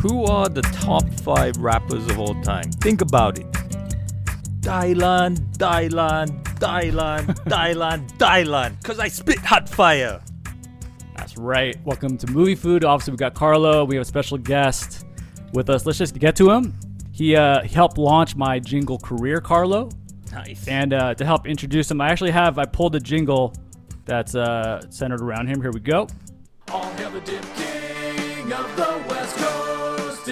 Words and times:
Who 0.00 0.24
are 0.24 0.48
the 0.48 0.62
top 0.62 1.04
five 1.20 1.58
rappers 1.58 2.06
of 2.06 2.18
all 2.18 2.34
time? 2.40 2.72
Think 2.72 3.02
about 3.02 3.38
it. 3.38 3.44
Dylan, 4.62 5.36
Dylan, 5.58 6.42
Dylan, 6.54 7.26
Dylan, 7.44 8.10
Dylan. 8.16 8.80
Because 8.80 8.98
I 8.98 9.08
spit 9.08 9.40
hot 9.40 9.68
fire. 9.68 10.22
That's 11.14 11.36
right. 11.36 11.76
Welcome 11.84 12.16
to 12.16 12.26
Movie 12.28 12.54
Food. 12.54 12.82
Obviously, 12.82 13.10
we've 13.10 13.18
got 13.18 13.34
Carlo. 13.34 13.84
We 13.84 13.96
have 13.96 14.02
a 14.02 14.06
special 14.06 14.38
guest 14.38 15.04
with 15.52 15.68
us. 15.68 15.84
Let's 15.84 15.98
just 15.98 16.18
get 16.18 16.34
to 16.36 16.50
him. 16.50 16.74
He 17.12 17.36
uh, 17.36 17.62
helped 17.64 17.98
launch 17.98 18.36
my 18.36 18.58
jingle 18.58 18.96
career, 18.96 19.42
Carlo. 19.42 19.90
Nice. 20.32 20.66
And 20.66 20.94
uh, 20.94 21.12
to 21.12 21.26
help 21.26 21.46
introduce 21.46 21.90
him, 21.90 22.00
I 22.00 22.08
actually 22.08 22.30
have 22.30 22.58
I 22.58 22.64
pulled 22.64 22.94
a 22.94 23.00
jingle 23.00 23.52
that's 24.06 24.34
uh, 24.34 24.80
centered 24.88 25.20
around 25.20 25.48
him. 25.48 25.60
Here 25.60 25.72
we 25.72 25.80
go. 25.80 26.08
All 26.70 26.90
hail 26.92 27.10
the 27.10 27.20
dip 27.20 27.44
king 27.54 28.50
of 28.50 28.76
the 28.76 29.04
West 29.06 29.36
Coast. 29.36 29.79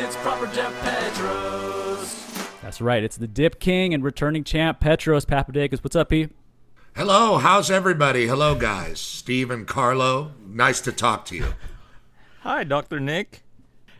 It's 0.01 0.16
proper 0.19 0.47
Jeff 0.47 0.73
Petros. 0.80 2.25
That's 2.62 2.80
right. 2.80 3.02
It's 3.02 3.16
the 3.16 3.27
Dip 3.27 3.59
King 3.59 3.93
and 3.93 4.05
returning 4.05 4.45
champ 4.45 4.79
Petros 4.79 5.24
Papadakis. 5.24 5.83
What's 5.83 5.97
up, 5.97 6.11
P? 6.11 6.29
Hello, 6.95 7.38
how's 7.38 7.69
everybody? 7.69 8.29
Hello, 8.29 8.55
guys. 8.55 9.01
Steve 9.01 9.51
and 9.51 9.66
Carlo, 9.66 10.34
nice 10.47 10.80
to 10.83 10.93
talk 10.93 11.24
to 11.27 11.37
you. 11.37 11.47
Hi, 12.43 12.62
Dr. 12.62 13.01
Nick. 13.01 13.43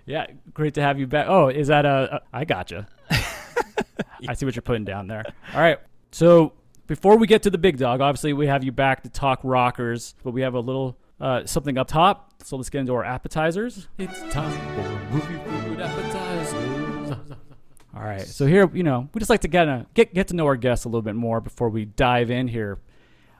Yeah, 0.07 0.29
great 0.55 0.75
to 0.75 0.83
have 0.83 1.01
you 1.01 1.09
back. 1.09 1.27
Oh, 1.29 1.49
is 1.49 1.67
that 1.67 1.85
a? 1.85 2.17
a 2.17 2.21
I 2.33 2.45
gotcha. 2.45 2.87
I 3.11 4.35
see 4.35 4.47
what 4.47 4.55
you're 4.55 4.63
putting 4.63 4.85
down 4.85 5.09
there. 5.09 5.25
All 5.53 5.61
right. 5.61 5.79
So 6.13 6.53
before 6.87 7.17
we 7.17 7.27
get 7.27 7.43
to 7.43 7.51
the 7.51 7.59
big 7.59 7.77
dog, 7.77 8.01
obviously 8.01 8.33
we 8.35 8.47
have 8.47 8.63
you 8.63 8.71
back 8.71 9.03
to 9.03 9.09
talk 9.09 9.41
rockers, 9.43 10.15
but 10.23 10.31
we 10.31 10.43
have 10.43 10.55
a 10.55 10.61
little 10.61 10.97
uh, 11.21 11.45
something 11.45 11.77
up 11.79 11.89
top. 11.89 12.33
So 12.45 12.57
let's 12.57 12.71
get 12.71 12.81
into 12.81 12.95
our 12.95 13.05
appetizers. 13.05 13.89
It's 13.99 14.21
time 14.33 14.59
for 14.75 15.15
movie 15.15 15.67
food 15.67 15.81
appetizers. 15.81 17.17
All 17.97 18.03
right. 18.03 18.27
So 18.27 18.47
here, 18.47 18.71
you 18.73 18.83
know, 18.83 19.09
we 19.13 19.19
just 19.19 19.31
like 19.31 19.41
to 19.41 19.49
get 19.49 19.67
a, 19.67 19.87
get 19.95 20.15
get 20.15 20.29
to 20.29 20.37
know 20.37 20.47
our 20.47 20.57
guests 20.57 20.85
a 20.85 20.89
little 20.89 21.03
bit 21.03 21.17
more 21.17 21.41
before 21.41 21.69
we 21.69 21.85
dive 21.85 22.31
in 22.31 22.49
here. 22.49 22.79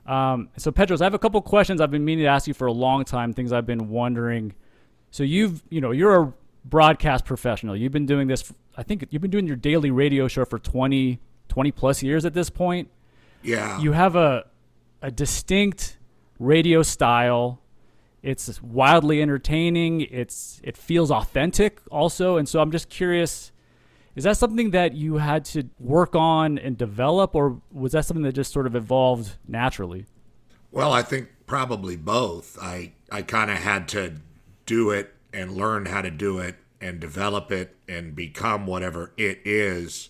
Um, 0.05 0.49
so 0.57 0.71
Petros, 0.71 1.01
I 1.01 1.05
have 1.05 1.13
a 1.13 1.19
couple 1.19 1.41
questions 1.41 1.79
I've 1.79 1.91
been 1.91 2.03
meaning 2.03 2.23
to 2.25 2.29
ask 2.29 2.47
you 2.47 2.53
for 2.53 2.67
a 2.67 2.71
long 2.71 3.05
time. 3.05 3.31
Things 3.31 3.53
I've 3.53 3.67
been 3.67 3.89
wondering. 3.89 4.53
So 5.11 5.23
you've, 5.23 5.63
you 5.69 5.81
know, 5.81 5.91
you're 5.91 6.21
a 6.21 6.33
broadcast 6.65 7.25
professional. 7.25 7.75
You've 7.75 7.91
been 7.91 8.05
doing 8.05 8.27
this. 8.27 8.51
I 8.75 8.83
think 8.83 9.05
you've 9.11 9.21
been 9.21 9.31
doing 9.31 9.47
your 9.47 9.55
daily 9.55 9.91
radio 9.91 10.27
show 10.27 10.45
for 10.45 10.57
20, 10.59 11.19
20 11.47 11.71
plus 11.71 12.01
years 12.03 12.25
at 12.25 12.33
this 12.33 12.49
point. 12.49 12.89
Yeah. 13.43 13.79
You 13.79 13.91
have 13.93 14.15
a 14.15 14.45
a 15.01 15.11
distinct 15.11 15.97
radio 16.39 16.83
style. 16.83 17.61
It's 18.21 18.61
wildly 18.61 19.21
entertaining. 19.21 20.01
It's 20.01 20.59
it 20.63 20.75
feels 20.75 21.11
authentic 21.11 21.79
also, 21.89 22.37
and 22.37 22.47
so 22.47 22.59
I'm 22.59 22.71
just 22.71 22.89
curious. 22.89 23.51
Is 24.15 24.23
that 24.25 24.37
something 24.37 24.71
that 24.71 24.93
you 24.93 25.17
had 25.17 25.45
to 25.45 25.69
work 25.79 26.15
on 26.15 26.57
and 26.57 26.77
develop, 26.77 27.35
or 27.35 27.61
was 27.71 27.93
that 27.93 28.05
something 28.05 28.23
that 28.23 28.33
just 28.33 28.51
sort 28.51 28.67
of 28.67 28.75
evolved 28.75 29.37
naturally? 29.47 30.05
well, 30.71 30.91
I 30.93 31.01
think 31.01 31.29
probably 31.45 31.95
both. 31.95 32.57
I 32.61 32.93
I 33.11 33.21
kind 33.21 33.49
of 33.49 33.57
had 33.57 33.87
to 33.89 34.15
do 34.65 34.91
it 34.91 35.13
and 35.33 35.55
learn 35.55 35.87
how 35.87 36.01
to 36.01 36.11
do 36.11 36.39
it 36.39 36.55
and 36.81 36.99
develop 36.99 37.51
it 37.51 37.75
and 37.87 38.15
become 38.15 38.65
whatever 38.65 39.11
it 39.17 39.39
is 39.43 40.09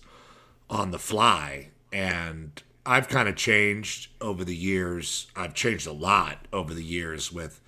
on 0.68 0.90
the 0.90 0.98
fly. 0.98 1.68
And 1.92 2.62
I've 2.86 3.08
kind 3.08 3.28
of 3.28 3.36
changed 3.36 4.10
over 4.20 4.44
the 4.44 4.56
years. 4.56 5.26
I've 5.34 5.54
changed 5.54 5.86
a 5.86 5.92
lot 5.92 6.46
over 6.52 6.74
the 6.74 6.84
years 6.84 7.32
with 7.32 7.60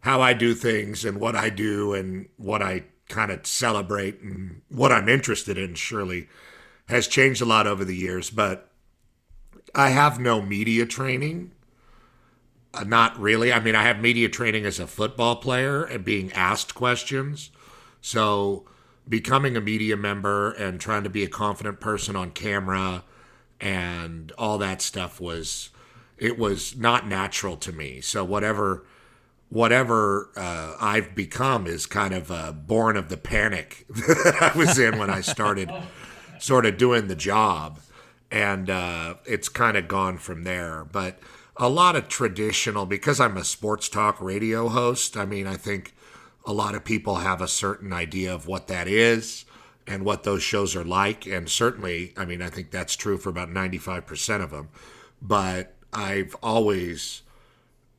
how 0.00 0.20
I 0.20 0.32
do 0.32 0.54
things 0.54 1.04
and 1.04 1.20
what 1.20 1.36
I 1.36 1.50
do 1.50 1.92
and 1.94 2.28
what 2.36 2.62
I 2.62 2.84
kind 3.08 3.30
of 3.30 3.46
celebrate 3.46 4.20
and 4.20 4.62
what 4.68 4.92
I'm 4.92 5.08
interested 5.08 5.58
in, 5.58 5.74
surely 5.74 6.28
has 6.88 7.06
changed 7.06 7.42
a 7.42 7.46
lot 7.46 7.66
over 7.66 7.84
the 7.84 7.96
years. 7.96 8.30
But 8.30 8.70
I 9.74 9.90
have 9.90 10.18
no 10.18 10.40
media 10.40 10.86
training. 10.86 11.52
Uh, 12.72 12.84
not 12.84 13.18
really. 13.18 13.52
I 13.52 13.60
mean, 13.60 13.74
I 13.74 13.82
have 13.82 14.00
media 14.00 14.28
training 14.28 14.64
as 14.64 14.78
a 14.78 14.86
football 14.86 15.36
player 15.36 15.82
and 15.82 16.04
being 16.04 16.32
asked 16.32 16.74
questions. 16.74 17.50
So, 18.00 18.64
becoming 19.08 19.56
a 19.56 19.60
media 19.60 19.96
member 19.96 20.52
and 20.52 20.80
trying 20.80 21.02
to 21.02 21.10
be 21.10 21.24
a 21.24 21.28
confident 21.28 21.80
person 21.80 22.14
on 22.14 22.30
camera 22.30 23.02
and 23.60 24.32
all 24.38 24.56
that 24.58 24.80
stuff 24.80 25.20
was 25.20 25.70
it 26.16 26.38
was 26.38 26.76
not 26.76 27.08
natural 27.08 27.56
to 27.56 27.72
me. 27.72 28.00
So 28.00 28.24
whatever 28.24 28.84
whatever 29.50 30.30
uh, 30.36 30.76
I've 30.80 31.14
become 31.14 31.66
is 31.66 31.84
kind 31.84 32.14
of 32.14 32.30
uh, 32.30 32.52
born 32.52 32.96
of 32.96 33.08
the 33.08 33.16
panic 33.16 33.84
that 33.88 34.52
I 34.54 34.56
was 34.56 34.78
in 34.78 34.98
when 34.98 35.10
I 35.10 35.20
started 35.20 35.70
sort 36.38 36.64
of 36.64 36.78
doing 36.78 37.08
the 37.08 37.16
job, 37.16 37.80
and 38.30 38.70
uh, 38.70 39.16
it's 39.26 39.48
kind 39.48 39.76
of 39.76 39.88
gone 39.88 40.16
from 40.16 40.44
there. 40.44 40.86
But 40.90 41.18
a 41.56 41.68
lot 41.68 41.96
of 41.96 42.08
traditional 42.08 42.86
because 42.86 43.20
I'm 43.20 43.36
a 43.36 43.44
sports 43.44 43.88
talk 43.88 44.20
radio 44.20 44.68
host. 44.68 45.16
I 45.16 45.26
mean, 45.26 45.46
I 45.46 45.56
think 45.56 45.94
a 46.46 46.52
lot 46.52 46.74
of 46.74 46.84
people 46.84 47.16
have 47.16 47.42
a 47.42 47.48
certain 47.48 47.92
idea 47.92 48.32
of 48.32 48.46
what 48.46 48.68
that 48.68 48.88
is 48.88 49.44
and 49.86 50.04
what 50.04 50.22
those 50.22 50.42
shows 50.42 50.74
are 50.74 50.84
like. 50.84 51.26
And 51.26 51.50
certainly, 51.50 52.14
I 52.16 52.24
mean, 52.24 52.40
I 52.40 52.48
think 52.48 52.70
that's 52.70 52.96
true 52.96 53.18
for 53.18 53.28
about 53.28 53.50
95% 53.50 54.42
of 54.42 54.50
them. 54.50 54.70
But 55.20 55.74
I've 55.92 56.34
always 56.42 57.22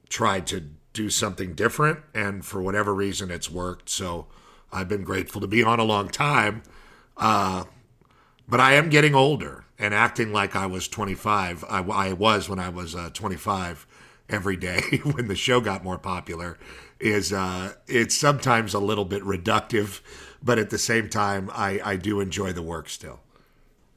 tried 0.09 0.47
to 0.47 0.63
do 0.94 1.09
something 1.09 1.53
different. 1.53 2.00
And 2.13 2.46
for 2.46 2.62
whatever 2.62 2.94
reason, 2.94 3.31
it's 3.31 3.50
worked. 3.50 3.90
So 3.90 4.28
I've 4.72 4.88
been 4.88 5.03
grateful 5.03 5.41
to 5.41 5.47
be 5.47 5.63
on 5.63 5.79
a 5.79 5.84
long 5.84 6.09
time. 6.09 6.63
Uh, 7.18 7.66
but 8.47 8.59
I 8.59 8.74
am 8.74 8.90
getting 8.90 9.16
older 9.16 9.66
and 9.79 9.94
acting 9.94 10.34
like 10.34 10.56
I 10.56 10.66
was 10.66 10.88
25. 10.88 11.63
I, 11.69 11.79
I 11.79 12.13
was 12.13 12.50
when 12.50 12.59
I 12.59 12.69
was 12.69 12.96
uh, 12.96 13.09
25 13.13 13.88
every 14.29 14.56
day 14.56 14.81
when 15.03 15.28
the 15.28 15.35
show 15.35 15.62
got 15.62 15.84
more 15.84 15.97
popular 15.97 16.57
is 17.02 17.34
uh, 17.34 17.73
it's 17.88 18.16
sometimes 18.16 18.73
a 18.73 18.79
little 18.79 19.06
bit 19.06 19.23
reductive, 19.23 20.02
but 20.41 20.59
at 20.59 20.69
the 20.69 20.78
same 20.78 21.09
time, 21.09 21.50
I, 21.53 21.81
I 21.84 21.96
do 21.96 22.19
enjoy 22.19 22.53
the 22.53 22.62
work 22.62 22.88
still. 22.90 23.19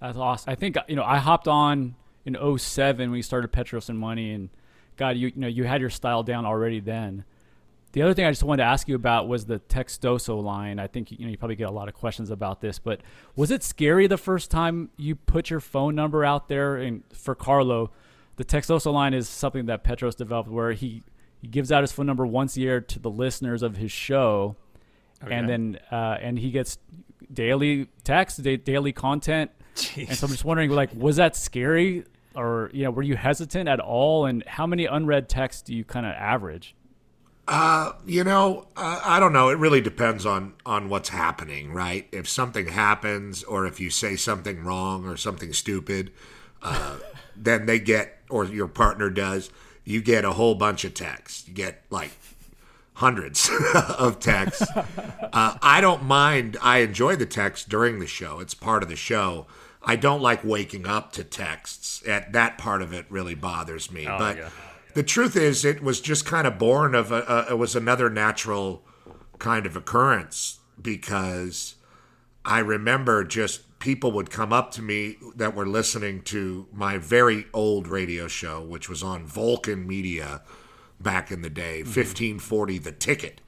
That's 0.01 0.17
awesome. 0.17 0.51
I 0.51 0.55
think 0.55 0.77
you 0.89 0.97
know 0.97 1.05
I 1.05 1.19
hopped 1.19 1.47
on 1.47 1.95
in 2.25 2.37
07 2.59 3.11
when 3.11 3.17
you 3.17 3.23
started 3.23 3.49
Petros 3.49 3.89
and 3.89 3.99
Money, 3.99 4.33
and 4.33 4.49
God, 4.97 5.17
you 5.17 5.29
you 5.29 5.33
know 5.37 5.47
you 5.49 5.65
had 5.65 5.81
your 5.81 5.91
style 5.91 6.23
down 6.23 6.47
already 6.47 6.81
then. 6.81 7.25
The 7.93 8.03
other 8.03 8.13
thing 8.13 8.27
I 8.27 8.31
just 8.31 8.43
wanted 8.43 8.65
to 8.65 8.69
ask 8.69 8.89
you 8.89 8.97
about 8.97 9.29
was 9.29 9.47
the 9.47 9.61
Textoso 9.61 10.43
line. 10.43 10.81
I 10.81 10.89
think 10.89 11.13
you 11.13 11.25
know 11.25 11.31
you 11.31 11.39
probably 11.39 11.57
get 11.57 11.69
a 11.69 11.73
lot 11.73 11.89
of 11.89 11.95
questions 11.95 12.31
about 12.31 12.61
this, 12.61 12.79
but 12.79 13.01
was 13.37 13.51
it 13.51 13.63
scary 13.63 14.07
the 14.07 14.19
first 14.19 14.51
time 14.51 14.91
you 14.97 15.15
put 15.15 15.49
your 15.49 15.61
phone 15.61 15.95
number 15.95 16.25
out 16.25 16.49
there? 16.49 16.77
And 16.77 17.05
for 17.13 17.35
Carlo, 17.35 17.93
the 18.37 18.45
Textoso 18.45 18.93
line 18.93 19.15
is 19.15 19.29
something 19.29 19.67
that 19.67 19.85
Petros 19.85 20.15
developed, 20.17 20.51
where 20.51 20.73
he 20.73 21.03
he 21.41 21.47
gives 21.47 21.71
out 21.71 21.83
his 21.83 21.93
phone 21.93 22.07
number 22.07 22.27
once 22.27 22.57
a 22.57 22.61
year 22.61 22.81
to 22.81 22.99
the 22.99 23.11
listeners 23.11 23.63
of 23.63 23.77
his 23.77 23.93
show, 23.93 24.57
and 25.37 25.49
then 25.49 25.79
uh, 25.93 26.19
and 26.21 26.39
he 26.39 26.51
gets 26.51 26.79
daily 27.33 27.89
text, 28.03 28.43
da- 28.43 28.57
daily 28.57 28.93
content. 28.93 29.51
And 29.97 30.17
so 30.17 30.27
I'm 30.27 30.31
just 30.33 30.45
wondering, 30.45 30.71
like, 30.71 30.91
was 30.95 31.17
that 31.17 31.35
scary, 31.37 32.05
or 32.35 32.71
you 32.73 32.85
know, 32.85 32.91
were 32.91 33.03
you 33.03 33.17
hesitant 33.17 33.69
at 33.69 33.81
all? 33.81 34.27
And 34.27 34.45
how 34.47 34.67
many 34.67 34.87
unread 34.87 35.29
texts 35.29 35.63
do 35.63 35.75
you 35.75 35.85
kind 35.85 36.07
of 36.07 36.13
average? 36.13 36.75
You 38.07 38.25
know, 38.25 38.67
uh, 38.77 39.01
I 39.05 39.19
don't 39.21 39.33
know. 39.33 39.49
It 39.49 39.59
really 39.59 39.81
depends 39.81 40.27
on 40.27 40.55
on 40.67 40.89
what's 40.89 41.09
happening, 41.09 41.73
right? 41.73 42.07
If 42.13 42.29
something 42.29 42.69
happens, 42.69 43.43
or 43.43 43.67
if 43.67 43.81
you 43.81 43.91
say 43.91 44.17
something 44.17 44.63
wrong 44.65 45.07
or 45.07 45.17
something 45.17 45.53
stupid, 45.53 46.13
uh, 46.63 46.99
then 47.37 47.67
they 47.67 47.79
get, 47.79 48.19
or 48.31 48.45
your 48.45 48.69
partner 48.69 49.11
does, 49.11 49.51
you 49.85 50.03
get 50.03 50.25
a 50.25 50.33
whole 50.33 50.55
bunch 50.55 50.85
of 50.85 50.95
texts. 50.95 51.49
You 51.49 51.55
get 51.55 51.83
like 51.91 52.13
hundreds 52.95 53.51
of 53.99 54.21
texts. 54.21 54.67
Uh, 55.35 55.59
I 55.61 55.81
don't 55.81 56.05
mind. 56.05 56.57
I 56.63 56.79
enjoy 56.79 57.17
the 57.17 57.27
text 57.27 57.69
during 57.69 57.99
the 57.99 58.07
show. 58.07 58.39
It's 58.39 58.55
part 58.55 58.85
of 58.85 58.89
the 58.89 58.95
show. 58.95 59.49
I 59.87 59.97
don't 59.97 60.23
like 60.23 60.45
waking 60.45 60.87
up 60.87 61.13
to 61.13 61.25
texts. 61.25 62.03
At 62.07 62.33
that 62.33 62.59
part 62.59 62.83
of 62.83 62.93
it 62.93 63.07
really 63.09 63.35
bothers 63.35 63.91
me. 63.91 64.07
Oh, 64.07 64.19
but 64.19 64.37
yeah. 64.37 64.49
the 64.95 65.03
truth 65.03 65.37
is, 65.37 65.65
it 65.65 65.83
was 65.83 66.01
just 66.01 66.25
kind 66.25 66.47
of 66.47 66.59
born 66.59 66.95
of 66.95 67.13
a, 67.13 67.23
a. 67.23 67.53
It 67.53 67.59
was 67.59 67.77
another 67.77 68.09
natural 68.09 68.85
kind 69.39 69.67
of 69.67 69.77
occurrence 69.77 70.61
because 70.81 71.75
I 72.45 72.61
remember 72.61 73.25
just 73.25 73.79
people 73.79 74.13
would 74.13 74.31
come 74.31 74.53
up 74.53 74.71
to 74.73 74.83
me 74.83 75.17
that 75.37 75.55
were 75.55 75.67
listening 75.67 76.23
to 76.23 76.67
my 76.73 76.97
very 76.97 77.47
old 77.53 77.87
radio 77.87 78.27
show, 78.27 78.63
which 78.63 78.89
was 78.89 79.03
on 79.03 79.27
Vulcan 79.27 79.87
Media 79.87 80.43
back 81.01 81.31
in 81.31 81.43
the 81.43 81.51
day. 81.51 81.81
Mm-hmm. 81.81 81.89
1540 81.89 82.79
The 82.79 82.93
Ticket 82.93 83.41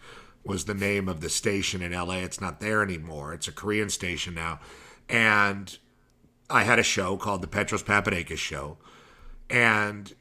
was 0.45 0.67
the 0.67 0.75
name 0.75 1.09
of 1.09 1.21
the 1.21 1.29
station 1.29 1.83
in 1.83 1.93
LA. 1.93 2.17
It's 2.17 2.41
not 2.41 2.61
there 2.61 2.83
anymore. 2.83 3.35
It's 3.35 3.49
a 3.49 3.53
Korean 3.53 3.89
station 3.89 4.35
now. 4.35 4.61
And 5.09 5.77
I 6.49 6.65
had 6.65 6.79
a 6.79 6.85
show 6.85 7.17
called 7.17 7.43
The 7.43 7.49
Petros 7.49 7.83
Papadakis 7.83 8.39
Show. 8.39 8.79
And 9.51 10.15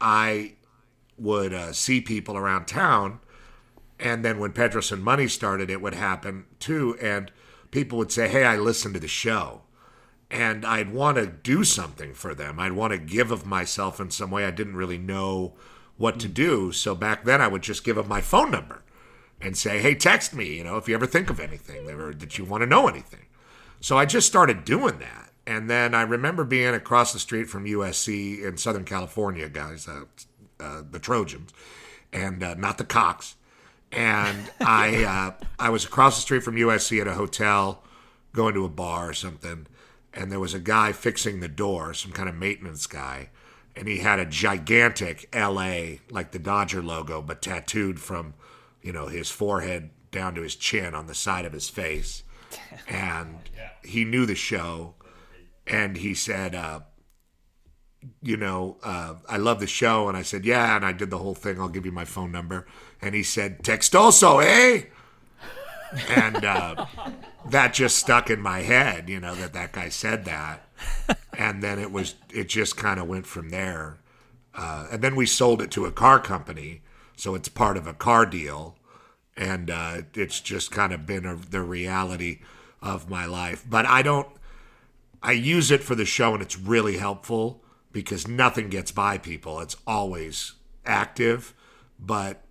I 0.00 0.52
would 1.16 1.52
uh, 1.52 1.72
see 1.72 2.00
people 2.00 2.36
around 2.36 2.66
town. 2.66 3.20
And 3.98 4.24
then 4.24 4.38
when 4.38 4.52
Petros 4.52 4.92
and 4.92 5.02
Money 5.02 5.28
started, 5.28 5.70
it 5.70 5.82
would 5.82 5.94
happen 5.94 6.46
too. 6.60 6.96
And 7.00 7.32
people 7.70 7.98
would 7.98 8.12
say, 8.12 8.28
"Hey, 8.28 8.44
I 8.44 8.56
listened 8.56 8.94
to 8.94 9.00
the 9.00 9.08
show." 9.08 9.62
And 10.30 10.64
I'd 10.64 10.92
want 10.92 11.16
to 11.16 11.26
do 11.26 11.64
something 11.64 12.12
for 12.14 12.34
them. 12.34 12.60
I'd 12.60 12.72
want 12.72 12.92
to 12.92 12.98
give 12.98 13.30
of 13.30 13.46
myself 13.46 13.98
in 13.98 14.10
some 14.10 14.30
way. 14.30 14.44
I 14.44 14.50
didn't 14.50 14.76
really 14.76 14.98
know 14.98 15.54
what 15.96 16.20
to 16.20 16.28
do. 16.28 16.70
So 16.70 16.94
back 16.94 17.24
then, 17.24 17.40
I 17.40 17.48
would 17.48 17.62
just 17.62 17.82
give 17.82 17.96
them 17.96 18.08
my 18.08 18.20
phone 18.20 18.50
number 18.50 18.82
and 19.40 19.56
say, 19.56 19.80
"Hey, 19.80 19.94
text 19.94 20.34
me, 20.34 20.56
you 20.58 20.64
know, 20.64 20.76
if 20.76 20.88
you 20.88 20.94
ever 20.94 21.06
think 21.06 21.30
of 21.30 21.40
anything 21.40 21.88
or 21.90 22.12
that 22.12 22.38
you 22.38 22.44
want 22.44 22.60
to 22.62 22.66
know 22.66 22.86
anything." 22.88 23.26
So 23.80 23.96
I 23.96 24.04
just 24.04 24.26
started 24.26 24.64
doing 24.64 24.98
that, 24.98 25.27
and 25.48 25.70
then 25.70 25.94
I 25.94 26.02
remember 26.02 26.44
being 26.44 26.74
across 26.74 27.14
the 27.14 27.18
street 27.18 27.48
from 27.48 27.64
USC 27.64 28.44
in 28.44 28.58
Southern 28.58 28.84
California, 28.84 29.48
guys, 29.48 29.88
uh, 29.88 30.04
uh, 30.60 30.82
the 30.88 30.98
Trojans, 30.98 31.54
and 32.12 32.42
uh, 32.42 32.52
not 32.52 32.76
the 32.76 32.84
Cox. 32.84 33.34
And 33.90 34.50
I 34.60 35.04
uh, 35.04 35.44
I 35.58 35.70
was 35.70 35.86
across 35.86 36.16
the 36.16 36.20
street 36.20 36.42
from 36.42 36.56
USC 36.56 37.00
at 37.00 37.06
a 37.08 37.14
hotel, 37.14 37.82
going 38.34 38.52
to 38.54 38.66
a 38.66 38.68
bar 38.68 39.08
or 39.08 39.14
something, 39.14 39.66
and 40.12 40.30
there 40.30 40.38
was 40.38 40.52
a 40.52 40.58
guy 40.60 40.92
fixing 40.92 41.40
the 41.40 41.48
door, 41.48 41.94
some 41.94 42.12
kind 42.12 42.28
of 42.28 42.34
maintenance 42.34 42.86
guy, 42.86 43.30
and 43.74 43.88
he 43.88 44.00
had 44.00 44.18
a 44.18 44.26
gigantic 44.26 45.34
LA 45.34 46.00
like 46.10 46.32
the 46.32 46.38
Dodger 46.38 46.82
logo, 46.82 47.22
but 47.22 47.40
tattooed 47.40 48.00
from, 48.00 48.34
you 48.82 48.92
know, 48.92 49.06
his 49.06 49.30
forehead 49.30 49.88
down 50.10 50.34
to 50.34 50.42
his 50.42 50.56
chin 50.56 50.94
on 50.94 51.06
the 51.06 51.14
side 51.14 51.46
of 51.46 51.54
his 51.54 51.70
face, 51.70 52.22
and 52.86 53.38
he 53.82 54.04
knew 54.04 54.26
the 54.26 54.34
show, 54.34 54.92
and 55.68 55.96
he 55.96 56.14
said, 56.14 56.54
uh, 56.54 56.80
you 58.22 58.36
know, 58.36 58.78
uh, 58.82 59.14
I 59.28 59.36
love 59.36 59.60
the 59.60 59.66
show, 59.66 60.08
and 60.08 60.16
I 60.16 60.22
said, 60.22 60.44
yeah, 60.44 60.76
and 60.76 60.84
I 60.84 60.92
did 60.92 61.10
the 61.10 61.18
whole 61.18 61.34
thing. 61.34 61.60
I'll 61.60 61.68
give 61.68 61.84
you 61.84 61.92
my 61.92 62.04
phone 62.04 62.32
number, 62.32 62.66
and 63.02 63.14
he 63.14 63.22
said, 63.22 63.64
text 63.64 63.94
also, 63.94 64.38
eh? 64.38 64.84
And 66.08 66.44
uh, 66.44 66.86
that 67.50 67.74
just 67.74 67.98
stuck 67.98 68.30
in 68.30 68.40
my 68.40 68.60
head, 68.60 69.08
you 69.08 69.20
know, 69.20 69.34
that 69.34 69.52
that 69.52 69.72
guy 69.72 69.88
said 69.88 70.24
that, 70.24 70.68
and 71.36 71.62
then 71.62 71.78
it 71.78 71.90
was 71.90 72.14
it 72.32 72.48
just 72.48 72.76
kind 72.76 73.00
of 73.00 73.08
went 73.08 73.26
from 73.26 73.50
there, 73.50 73.98
uh, 74.54 74.86
and 74.90 75.02
then 75.02 75.16
we 75.16 75.26
sold 75.26 75.60
it 75.62 75.70
to 75.72 75.86
a 75.86 75.92
car 75.92 76.20
company, 76.20 76.82
so 77.16 77.34
it's 77.34 77.48
part 77.48 77.76
of 77.76 77.86
a 77.86 77.94
car 77.94 78.26
deal, 78.26 78.76
and 79.36 79.70
uh, 79.70 80.02
it's 80.14 80.40
just 80.40 80.70
kind 80.70 80.92
of 80.92 81.06
been 81.06 81.26
a, 81.26 81.34
the 81.34 81.62
reality 81.62 82.40
of 82.80 83.10
my 83.10 83.26
life. 83.26 83.64
But 83.68 83.86
I 83.86 84.02
don't. 84.02 84.28
I 85.22 85.32
use 85.32 85.70
it 85.70 85.82
for 85.82 85.94
the 85.94 86.04
show, 86.04 86.34
and 86.34 86.42
it's 86.42 86.58
really 86.58 86.98
helpful 86.98 87.62
because 87.92 88.28
nothing 88.28 88.68
gets 88.68 88.92
by 88.92 89.18
people. 89.18 89.60
It's 89.60 89.76
always 89.86 90.52
active, 90.86 91.54
but 91.98 92.44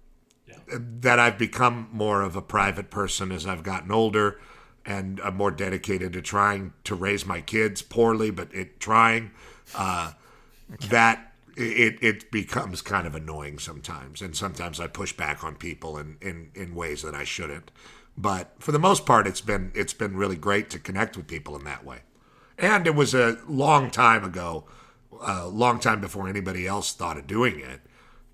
that 0.68 1.20
I've 1.20 1.38
become 1.38 1.90
more 1.92 2.22
of 2.22 2.36
a 2.36 2.42
private 2.42 2.90
person 2.90 3.32
as 3.32 3.46
I've 3.46 3.64
gotten 3.64 3.92
older, 3.92 4.40
and 4.86 5.20
I'm 5.22 5.36
more 5.36 5.52
dedicated 5.52 6.14
to 6.14 6.22
trying 6.22 6.74
to 6.86 6.96
raise 6.96 7.26
my 7.26 7.42
kids 7.42 7.82
poorly, 7.82 8.32
but 8.32 8.54
it 8.54 8.80
trying. 8.80 9.32
Uh, 9.76 10.14
that 10.90 11.34
it 11.56 11.98
it 12.02 12.32
becomes 12.32 12.82
kind 12.82 13.08
of 13.08 13.16
annoying 13.16 13.60
sometimes, 13.60 14.22
and 14.22 14.36
sometimes 14.36 14.80
I 14.80 14.88
push 14.88 15.14
back 15.14 15.44
on 15.44 15.56
people 15.56 15.98
in, 15.98 16.18
in, 16.22 16.52
in 16.54 16.76
ways 16.76 17.02
that 17.02 17.16
I 17.16 17.24
shouldn't. 17.24 17.72
But 18.18 18.54
for 18.60 18.72
the 18.72 18.80
most 18.80 19.06
part, 19.06 19.28
it's 19.28 19.42
been 19.42 19.72
it's 19.74 19.94
been 19.94 20.16
really 20.16 20.36
great 20.36 20.70
to 20.72 20.80
connect 20.80 21.18
with 21.18 21.28
people 21.28 21.56
in 21.56 21.64
that 21.66 21.86
way. 21.86 22.00
And 22.58 22.88
it 22.88 22.96
was 22.96 23.14
a 23.14 23.38
long 23.48 23.92
time 23.92 24.24
ago, 24.24 24.66
a 25.22 25.48
long 25.48 25.80
time 25.80 26.02
before 26.02 26.28
anybody 26.28 26.66
else 26.68 26.94
thought 26.94 27.18
of 27.18 27.28
doing 27.28 27.60
it. 27.60 27.82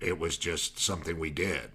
It 0.00 0.18
was 0.18 0.36
just 0.36 0.78
something 0.78 1.18
we 1.18 1.30
did. 1.30 1.70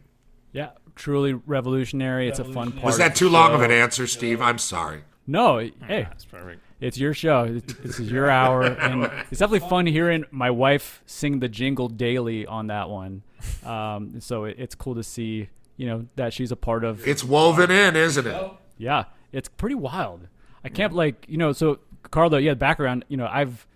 Yeah, 0.51 0.71
truly 0.95 1.33
revolutionary. 1.33 2.27
It's 2.27 2.39
a 2.39 2.43
fun 2.43 2.71
part. 2.71 2.83
Was 2.83 2.97
that 2.97 3.15
too 3.15 3.29
long 3.29 3.53
of 3.53 3.61
an 3.61 3.71
answer, 3.71 4.07
Steve? 4.07 4.41
I'm 4.41 4.57
sorry. 4.57 5.01
No, 5.27 5.59
hey, 5.59 6.07
That's 6.09 6.25
perfect. 6.25 6.59
it's 6.79 6.97
your 6.97 7.13
show. 7.13 7.45
It's- 7.45 7.75
This 7.83 7.99
is 7.99 8.11
your 8.11 8.31
hour, 8.31 8.63
and 8.63 9.03
it's 9.29 9.39
definitely 9.39 9.67
fun 9.69 9.85
hearing 9.85 10.25
my 10.31 10.49
wife 10.49 11.03
sing 11.05 11.39
the 11.39 11.47
jingle 11.47 11.87
daily 11.87 12.47
on 12.47 12.67
that 12.67 12.89
one. 12.89 13.21
Um, 13.63 14.19
so 14.21 14.45
it, 14.45 14.55
it's 14.57 14.73
cool 14.73 14.95
to 14.95 15.03
see, 15.03 15.49
you 15.77 15.85
know, 15.85 16.07
that 16.15 16.33
she's 16.33 16.51
a 16.51 16.55
part 16.55 16.83
of. 16.83 17.07
It's 17.07 17.23
woven 17.23 17.69
in, 17.69 17.95
isn't 17.95 18.25
it? 18.25 18.51
Yeah, 18.79 19.03
it's 19.31 19.49
pretty 19.49 19.75
wild. 19.75 20.27
I 20.63 20.69
can't 20.69 20.93
like 20.93 21.25
you 21.29 21.37
know. 21.37 21.51
So 21.53 21.79
Carlo, 22.11 22.37
yeah, 22.37 22.53
background. 22.53 23.05
You 23.07 23.17
know, 23.17 23.27
I've 23.31 23.67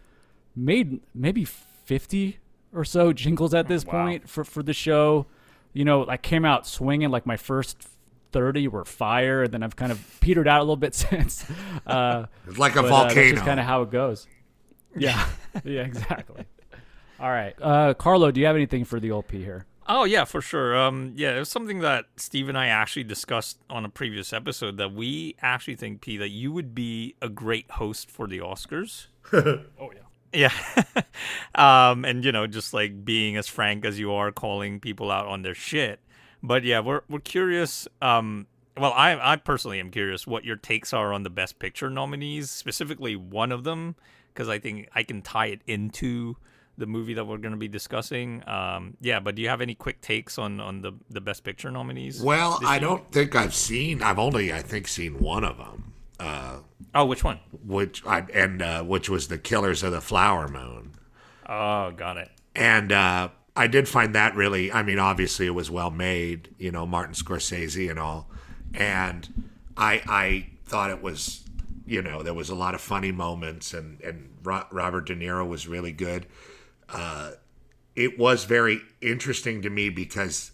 made 0.55 1.01
maybe 1.13 1.45
fifty 1.45 2.39
or 2.73 2.83
so 2.85 3.13
jingles 3.13 3.53
at 3.53 3.67
this 3.67 3.83
point 3.83 4.29
for 4.29 4.43
for 4.43 4.63
the 4.63 4.73
show. 4.73 5.25
You 5.73 5.85
know, 5.85 6.07
I 6.07 6.17
came 6.17 6.45
out 6.45 6.65
swinging. 6.67 7.09
Like 7.09 7.25
my 7.25 7.37
first 7.37 7.87
thirty 8.31 8.67
were 8.67 8.85
fire, 8.85 9.43
and 9.43 9.53
then 9.53 9.61
I've 9.63 9.75
kind 9.75 9.91
of 9.91 9.99
petered 10.19 10.47
out 10.47 10.59
a 10.59 10.63
little 10.63 10.75
bit 10.77 10.95
since. 11.03 11.45
Uh, 11.85 12.25
It's 12.47 12.57
like 12.57 12.75
a 12.75 12.81
but, 12.81 12.85
uh, 12.91 13.03
that's 13.03 13.13
volcano. 13.13 13.31
just 13.33 13.45
kind 13.45 13.59
of 13.59 13.65
how 13.65 13.81
it 13.83 13.91
goes. 13.91 14.27
Yeah, 14.95 15.27
yeah, 15.63 15.81
exactly. 15.81 16.45
All 17.19 17.29
right, 17.31 17.55
uh, 17.59 17.95
Carlo, 17.95 18.29
do 18.29 18.39
you 18.39 18.45
have 18.45 18.55
anything 18.55 18.85
for 18.85 18.99
the 18.99 19.09
old 19.09 19.27
P 19.27 19.39
here? 19.43 19.65
Oh 19.87 20.05
yeah, 20.05 20.23
for 20.23 20.41
sure. 20.41 20.77
Um, 20.77 21.13
yeah, 21.15 21.35
it 21.35 21.39
was 21.39 21.49
something 21.49 21.79
that 21.79 22.05
Steve 22.15 22.47
and 22.47 22.57
I 22.57 22.67
actually 22.67 23.03
discussed 23.03 23.57
on 23.69 23.83
a 23.85 23.89
previous 23.89 24.31
episode 24.31 24.77
that 24.77 24.93
we 24.93 25.35
actually 25.41 25.75
think 25.75 26.01
P 26.01 26.17
that 26.17 26.29
you 26.29 26.51
would 26.51 26.73
be 26.73 27.15
a 27.21 27.29
great 27.29 27.69
host 27.71 28.09
for 28.09 28.27
the 28.27 28.39
Oscars. 28.39 29.07
Oh 29.33 29.91
yeah. 29.93 29.99
Yeah. 30.33 31.03
um, 31.55 32.05
and 32.05 32.23
you 32.25 32.31
know, 32.31 32.47
just 32.47 32.73
like 32.73 33.05
being 33.05 33.37
as 33.37 33.47
frank 33.47 33.85
as 33.85 33.99
you 33.99 34.11
are, 34.13 34.31
calling 34.31 34.79
people 34.79 35.11
out 35.11 35.27
on 35.27 35.41
their 35.41 35.53
shit. 35.55 35.99
But 36.41 36.63
yeah, 36.63 36.79
we're 36.79 37.01
we're 37.09 37.19
curious. 37.19 37.87
Um, 38.01 38.47
well, 38.77 38.93
I 38.93 39.33
I 39.33 39.35
personally 39.35 39.79
am 39.79 39.91
curious 39.91 40.25
what 40.25 40.43
your 40.43 40.55
takes 40.55 40.93
are 40.93 41.13
on 41.13 41.23
the 41.23 41.29
Best 41.29 41.59
Picture 41.59 41.89
nominees, 41.89 42.49
specifically 42.49 43.15
one 43.15 43.51
of 43.51 43.63
them, 43.63 43.95
because 44.33 44.49
I 44.49 44.59
think 44.59 44.89
I 44.95 45.03
can 45.03 45.21
tie 45.21 45.47
it 45.47 45.61
into 45.67 46.37
the 46.77 46.85
movie 46.87 47.13
that 47.13 47.25
we're 47.25 47.37
going 47.37 47.51
to 47.51 47.57
be 47.57 47.67
discussing. 47.67 48.43
Um, 48.47 48.97
yeah, 48.99 49.19
but 49.19 49.35
do 49.35 49.41
you 49.41 49.49
have 49.49 49.61
any 49.61 49.75
quick 49.75 50.01
takes 50.01 50.37
on 50.37 50.59
on 50.59 50.81
the 50.81 50.93
the 51.09 51.21
Best 51.21 51.43
Picture 51.43 51.69
nominees? 51.71 52.21
Well, 52.21 52.59
I 52.65 52.73
year? 52.73 52.81
don't 52.81 53.11
think 53.11 53.35
I've 53.35 53.53
seen. 53.55 54.01
I've 54.01 54.19
only, 54.19 54.51
I 54.53 54.61
think, 54.61 54.87
seen 54.87 55.19
one 55.19 55.43
of 55.43 55.57
them, 55.57 55.93
uh, 56.19 56.57
Oh, 56.95 57.05
which 57.05 57.23
one? 57.23 57.39
which 57.65 58.05
I 58.05 58.19
and 58.33 58.61
uh, 58.61 58.83
which 58.83 59.09
was 59.09 59.27
the 59.27 59.37
Killers 59.37 59.83
of 59.83 59.91
the 59.91 60.01
Flower 60.01 60.47
Moon. 60.47 60.91
Oh, 61.47 61.91
got 61.91 62.17
it. 62.17 62.29
and 62.55 62.91
uh, 62.91 63.29
I 63.55 63.67
did 63.67 63.87
find 63.87 64.15
that 64.15 64.35
really. 64.35 64.71
I 64.71 64.81
mean, 64.83 64.99
obviously, 64.99 65.45
it 65.45 65.51
was 65.55 65.69
well 65.69 65.91
made. 65.91 66.49
You 66.57 66.71
know, 66.71 66.85
Martin 66.85 67.13
Scorsese 67.13 67.89
and 67.89 67.99
all, 67.99 68.29
and 68.73 69.45
I 69.77 70.01
I 70.07 70.47
thought 70.65 70.89
it 70.89 71.01
was, 71.03 71.43
you 71.85 72.01
know, 72.01 72.23
there 72.23 72.33
was 72.33 72.49
a 72.49 72.55
lot 72.55 72.73
of 72.73 72.81
funny 72.81 73.11
moments, 73.11 73.73
and 73.73 73.99
and 74.01 74.29
Robert 74.43 75.05
De 75.05 75.15
Niro 75.15 75.47
was 75.47 75.67
really 75.67 75.91
good. 75.91 76.25
Uh, 76.89 77.31
it 77.95 78.17
was 78.17 78.45
very 78.45 78.81
interesting 79.01 79.61
to 79.61 79.69
me 79.69 79.89
because 79.89 80.51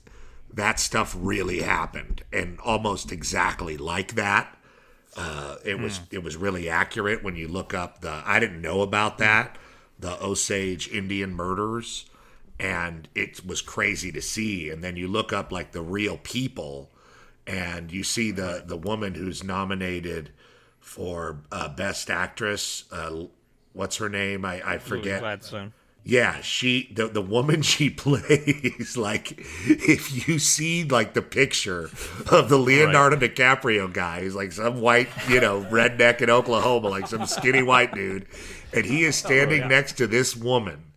that 0.53 0.79
stuff 0.79 1.15
really 1.17 1.61
happened, 1.61 2.23
and 2.33 2.59
almost 2.59 3.11
exactly 3.11 3.77
like 3.77 4.15
that. 4.15 4.57
Uh, 5.15 5.55
it 5.65 5.79
was 5.79 6.01
it 6.11 6.23
was 6.23 6.37
really 6.37 6.69
accurate 6.69 7.23
when 7.23 7.35
you 7.35 7.47
look 7.47 7.73
up 7.73 8.01
the. 8.01 8.21
I 8.25 8.39
didn't 8.39 8.61
know 8.61 8.81
about 8.81 9.17
that 9.19 9.57
the 9.99 10.21
Osage 10.23 10.87
Indian 10.89 11.33
murders, 11.33 12.05
and 12.59 13.07
it 13.13 13.45
was 13.45 13.61
crazy 13.61 14.11
to 14.13 14.21
see. 14.21 14.69
And 14.69 14.83
then 14.83 14.95
you 14.95 15.07
look 15.07 15.33
up 15.33 15.51
like 15.51 15.73
the 15.73 15.81
real 15.81 16.17
people, 16.17 16.89
and 17.45 17.91
you 17.91 18.03
see 18.03 18.31
the 18.31 18.63
the 18.65 18.77
woman 18.77 19.15
who's 19.15 19.43
nominated 19.43 20.31
for 20.79 21.41
uh, 21.51 21.67
best 21.67 22.09
actress. 22.09 22.85
Uh, 22.91 23.25
what's 23.73 23.97
her 23.97 24.09
name? 24.09 24.45
I, 24.45 24.73
I 24.73 24.77
forget. 24.77 25.19
Gladstone. 25.19 25.73
Yeah, 26.03 26.41
she 26.41 26.91
the 26.93 27.07
the 27.07 27.21
woman 27.21 27.61
she 27.63 27.89
plays 27.89 28.97
like 28.97 29.35
if 29.67 30.27
you 30.27 30.39
see 30.39 30.83
like 30.83 31.13
the 31.13 31.21
picture 31.21 31.89
of 32.31 32.49
the 32.49 32.57
Leonardo 32.57 33.15
DiCaprio 33.15 33.91
guy, 33.91 34.21
he's 34.21 34.35
like 34.35 34.51
some 34.51 34.81
white, 34.81 35.09
you 35.27 35.39
know, 35.39 35.61
redneck 35.65 36.21
in 36.21 36.29
Oklahoma, 36.29 36.89
like 36.89 37.07
some 37.07 37.25
skinny 37.25 37.63
white 37.63 37.93
dude, 37.93 38.25
and 38.73 38.85
he 38.85 39.03
is 39.03 39.21
oh, 39.25 39.27
standing 39.27 39.67
next 39.67 39.93
to 39.97 40.07
this 40.07 40.35
woman, 40.35 40.91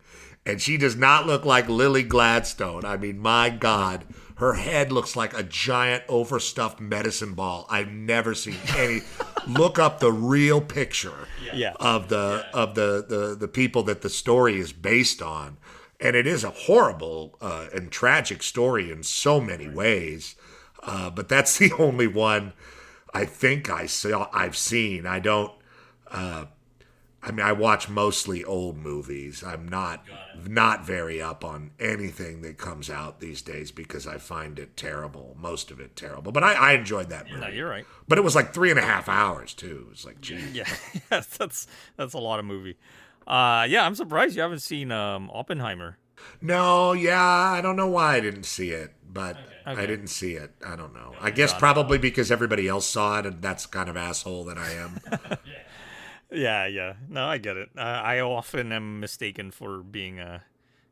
and 0.47 0.63
she 0.63 0.77
does 0.77 0.97
not 0.97 1.27
look 1.27 1.45
like 1.45 1.69
Lily 1.69 2.03
Gladstone. 2.03 2.85
I 2.85 2.97
mean, 2.97 3.19
my 3.19 3.51
God, 3.51 4.07
her 4.37 4.55
head 4.55 4.93
looks 4.93 5.15
like 5.15 5.37
a 5.39 5.43
giant 5.43 6.05
overstuffed 6.09 6.81
medicine 6.81 7.35
ball. 7.35 7.67
I've 7.69 7.91
never 7.91 8.35
seen 8.35 8.57
any. 8.77 9.03
Look 9.47 9.79
up 9.79 10.01
the 10.01 10.13
real 10.13 10.61
picture 10.61 11.29
Yeah. 11.55 11.73
of 11.81 12.09
the 12.09 12.47
of 12.53 12.75
the, 12.75 13.05
the 13.09 13.35
the 13.39 13.49
people 13.49 13.83
that 13.85 14.03
the 14.03 14.11
story 14.11 14.59
is 14.59 14.73
based 14.73 15.21
on, 15.23 15.57
and 16.01 16.17
it 16.17 16.27
is 16.27 16.45
a 16.45 16.51
horrible 16.51 17.37
uh, 17.41 17.67
and 17.75 17.91
tragic 17.91 18.43
story 18.43 18.91
in 18.91 19.03
so 19.03 19.41
many 19.41 19.69
ways. 19.69 20.35
Uh, 20.83 21.11
but 21.11 21.29
that's 21.29 21.59
the 21.63 21.73
only 21.79 22.07
one 22.07 22.53
I 23.15 23.25
think 23.25 23.69
I 23.71 23.87
saw 23.87 24.29
I've 24.33 24.57
seen. 24.57 25.07
I 25.07 25.19
don't. 25.21 25.53
Uh, 26.11 26.47
I 27.23 27.31
mean, 27.31 27.47
I 27.47 27.53
watch 27.53 27.89
mostly 27.89 28.45
old 28.45 28.77
movies. 28.77 29.45
I'm 29.45 29.69
not 29.69 30.05
not 30.35 30.85
very 30.85 31.21
up 31.23 31.45
on 31.45 31.71
anything 31.79 32.43
that 32.43 32.59
comes 32.59 32.89
out 32.91 33.21
these 33.21 33.43
days 33.43 33.71
because 33.71 34.07
I 34.07 34.19
find 34.19 34.59
it 34.59 34.77
terrible. 34.77 35.37
Most 35.39 35.71
of 35.71 35.79
it 35.79 35.95
terrible. 35.95 36.33
But 36.33 36.43
I, 36.43 36.55
I 36.55 36.73
enjoyed 36.73 37.11
that 37.11 37.31
movie. 37.31 37.43
No, 37.43 37.49
you're 37.49 37.69
right. 37.69 37.87
But 38.09 38.19
it 38.19 38.23
was 38.23 38.35
like 38.35 38.53
three 38.53 38.71
and 38.71 38.79
a 38.79 38.83
half 38.83 39.09
hours 39.09 39.55
too. 39.55 39.85
It 39.87 39.91
was 39.91 40.05
like, 40.05 40.21
geez. 40.21 40.53
Yeah, 40.53 40.69
yes, 41.11 41.27
that's 41.39 41.67
that's 41.97 42.15
a 42.15 42.19
lot 42.19 42.39
of 42.41 42.45
movie. 42.45 42.77
Uh, 43.27 43.67
yeah, 43.69 43.85
I'm 43.87 43.95
surprised 43.95 44.35
you 44.35 44.43
haven't 44.43 44.61
seen 44.61 44.91
um 44.91 45.31
Oppenheimer. 45.33 45.99
No, 46.41 46.93
yeah, 46.93 47.21
I 47.21 47.61
don't 47.61 47.77
know 47.77 47.89
why 47.89 48.17
I 48.17 48.21
didn't 48.21 48.45
see 48.47 48.71
it, 48.71 48.93
but 49.13 49.37
I 49.65 49.73
Okay. 49.73 49.87
didn't 49.87 50.09
see 50.09 50.35
it. 50.35 50.53
I 50.67 50.75
don't 50.77 50.93
know. 50.95 51.17
I 51.21 51.31
guess 51.31 51.53
probably 51.55 51.99
because 51.99 52.31
everybody 52.33 52.67
else 52.69 52.87
saw 52.87 53.19
it, 53.21 53.27
and 53.27 53.41
that's 53.43 53.67
kind 53.67 53.89
of 53.89 53.97
asshole 53.97 54.45
that 54.45 54.59
I 54.59 54.73
am. 54.73 55.01
Yeah, 55.45 55.59
yeah. 56.33 56.67
Yeah. 56.67 56.95
No, 57.09 57.27
I 57.27 57.39
get 57.39 57.57
it. 57.57 57.71
Uh, 57.77 57.81
I 57.81 58.21
often 58.21 58.73
am 58.73 59.01
mistaken 59.01 59.51
for 59.51 59.79
being 59.79 60.19
a 60.19 60.43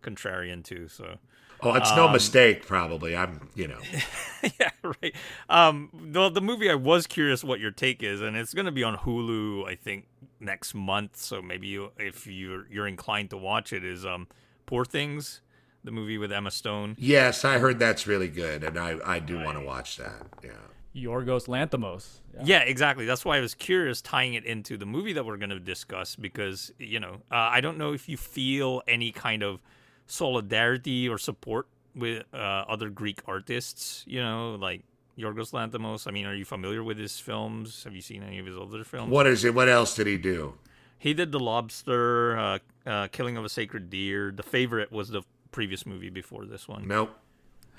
contrarian 0.02 0.64
too. 0.64 0.88
So. 0.88 1.18
oh, 1.62 1.75
it's 1.75 1.94
no 1.94 2.09
mistake. 2.09 2.66
Probably, 2.66 3.16
I'm. 3.16 3.50
You 3.54 3.68
know, 3.68 3.78
yeah, 4.61 4.70
right. 4.82 5.14
Um, 5.49 5.90
the 5.92 6.28
the 6.30 6.40
movie 6.40 6.70
I 6.70 6.75
was 6.75 7.06
curious 7.06 7.44
what 7.44 7.61
your 7.61 7.70
take 7.70 8.02
is, 8.02 8.20
and 8.20 8.37
it's 8.37 8.54
gonna 8.54 8.73
be 8.73 8.82
on 8.82 8.97
Hulu, 8.97 9.66
I 9.68 9.75
think, 9.75 10.06
next 10.38 10.75
month. 10.75 11.16
So 11.16 11.42
maybe 11.42 11.66
you, 11.66 11.90
if 11.99 12.26
you're 12.26 12.66
you're 12.70 12.87
inclined 12.87 13.30
to 13.30 13.37
watch 13.37 13.73
it, 13.73 13.85
is 13.85 14.06
um, 14.06 14.28
Poor 14.66 14.85
Things, 14.85 15.42
the 15.85 15.90
movie 15.90 16.18
with 16.18 16.32
Emma 16.32 16.50
Stone. 16.50 16.97
yes, 16.99 17.44
I 17.44 17.59
heard 17.59 17.78
that's 17.78 18.06
really 18.06 18.28
good, 18.28 18.64
and 18.64 18.78
I 18.78 18.99
I 19.04 19.18
do 19.18 19.38
want 19.38 19.59
to 19.59 19.64
watch 19.64 19.97
that. 19.99 20.26
Yeah. 20.42 20.52
Yorgos 20.94 21.47
Lanthimos. 21.47 22.18
Yeah. 22.35 22.40
Yeah, 22.44 22.59
exactly. 22.61 23.06
That's 23.06 23.25
why 23.25 23.37
I 23.37 23.40
was 23.40 23.54
curious 23.54 24.00
tying 24.00 24.35
it 24.35 24.44
into 24.44 24.76
the 24.76 24.87
movie 24.87 25.12
that 25.12 25.25
we're 25.25 25.37
going 25.37 25.50
to 25.50 25.61
discuss 25.61 26.16
because, 26.16 26.73
you 26.78 26.99
know, 26.99 27.20
uh, 27.30 27.37
I 27.37 27.61
don't 27.61 27.78
know 27.78 27.92
if 27.92 28.09
you 28.09 28.16
feel 28.16 28.82
any 28.88 29.12
kind 29.12 29.42
of 29.42 29.61
solidarity 30.06 31.09
or 31.09 31.18
support 31.18 31.68
with 31.94 32.25
uh, 32.35 32.37
other 32.37 32.88
Greek 32.90 33.20
artists, 33.26 34.04
you 34.06 34.20
know, 34.20 34.56
like 34.56 34.82
Yorgos 35.18 35.52
Lanthimos. 35.52 36.06
I 36.06 36.11
mean, 36.11 36.26
are 36.26 36.35
you 36.35 36.44
familiar 36.44 36.82
with 36.82 36.99
his 36.99 37.20
films? 37.20 37.85
Have 37.85 37.94
you 37.94 38.02
seen 38.02 38.23
any 38.23 38.38
of 38.38 38.47
his 38.47 38.56
other 38.56 38.85
films? 38.85 39.11
What 39.11 39.26
is 39.26 39.44
it? 39.44 39.54
What 39.54 39.68
else 39.68 39.94
did 39.94 40.06
he 40.06 40.16
do? 40.16 40.54
He 40.99 41.14
did 41.14 41.32
The 41.32 41.40
Lobster, 41.40 42.38
uh, 42.38 42.59
uh, 42.85 43.09
Killing 43.09 43.37
of 43.37 43.44
a 43.44 43.49
Sacred 43.49 43.90
Deer. 43.90 44.32
The 44.35 44.42
Favorite 44.42 44.92
was 44.92 45.09
the 45.09 45.23
previous 45.50 45.87
movie 45.87 46.11
before 46.11 46.44
this 46.47 46.68
one. 46.68 46.87
Nope. 46.87 47.16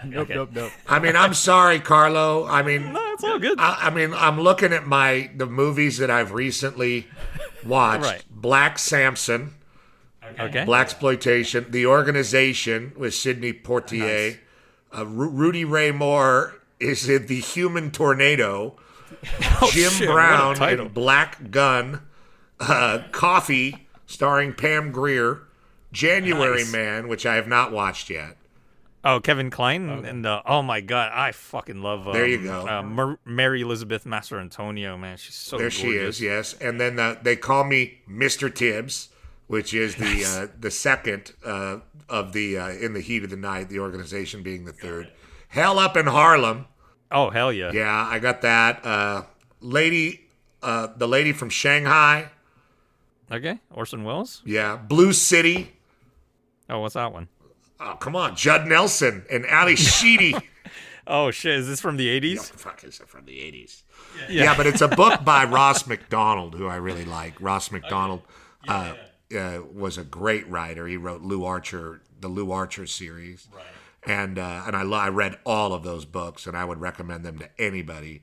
Nope, 0.05 0.24
Okay. 0.24 0.34
nope, 0.36 0.50
nope. 0.53 0.72
I 0.88 1.00
mean, 1.00 1.15
I'm 1.15 1.34
sorry, 1.34 1.79
Carlo. 1.79 2.46
I 2.48 2.62
mean, 2.63 2.91
No, 2.93 3.13
it's 3.13 3.24
all 3.24 3.39
good. 3.39 3.60
I, 3.60 3.77
I 3.84 3.89
mean, 3.91 4.13
I'm 4.13 4.39
looking 4.39 4.74
at 4.74 4.86
my 4.88 5.29
the 5.36 5.46
movies 5.46 5.98
that 6.00 6.10
I've 6.10 6.31
recently 6.31 7.08
watched. 7.65 8.03
Right. 8.03 8.24
Black 8.29 8.79
Samson, 8.79 9.53
okay. 10.39 10.65
Blaxploitation, 10.65 11.72
The 11.72 11.86
Organization 11.86 12.93
with 12.98 13.13
Sidney 13.13 13.53
Poitier, 13.53 14.38
uh, 14.98 15.05
Ru- 15.05 15.29
Rudy 15.29 15.65
Ray 15.65 15.91
Moore 15.91 16.55
is 16.79 17.08
in 17.08 17.27
The 17.27 17.39
Human 17.39 17.91
Tornado, 17.91 18.77
Jim 19.24 19.51
Oh, 19.62 19.67
shit, 19.70 20.10
Brown 20.10 20.62
in 20.63 20.88
Black 20.89 21.51
Gun, 21.51 22.01
uh, 22.60 23.03
Coffy 23.12 23.88
starring 24.08 24.53
Pam 24.53 24.91
Grier, 24.91 25.43
January 25.91 26.63
Nice. 26.63 26.72
Man, 26.72 27.08
which 27.08 27.25
I 27.25 27.36
have 27.36 27.48
not 27.48 27.72
watched 27.72 28.10
yet. 28.10 28.38
Oh, 29.03 29.20
Kevin 29.20 29.50
Kline 29.50 29.89
and 30.05 30.25
uh, 30.27 30.43
oh 30.46 30.62
my 30.62 30.79
god, 30.79 31.12
I 31.13 31.31
fucking 31.31 31.81
love. 31.81 32.08
Um, 32.08 32.13
There 32.13 32.27
you 32.27 32.43
go. 32.43 32.67
Uh, 32.67 32.84
Mar- 32.84 33.20
Mary 33.25 33.62
Elizabeth 33.62 34.05
Mastrantonio, 34.05 35.00
man, 35.00 35.17
she's 35.17 35.34
so 35.34 35.58
There 35.58 35.72
she 35.72 35.88
is, 35.93 36.22
yes. 36.22 36.53
And 36.62 36.79
then 36.79 37.00
uh, 37.00 37.15
they 37.22 37.36
call 37.36 37.63
me 37.63 38.00
Mr. 38.08 38.53
Tibbs, 38.53 39.10
which 39.48 39.74
is 39.74 39.96
the 39.96 40.24
uh, 40.25 40.55
the 40.60 40.70
second 40.70 41.34
uh, 41.43 41.77
of 42.10 42.34
the 42.34 42.58
uh, 42.58 42.70
in 42.70 42.93
the 42.93 43.01
heat 43.01 43.24
of 43.24 43.31
the 43.31 43.38
night. 43.38 43.70
The 43.70 43.79
organization 43.79 44.43
being 44.43 44.65
the 44.65 44.74
third. 44.74 45.10
Hell 45.48 45.79
up 45.79 45.98
in 45.98 46.05
Harlem. 46.05 46.67
Oh 47.12 47.29
hell 47.31 47.51
yeah. 47.51 47.72
Yeah, 47.74 48.08
I 48.10 48.20
got 48.20 48.41
that. 48.43 48.86
Uh, 48.86 49.24
lady, 49.62 50.22
uh, 50.62 50.89
the 50.96 51.08
lady 51.08 51.34
from 51.34 51.50
Shanghai. 51.50 52.29
Okay, 53.31 53.60
Orson 53.72 54.03
Welles. 54.03 54.41
Yeah, 54.46 54.75
Blue 54.75 55.12
City. 55.12 55.74
Oh, 56.70 56.79
what's 56.81 56.93
that 56.93 57.12
one? 57.12 57.27
Oh, 57.84 57.96
come 58.00 58.16
on, 58.16 58.36
Judd 58.36 58.68
Nelson 58.68 59.26
and 59.30 59.46
Ally 59.46 59.76
Sheedy. 59.76 60.36
Oh 61.08 61.32
shit, 61.32 61.56
is 61.56 61.68
this 61.68 61.82
from 61.82 61.98
the 61.98 62.08
What 62.08 62.14
eighties? 62.16 62.50
the 62.52 62.58
fuck 62.60 62.84
is 62.84 63.00
it 63.00 63.10
from 63.10 63.26
the 63.26 63.42
eighties? 63.42 63.84
Yeah. 64.30 64.56
but 64.56 64.68
it's 64.68 64.82
a 64.82 64.88
book 64.88 65.24
by 65.26 65.44
Ross 65.46 65.88
Macdonald, 65.88 66.54
who 66.54 66.68
I 66.68 66.76
really 66.76 67.04
like. 67.06 67.34
Ross 67.42 67.72
Macdonald 67.72 68.22
uh, 68.68 68.94
uh, 69.36 69.60
was 69.74 69.98
a 69.98 70.04
great 70.04 70.48
writer. 70.48 70.88
He 70.88 70.98
wrote 70.98 71.22
Lew 71.22 71.44
Archer, 71.44 72.02
the 72.20 72.28
Lew 72.28 72.52
Archer 72.52 72.86
series, 72.86 73.48
right. 73.54 73.66
and 74.06 74.38
uh, 74.38 74.64
and 74.68 74.76
I 74.76 74.84
lo- 74.84 75.00
I 75.00 75.10
read 75.10 75.38
all 75.44 75.74
of 75.74 75.84
those 75.84 76.06
books, 76.06 76.46
and 76.46 76.56
I 76.56 76.64
would 76.66 76.80
recommend 76.80 77.26
them 77.26 77.40
to 77.40 77.50
anybody. 77.60 78.22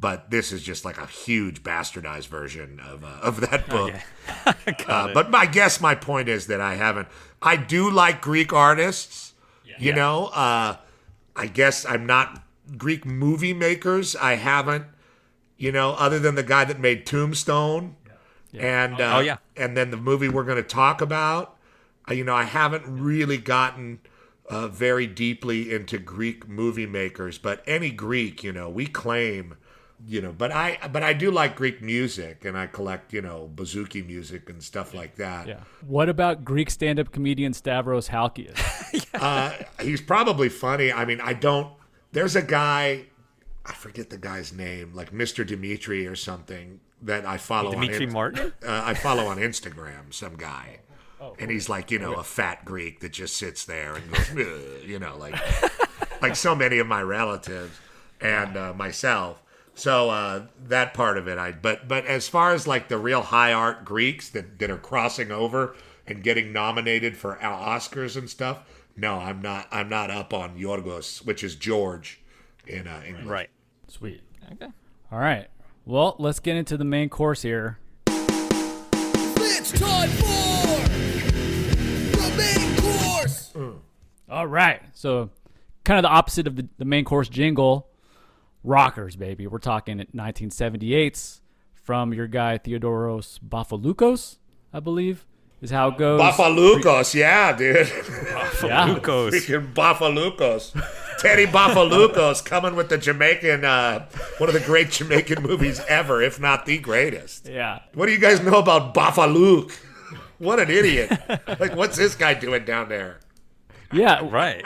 But 0.00 0.30
this 0.30 0.50
is 0.50 0.62
just 0.62 0.84
like 0.86 0.96
a 0.96 1.06
huge 1.06 1.62
bastardized 1.62 2.28
version 2.28 2.80
of 2.80 3.04
uh, 3.04 3.18
of 3.22 3.40
that 3.42 3.68
book. 3.68 3.94
Uh, 4.86 5.12
but 5.12 5.34
I 5.34 5.46
guess 5.46 5.80
my 5.80 5.94
point 5.94 6.28
is 6.28 6.46
that 6.46 6.60
I 6.60 6.74
haven't. 6.74 7.08
I 7.42 7.56
do 7.56 7.90
like 7.90 8.20
Greek 8.22 8.52
artists. 8.52 9.34
You 9.78 9.92
know, 9.92 10.26
uh, 10.34 10.76
I 11.36 11.46
guess 11.46 11.84
I'm 11.86 12.06
not 12.06 12.42
Greek 12.76 13.04
movie 13.04 13.52
makers. 13.54 14.14
I 14.16 14.34
haven't. 14.34 14.86
You 15.58 15.72
know, 15.72 15.90
other 15.92 16.18
than 16.18 16.34
the 16.36 16.42
guy 16.42 16.64
that 16.64 16.78
made 16.80 17.04
Tombstone, 17.06 17.96
and 18.58 19.00
uh, 19.00 19.16
Oh, 19.16 19.20
yeah. 19.20 19.36
and 19.56 19.76
then 19.76 19.90
the 19.90 19.96
movie 19.96 20.28
we're 20.28 20.44
going 20.44 20.56
to 20.56 20.62
talk 20.68 21.00
about. 21.00 21.56
Uh, 22.08 22.14
you 22.14 22.24
know, 22.24 22.34
I 22.34 22.44
haven't 22.44 22.84
really 22.86 23.36
gotten 23.38 24.00
uh, 24.48 24.68
very 24.68 25.06
deeply 25.06 25.72
into 25.72 25.98
Greek 25.98 26.48
movie 26.48 26.86
makers, 26.86 27.36
but 27.38 27.62
any 27.66 27.90
Greek, 27.90 28.42
you 28.42 28.52
know, 28.52 28.68
we 28.70 28.86
claim, 28.86 29.56
you 30.06 30.20
know, 30.20 30.32
but 30.36 30.50
I 30.52 30.78
but 30.92 31.02
I 31.02 31.12
do 31.12 31.30
like 31.30 31.56
Greek 31.56 31.82
music, 31.82 32.44
and 32.44 32.56
I 32.56 32.66
collect, 32.66 33.12
you 33.12 33.20
know, 33.22 33.50
bouzouki 33.54 34.06
music 34.06 34.48
and 34.48 34.62
stuff 34.62 34.94
like 34.94 35.16
that. 35.16 35.46
Yeah. 35.46 35.60
What 35.86 36.08
about 36.08 36.44
Greek 36.44 36.70
stand-up 36.70 37.12
comedian 37.12 37.52
Stavros 37.52 38.08
Halkias? 38.08 38.58
Uh, 39.12 39.52
he's 39.82 40.00
probably 40.00 40.48
funny. 40.48 40.90
I 40.90 41.04
mean, 41.04 41.20
I 41.20 41.34
don't. 41.34 41.74
There's 42.12 42.36
a 42.36 42.42
guy, 42.42 43.04
I 43.66 43.72
forget 43.74 44.08
the 44.08 44.16
guy's 44.16 44.50
name, 44.50 44.92
like 44.94 45.12
Mr. 45.12 45.46
Dimitri 45.46 46.06
or 46.06 46.16
something 46.16 46.80
that 47.02 47.26
I 47.26 47.36
follow. 47.36 47.70
Dimitri 47.70 47.96
on 47.96 48.02
In- 48.04 48.12
Martin. 48.12 48.52
Uh, 48.66 48.82
I 48.86 48.94
follow 48.94 49.26
on 49.26 49.36
Instagram 49.36 50.14
some 50.14 50.36
guy, 50.36 50.78
and 51.38 51.50
he's 51.50 51.68
like, 51.68 51.90
you 51.90 51.98
know, 51.98 52.14
a 52.14 52.22
fat 52.24 52.64
Greek 52.64 53.00
that 53.00 53.12
just 53.12 53.36
sits 53.36 53.66
there 53.66 53.94
and 53.96 54.10
goes, 54.10 54.32
you 54.86 54.98
know, 54.98 55.16
like 55.18 55.34
like 56.22 56.34
so 56.34 56.54
many 56.54 56.78
of 56.78 56.86
my 56.86 57.02
relatives 57.02 57.78
and 58.22 58.56
uh, 58.56 58.72
myself. 58.72 59.42
So 59.80 60.10
uh, 60.10 60.42
that 60.66 60.92
part 60.92 61.16
of 61.16 61.26
it, 61.26 61.38
I 61.38 61.52
but 61.52 61.88
but 61.88 62.04
as 62.04 62.28
far 62.28 62.52
as 62.52 62.66
like 62.66 62.88
the 62.88 62.98
real 62.98 63.22
high 63.22 63.54
art 63.54 63.82
Greeks 63.86 64.28
that 64.28 64.58
that 64.58 64.70
are 64.70 64.76
crossing 64.76 65.32
over 65.32 65.74
and 66.06 66.22
getting 66.22 66.52
nominated 66.52 67.16
for 67.16 67.36
Oscars 67.36 68.14
and 68.14 68.28
stuff, 68.28 68.58
no, 68.94 69.14
I'm 69.14 69.40
not. 69.40 69.68
I'm 69.70 69.88
not 69.88 70.10
up 70.10 70.34
on 70.34 70.58
Yorgos, 70.58 71.24
which 71.24 71.42
is 71.42 71.54
George 71.54 72.20
in 72.66 72.86
uh, 72.86 73.00
English. 73.06 73.24
Right. 73.24 73.48
Sweet. 73.88 74.20
Okay. 74.52 74.70
All 75.10 75.18
right. 75.18 75.48
Well, 75.86 76.14
let's 76.18 76.40
get 76.40 76.56
into 76.56 76.76
the 76.76 76.84
main 76.84 77.08
course 77.08 77.40
here. 77.40 77.78
It's 78.06 79.72
time 79.72 80.10
for 80.10 80.88
the 82.18 82.34
main 82.36 82.76
course. 82.82 83.54
All 84.28 84.46
right. 84.46 84.82
So, 84.92 85.30
kind 85.84 85.96
of 85.96 86.02
the 86.02 86.14
opposite 86.14 86.46
of 86.46 86.56
the, 86.56 86.68
the 86.76 86.84
main 86.84 87.06
course 87.06 87.30
jingle 87.30 87.89
rockers, 88.62 89.16
baby. 89.16 89.46
We're 89.46 89.58
talking 89.58 89.98
1978s 89.98 91.40
from 91.74 92.12
your 92.12 92.26
guy 92.26 92.58
Theodoros 92.58 93.38
Bafaloukos, 93.40 94.36
I 94.72 94.80
believe, 94.80 95.26
is 95.60 95.70
how 95.70 95.88
it 95.88 95.98
goes. 95.98 96.20
Bafaloukos, 96.20 97.14
yeah, 97.14 97.56
dude. 97.56 97.90
Yeah. 98.62 98.84
Lucas. 98.84 99.34
Freaking 99.34 99.72
Bafaloukos. 99.72 100.72
Teddy 101.18 101.46
Bafaloukos 101.46 102.44
coming 102.44 102.76
with 102.76 102.88
the 102.88 102.98
Jamaican, 102.98 103.64
uh, 103.64 104.06
one 104.38 104.48
of 104.48 104.54
the 104.54 104.60
great 104.60 104.90
Jamaican 104.90 105.42
movies 105.42 105.80
ever, 105.88 106.22
if 106.22 106.40
not 106.40 106.66
the 106.66 106.78
greatest. 106.78 107.48
Yeah. 107.48 107.80
What 107.94 108.06
do 108.06 108.12
you 108.12 108.18
guys 108.18 108.42
know 108.42 108.58
about 108.58 108.94
Bafaluk? 108.94 109.72
What 110.38 110.58
an 110.60 110.70
idiot. 110.70 111.10
like, 111.58 111.76
what's 111.76 111.96
this 111.96 112.14
guy 112.14 112.34
doing 112.34 112.64
down 112.64 112.88
there? 112.88 113.20
Yeah. 113.92 114.28
Right. 114.30 114.64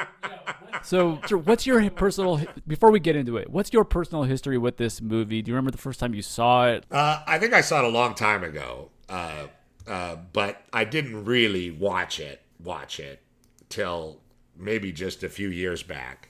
So, 0.85 1.19
so 1.26 1.38
what's 1.38 1.67
your 1.67 1.91
personal, 1.91 2.43
before 2.67 2.91
we 2.91 3.00
get 3.00 3.17
into 3.17 3.38
it, 3.38 3.49
what's 3.50 3.73
your 3.73 3.85
personal 3.85 4.25
history 4.25 4.59
with 4.59 4.76
this 4.76 5.00
movie? 5.00 5.41
Do 5.41 5.50
you 5.50 5.55
remember 5.55 5.71
the 5.71 5.79
first 5.79 5.99
time 5.99 6.14
you 6.14 6.23
saw 6.23 6.69
it? 6.69 6.85
Uh, 6.91 7.23
I 7.26 7.38
think 7.38 7.55
I 7.55 7.62
saw 7.62 7.79
it 7.79 7.85
a 7.85 7.88
long 7.88 8.14
time 8.14 8.45
ago, 8.45 8.91
uh, 9.09 9.47
uh, 9.87 10.17
but 10.33 10.62
I 10.73 10.85
didn't 10.85 11.25
really 11.25 11.71
watch 11.71 12.21
it, 12.21 12.43
watch 12.62 13.00
it 13.00 13.23
till 13.71 14.21
maybe 14.57 14.93
just 14.93 15.23
a 15.23 15.29
few 15.29 15.49
years 15.49 15.83
back, 15.83 16.29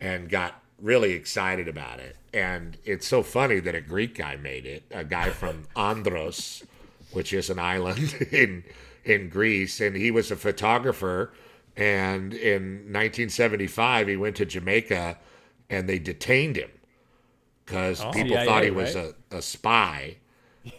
and 0.00 0.28
got 0.28 0.62
really 0.80 1.12
excited 1.12 1.66
about 1.66 1.98
it. 1.98 2.16
And 2.32 2.78
it's 2.84 3.06
so 3.06 3.22
funny 3.22 3.58
that 3.60 3.74
a 3.74 3.80
Greek 3.80 4.16
guy 4.16 4.36
made 4.36 4.64
it, 4.64 4.84
a 4.92 5.04
guy 5.04 5.30
from 5.30 5.66
Andros, 5.76 6.62
which 7.12 7.32
is 7.32 7.50
an 7.50 7.58
island 7.58 8.14
in 8.32 8.64
in 9.04 9.28
Greece, 9.28 9.80
and 9.80 9.96
he 9.96 10.10
was 10.10 10.30
a 10.30 10.36
photographer. 10.36 11.32
And 11.78 12.34
in 12.34 12.92
1975, 12.92 14.08
he 14.08 14.16
went 14.16 14.34
to 14.36 14.44
Jamaica, 14.44 15.16
and 15.70 15.88
they 15.88 16.00
detained 16.00 16.56
him 16.56 16.70
because 17.64 18.04
people 18.06 18.36
CIA, 18.36 18.46
thought 18.46 18.64
he 18.64 18.70
was 18.70 18.96
right? 18.96 19.14
a, 19.30 19.36
a 19.36 19.42
spy. 19.42 20.16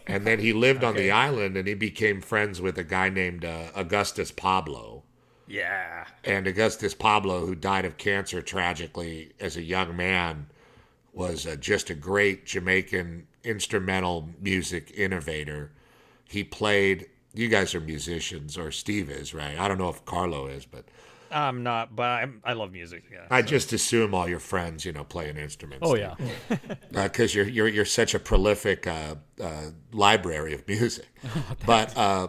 And 0.06 0.26
then 0.26 0.38
he 0.38 0.52
lived 0.52 0.84
on 0.84 0.94
the 0.94 1.10
island, 1.10 1.56
and 1.56 1.66
he 1.66 1.74
became 1.74 2.20
friends 2.20 2.60
with 2.60 2.78
a 2.78 2.84
guy 2.84 3.08
named 3.08 3.44
uh, 3.44 3.70
Augustus 3.74 4.30
Pablo. 4.30 5.02
Yeah. 5.48 6.04
And 6.22 6.46
Augustus 6.46 6.94
Pablo, 6.94 7.46
who 7.46 7.54
died 7.54 7.84
of 7.84 7.96
cancer 7.96 8.42
tragically 8.42 9.32
as 9.40 9.56
a 9.56 9.62
young 9.62 9.96
man, 9.96 10.46
was 11.12 11.46
uh, 11.46 11.56
just 11.56 11.90
a 11.90 11.94
great 11.94 12.46
Jamaican 12.46 13.26
instrumental 13.42 14.28
music 14.40 14.92
innovator. 14.94 15.72
He 16.28 16.44
played. 16.44 17.08
You 17.34 17.48
guys 17.48 17.74
are 17.74 17.80
musicians, 17.80 18.58
or 18.58 18.70
Steve 18.72 19.10
is, 19.10 19.32
right? 19.32 19.58
I 19.58 19.68
don't 19.68 19.78
know 19.78 19.88
if 19.88 20.04
Carlo 20.04 20.46
is, 20.46 20.66
but 20.66 20.84
I'm 21.30 21.62
not, 21.62 21.94
but 21.94 22.08
I'm, 22.08 22.40
I 22.44 22.54
love 22.54 22.72
music. 22.72 23.04
Yeah. 23.12 23.26
I 23.30 23.42
just 23.42 23.72
assume 23.72 24.14
all 24.14 24.28
your 24.28 24.40
friends, 24.40 24.84
you 24.84 24.92
know, 24.92 25.04
play 25.04 25.30
an 25.30 25.36
instrument. 25.36 25.82
Oh 25.84 25.94
yeah. 25.94 26.14
because 26.90 27.34
you're 27.34 27.48
you're 27.48 27.68
you're 27.68 27.84
such 27.84 28.14
a 28.14 28.18
prolific 28.18 28.86
uh, 28.86 29.14
uh, 29.40 29.70
library 29.92 30.54
of 30.54 30.66
music. 30.66 31.06
but 31.66 31.96
uh, 31.96 32.28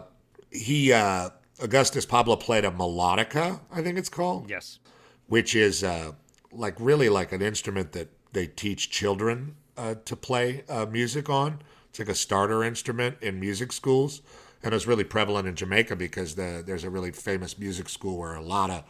he 0.50 0.92
uh, 0.92 1.30
Augustus 1.60 2.06
Pablo 2.06 2.36
played 2.36 2.64
a 2.64 2.70
melodica, 2.70 3.60
I 3.70 3.82
think 3.82 3.98
it's 3.98 4.08
called, 4.08 4.50
yes. 4.50 4.78
which 5.26 5.54
is 5.54 5.82
uh, 5.82 6.12
like 6.52 6.74
really 6.78 7.08
like 7.08 7.32
an 7.32 7.42
instrument 7.42 7.92
that 7.92 8.08
they 8.32 8.46
teach 8.46 8.90
children 8.90 9.56
uh, 9.76 9.94
to 10.04 10.16
play 10.16 10.64
uh, 10.68 10.86
music 10.86 11.28
on. 11.28 11.60
It's 11.90 11.98
like 11.98 12.08
a 12.08 12.14
starter 12.14 12.64
instrument 12.64 13.18
in 13.20 13.38
music 13.38 13.72
schools, 13.72 14.22
and 14.62 14.74
it's 14.74 14.86
really 14.86 15.04
prevalent 15.04 15.48
in 15.48 15.54
Jamaica 15.54 15.96
because 15.96 16.34
the, 16.34 16.62
there's 16.64 16.84
a 16.84 16.90
really 16.90 17.12
famous 17.12 17.58
music 17.58 17.88
school 17.88 18.18
where 18.18 18.34
a 18.34 18.42
lot 18.42 18.70
of 18.70 18.84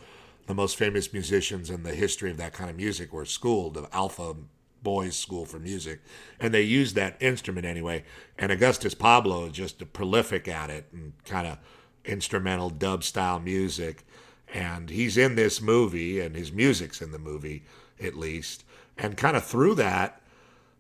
the 0.47 0.55
most 0.55 0.77
famous 0.77 1.13
musicians 1.13 1.71
in 1.71 1.83
the 1.83 1.95
history 1.95 2.31
of 2.31 2.37
that 2.37 2.53
kind 2.53 2.69
of 2.69 2.77
music 2.77 3.13
were 3.13 3.25
schooled, 3.25 3.75
the 3.75 3.89
Alpha 3.93 4.35
Boys 4.83 5.17
School 5.17 5.45
for 5.45 5.59
Music, 5.59 6.01
and 6.41 6.53
they 6.53 6.63
used 6.63 6.97
that 6.97 7.17
instrument 7.21 7.65
anyway. 7.65 8.05
And 8.37 8.51
Augustus 8.51 8.95
Pablo 8.95 9.47
is 9.47 9.53
just 9.53 9.93
prolific 9.93 10.49
at 10.49 10.71
it 10.71 10.87
and 10.93 11.13
kind 11.25 11.47
of 11.47 11.59
instrumental 12.05 12.71
dub 12.71 13.05
style 13.05 13.39
music. 13.39 14.05
And 14.53 14.91
he's 14.91 15.17
in 15.17 15.37
this 15.37 15.63
movie, 15.63 16.21
and 16.21 16.35
his 16.37 16.53
music's 16.53 17.01
in 17.01 17.13
the 17.13 17.19
movie 17.19 17.63
at 18.03 18.17
least. 18.17 18.65
And 18.99 19.17
kind 19.17 19.37
of 19.37 19.45
through 19.45 19.77
that, 19.77 20.21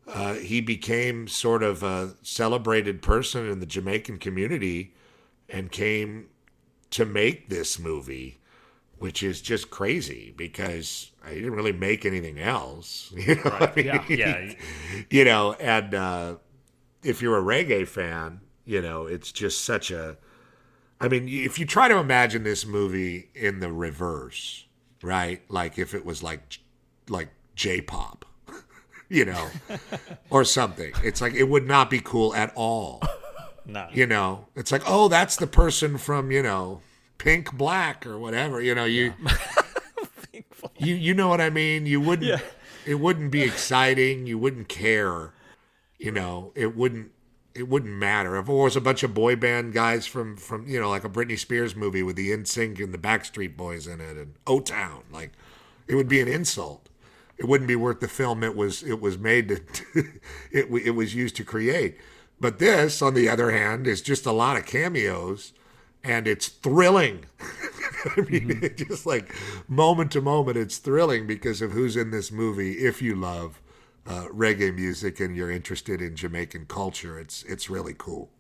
uh, 0.06 0.34
he 0.34 0.60
became 0.60 1.28
sort 1.28 1.62
of 1.62 1.82
a 1.82 2.14
celebrated 2.22 3.02
person 3.02 3.48
in 3.48 3.60
the 3.60 3.66
Jamaican 3.66 4.18
community 4.18 4.94
and 5.48 5.70
came 5.70 6.28
to 6.90 7.04
make 7.04 7.48
this 7.48 7.78
movie, 7.78 8.40
which 8.98 9.22
is 9.22 9.40
just 9.40 9.70
crazy 9.70 10.34
because 10.36 11.10
I 11.24 11.34
didn't 11.34 11.52
really 11.52 11.72
make 11.72 12.04
anything 12.04 12.38
else. 12.38 13.12
You 13.16 13.36
know, 13.36 13.42
what 13.42 13.62
I 13.62 13.74
mean? 13.74 13.86
Yeah. 13.86 14.04
Yeah. 14.08 14.52
you 15.10 15.24
know, 15.24 15.52
and 15.54 15.94
uh, 15.94 16.36
if 17.02 17.22
you're 17.22 17.38
a 17.38 17.42
reggae 17.42 17.86
fan, 17.86 18.40
you 18.64 18.82
know, 18.82 19.06
it's 19.06 19.32
just 19.32 19.64
such 19.64 19.90
a. 19.90 20.16
I 21.00 21.08
mean, 21.08 21.28
if 21.28 21.58
you 21.58 21.66
try 21.66 21.88
to 21.88 21.96
imagine 21.96 22.44
this 22.44 22.64
movie 22.64 23.30
in 23.34 23.58
the 23.58 23.72
reverse, 23.72 24.66
right? 25.02 25.42
Like 25.48 25.78
if 25.78 25.94
it 25.94 26.04
was 26.04 26.22
like, 26.22 26.58
like 27.08 27.30
J-pop, 27.56 28.24
you 29.12 29.26
know, 29.26 29.48
or 30.30 30.42
something. 30.42 30.92
It's 31.04 31.20
like 31.20 31.34
it 31.34 31.44
would 31.44 31.66
not 31.66 31.90
be 31.90 32.00
cool 32.00 32.34
at 32.34 32.52
all. 32.56 33.02
No. 33.64 33.86
You 33.92 34.08
know, 34.08 34.46
it's 34.56 34.72
like, 34.72 34.82
oh, 34.88 35.06
that's 35.06 35.36
the 35.36 35.46
person 35.46 35.96
from 35.96 36.32
you 36.32 36.42
know, 36.42 36.80
Pink 37.18 37.52
Black 37.52 38.04
or 38.04 38.18
whatever. 38.18 38.60
You 38.60 38.74
know, 38.74 38.84
you 38.84 39.14
you 40.78 40.96
you 40.96 41.14
know 41.14 41.28
what 41.28 41.40
I 41.40 41.48
mean. 41.48 41.86
You 41.86 42.00
wouldn't. 42.00 42.42
It 42.84 42.96
wouldn't 42.96 43.30
be 43.30 43.42
exciting. 43.42 44.26
You 44.26 44.36
wouldn't 44.36 44.68
care. 44.68 45.32
You 45.96 46.10
know, 46.10 46.50
it 46.56 46.76
wouldn't. 46.76 47.12
It 47.54 47.68
wouldn't 47.68 47.94
matter 47.94 48.36
if 48.36 48.48
it 48.48 48.52
was 48.52 48.74
a 48.74 48.80
bunch 48.80 49.04
of 49.04 49.14
boy 49.14 49.36
band 49.36 49.74
guys 49.74 50.08
from 50.08 50.36
from 50.36 50.66
you 50.66 50.80
know 50.80 50.90
like 50.90 51.04
a 51.04 51.08
Britney 51.08 51.38
Spears 51.38 51.76
movie 51.76 52.02
with 52.02 52.16
the 52.16 52.32
NSYNC 52.32 52.82
and 52.82 52.92
the 52.92 52.98
Backstreet 52.98 53.56
Boys 53.56 53.86
in 53.86 54.00
it 54.00 54.16
and 54.16 54.34
O 54.48 54.58
Town. 54.58 55.04
Like, 55.12 55.30
it 55.86 55.94
would 55.94 56.08
be 56.08 56.20
an 56.20 56.26
insult. 56.26 56.88
It 57.38 57.48
wouldn't 57.48 57.68
be 57.68 57.76
worth 57.76 58.00
the 58.00 58.08
film 58.08 58.44
it 58.44 58.56
was 58.56 58.82
it 58.82 59.00
was 59.00 59.18
made 59.18 59.48
to 59.48 59.60
it 60.50 60.66
it 60.70 60.90
was 60.92 61.14
used 61.14 61.36
to 61.36 61.44
create. 61.44 61.98
But 62.40 62.58
this, 62.58 63.00
on 63.00 63.14
the 63.14 63.28
other 63.28 63.52
hand, 63.52 63.86
is 63.86 64.02
just 64.02 64.26
a 64.26 64.32
lot 64.32 64.56
of 64.56 64.66
cameos, 64.66 65.52
and 66.02 66.26
it's 66.26 66.48
thrilling. 66.48 67.26
I 68.16 68.20
mean, 68.22 68.58
it 68.62 68.76
just 68.76 69.06
like 69.06 69.32
moment 69.68 70.10
to 70.12 70.20
moment, 70.20 70.56
it's 70.56 70.78
thrilling 70.78 71.26
because 71.26 71.62
of 71.62 71.70
who's 71.70 71.96
in 71.96 72.10
this 72.10 72.32
movie. 72.32 72.72
If 72.72 73.00
you 73.00 73.14
love 73.14 73.62
uh, 74.06 74.26
reggae 74.32 74.74
music 74.74 75.20
and 75.20 75.36
you're 75.36 75.52
interested 75.52 76.02
in 76.02 76.16
Jamaican 76.16 76.66
culture, 76.66 77.18
it's 77.18 77.44
it's 77.44 77.70
really 77.70 77.94
cool. 77.96 78.30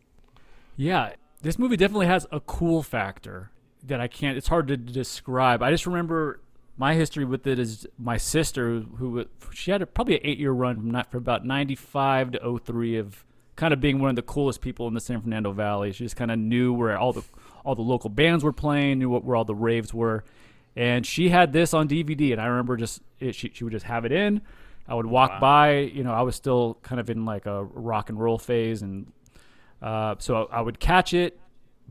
Yeah, 0.76 1.12
this 1.42 1.58
movie 1.58 1.76
definitely 1.76 2.06
has 2.06 2.26
a 2.32 2.40
cool 2.40 2.82
factor 2.82 3.50
that 3.84 4.00
I 4.00 4.08
can't. 4.08 4.36
It's 4.36 4.48
hard 4.48 4.68
to 4.68 4.76
describe. 4.76 5.62
I 5.62 5.70
just 5.70 5.86
remember 5.86 6.40
my 6.76 6.94
history 6.94 7.24
with 7.24 7.46
it 7.46 7.58
is 7.58 7.86
my 7.98 8.16
sister, 8.16 8.80
who 8.80 9.26
she 9.52 9.70
had 9.70 9.82
a, 9.82 9.86
probably 9.86 10.16
an 10.16 10.22
eight-year 10.24 10.52
run 10.52 10.76
from 10.76 10.90
not 10.90 11.10
for 11.10 11.18
about 11.18 11.44
'95 11.44 12.32
to 12.32 12.60
03 12.64 12.96
of 12.96 13.24
kind 13.56 13.74
of 13.74 13.80
being 13.80 14.00
one 14.00 14.10
of 14.10 14.16
the 14.16 14.22
coolest 14.22 14.60
people 14.60 14.88
in 14.88 14.94
the 14.94 15.00
San 15.00 15.20
Fernando 15.20 15.52
Valley. 15.52 15.92
She 15.92 16.04
just 16.04 16.16
kind 16.16 16.30
of 16.30 16.38
knew 16.38 16.72
where 16.72 16.96
all 16.96 17.12
the 17.12 17.22
all 17.64 17.74
the 17.74 17.82
local 17.82 18.10
bands 18.10 18.42
were 18.42 18.52
playing, 18.52 18.98
knew 18.98 19.10
what, 19.10 19.24
where 19.24 19.36
all 19.36 19.44
the 19.44 19.54
raves 19.54 19.92
were, 19.92 20.24
and 20.74 21.06
she 21.06 21.28
had 21.28 21.52
this 21.52 21.74
on 21.74 21.88
DVD. 21.88 22.32
And 22.32 22.40
I 22.40 22.46
remember 22.46 22.76
just 22.76 23.02
it, 23.20 23.34
she 23.34 23.50
she 23.52 23.64
would 23.64 23.72
just 23.72 23.86
have 23.86 24.04
it 24.04 24.12
in. 24.12 24.42
I 24.88 24.94
would 24.94 25.06
walk 25.06 25.40
by, 25.40 25.78
you 25.78 26.02
know, 26.02 26.12
I 26.12 26.22
was 26.22 26.34
still 26.34 26.76
kind 26.82 27.00
of 27.00 27.08
in 27.08 27.24
like 27.24 27.46
a 27.46 27.62
rock 27.62 28.08
and 28.08 28.18
roll 28.18 28.38
phase, 28.38 28.82
and 28.82 29.12
uh, 29.80 30.16
so 30.18 30.48
I 30.50 30.60
would 30.60 30.80
catch 30.80 31.14
it, 31.14 31.38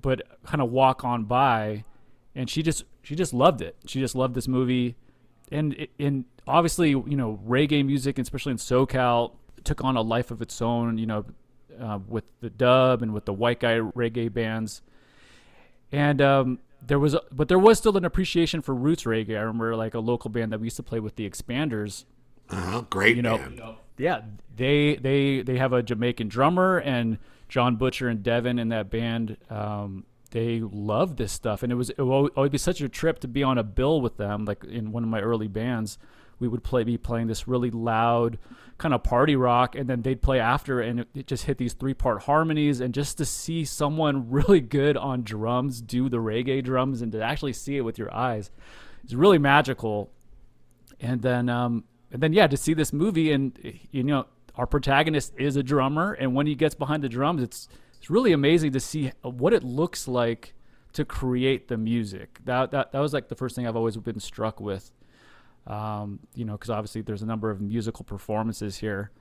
but 0.01 0.21
kind 0.45 0.61
of 0.61 0.71
walk 0.71 1.05
on 1.05 1.23
by, 1.23 1.85
and 2.35 2.49
she 2.49 2.61
just 2.61 2.83
she 3.01 3.15
just 3.15 3.33
loved 3.33 3.61
it. 3.61 3.75
She 3.85 3.99
just 3.99 4.15
loved 4.15 4.35
this 4.35 4.47
movie, 4.47 4.95
and 5.51 5.87
and 5.99 6.25
obviously 6.47 6.89
you 6.89 7.15
know 7.17 7.39
reggae 7.47 7.85
music, 7.85 8.19
especially 8.19 8.51
in 8.51 8.57
SoCal, 8.57 9.33
took 9.63 9.83
on 9.83 9.95
a 9.97 10.01
life 10.01 10.31
of 10.31 10.41
its 10.41 10.61
own. 10.61 10.97
You 10.97 11.05
know, 11.05 11.25
uh, 11.79 11.99
with 12.07 12.25
the 12.41 12.49
dub 12.49 13.01
and 13.01 13.13
with 13.13 13.25
the 13.25 13.33
white 13.33 13.59
guy 13.59 13.79
reggae 13.79 14.31
bands, 14.31 14.81
and 15.91 16.21
um, 16.21 16.59
there 16.85 16.99
was 16.99 17.13
a, 17.13 17.21
but 17.31 17.47
there 17.47 17.59
was 17.59 17.77
still 17.77 17.97
an 17.97 18.05
appreciation 18.05 18.61
for 18.61 18.73
roots 18.73 19.03
reggae. 19.03 19.37
I 19.37 19.41
remember 19.41 19.75
like 19.75 19.93
a 19.93 19.99
local 19.99 20.29
band 20.29 20.51
that 20.51 20.59
we 20.59 20.67
used 20.67 20.77
to 20.77 20.83
play 20.83 20.99
with, 20.99 21.15
the 21.15 21.29
Expanders 21.29 22.05
Uh-huh. 22.49 22.81
Great 22.89 23.15
you 23.15 23.21
know, 23.21 23.37
band. 23.37 23.61
yeah, 23.97 24.21
they 24.55 24.95
they 24.95 25.41
they 25.41 25.57
have 25.57 25.73
a 25.73 25.83
Jamaican 25.83 26.27
drummer 26.27 26.77
and 26.77 27.17
John 27.49 27.75
Butcher 27.75 28.07
and 28.07 28.23
Devin 28.23 28.59
in 28.59 28.69
that 28.69 28.89
band. 28.89 29.37
Um, 29.49 30.05
they 30.31 30.59
love 30.59 31.17
this 31.17 31.31
stuff, 31.31 31.63
and 31.63 31.71
it 31.71 31.75
was 31.75 31.89
it 31.91 32.01
would 32.01 32.51
be 32.51 32.57
such 32.57 32.81
a 32.81 32.89
trip 32.89 33.19
to 33.19 33.27
be 33.27 33.43
on 33.43 33.57
a 33.57 33.63
bill 33.63 34.01
with 34.01 34.17
them. 34.17 34.45
Like 34.45 34.63
in 34.63 34.91
one 34.91 35.03
of 35.03 35.09
my 35.09 35.21
early 35.21 35.47
bands, 35.47 35.97
we 36.39 36.47
would 36.47 36.63
play 36.63 36.83
be 36.83 36.97
playing 36.97 37.27
this 37.27 37.47
really 37.47 37.71
loud 37.71 38.37
kind 38.77 38.93
of 38.93 39.03
party 39.03 39.35
rock, 39.35 39.75
and 39.75 39.87
then 39.87 40.01
they'd 40.01 40.21
play 40.21 40.39
after, 40.39 40.81
and 40.81 41.01
it, 41.01 41.07
it 41.13 41.27
just 41.27 41.45
hit 41.45 41.57
these 41.57 41.73
three 41.73 41.93
part 41.93 42.23
harmonies, 42.23 42.81
and 42.81 42.93
just 42.93 43.17
to 43.19 43.25
see 43.25 43.63
someone 43.63 44.29
really 44.31 44.61
good 44.61 44.97
on 44.97 45.23
drums 45.23 45.81
do 45.81 46.09
the 46.09 46.17
reggae 46.17 46.63
drums, 46.63 47.01
and 47.01 47.11
to 47.11 47.21
actually 47.21 47.53
see 47.53 47.77
it 47.77 47.81
with 47.81 47.97
your 47.97 48.13
eyes, 48.13 48.49
it's 49.03 49.13
really 49.13 49.37
magical 49.37 50.09
and 51.01 51.21
then 51.21 51.49
um 51.49 51.83
and 52.11 52.21
then 52.21 52.31
yeah 52.31 52.47
to 52.47 52.55
see 52.55 52.73
this 52.73 52.93
movie 52.93 53.31
and 53.31 53.57
you 53.91 54.03
know 54.03 54.25
our 54.55 54.67
protagonist 54.67 55.33
is 55.37 55.55
a 55.55 55.63
drummer 55.63 56.13
and 56.13 56.35
when 56.35 56.47
he 56.47 56.55
gets 56.55 56.75
behind 56.75 57.03
the 57.03 57.09
drums 57.09 57.41
it's 57.41 57.67
it's 58.01 58.09
really 58.09 58.31
amazing 58.31 58.71
to 58.71 58.79
see 58.79 59.11
what 59.21 59.53
it 59.53 59.63
looks 59.63 60.07
like 60.07 60.55
to 60.93 61.05
create 61.05 61.67
the 61.67 61.77
music 61.77 62.39
that 62.45 62.71
that, 62.71 62.91
that 62.91 62.99
was 62.99 63.13
like 63.13 63.27
the 63.27 63.35
first 63.35 63.55
thing 63.55 63.67
i've 63.67 63.75
always 63.75 63.95
been 63.97 64.19
struck 64.19 64.59
with 64.59 64.91
um 65.67 66.19
you 66.33 66.43
know 66.43 66.53
because 66.53 66.71
obviously 66.71 67.01
there's 67.01 67.21
a 67.21 67.25
number 67.27 67.51
of 67.51 67.61
musical 67.61 68.03
performances 68.03 68.77
here 68.77 69.11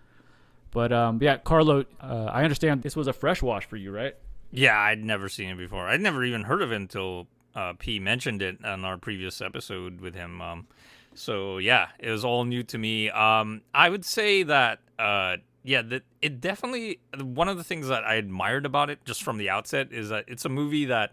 but 0.71 0.93
um 0.93 1.19
yeah 1.21 1.37
carlo 1.37 1.85
uh, 2.01 2.31
i 2.33 2.43
understand 2.43 2.83
this 2.83 2.97
was 2.97 3.07
a 3.07 3.12
fresh 3.12 3.43
wash 3.43 3.66
for 3.66 3.77
you 3.77 3.93
right 3.93 4.14
Yeah, 4.53 4.77
I'd 4.77 5.05
never 5.05 5.29
seen 5.29 5.51
it 5.51 5.59
before. 5.59 5.87
I'd 5.87 6.01
never 6.01 6.25
even 6.25 6.43
heard 6.43 6.61
of 6.61 6.73
it 6.73 6.77
until 6.77 7.29
uh, 7.55 7.75
P 7.79 8.01
mentioned 8.01 8.43
it 8.43 8.64
on 8.64 8.85
our 8.85 8.99
previous 8.99 9.40
episode 9.40 10.01
with 10.01 10.16
him. 10.16 10.40
Um, 10.43 10.66
so 11.14 11.59
yeah, 11.59 11.90
it 12.01 12.11
was 12.11 12.25
all 12.25 12.45
new 12.45 12.64
to 12.64 12.77
me. 12.77 13.11
Um, 13.11 13.62
I 13.73 13.88
would 13.88 14.05
say 14.05 14.43
that 14.43 14.81
uh, 14.99 15.37
yeah, 15.62 15.83
that 15.83 16.03
it 16.23 16.40
definitely 16.40 17.01
one 17.20 17.49
of 17.49 17.57
the 17.57 17.64
things 17.64 17.88
that 17.88 18.05
I 18.05 18.14
admired 18.14 18.64
about 18.66 18.90
it 18.90 19.05
just 19.05 19.23
from 19.23 19.38
the 19.38 19.51
outset 19.51 19.92
is 19.92 20.09
that 20.09 20.25
it's 20.29 20.44
a 20.44 20.49
movie 20.49 20.87
that 20.87 21.12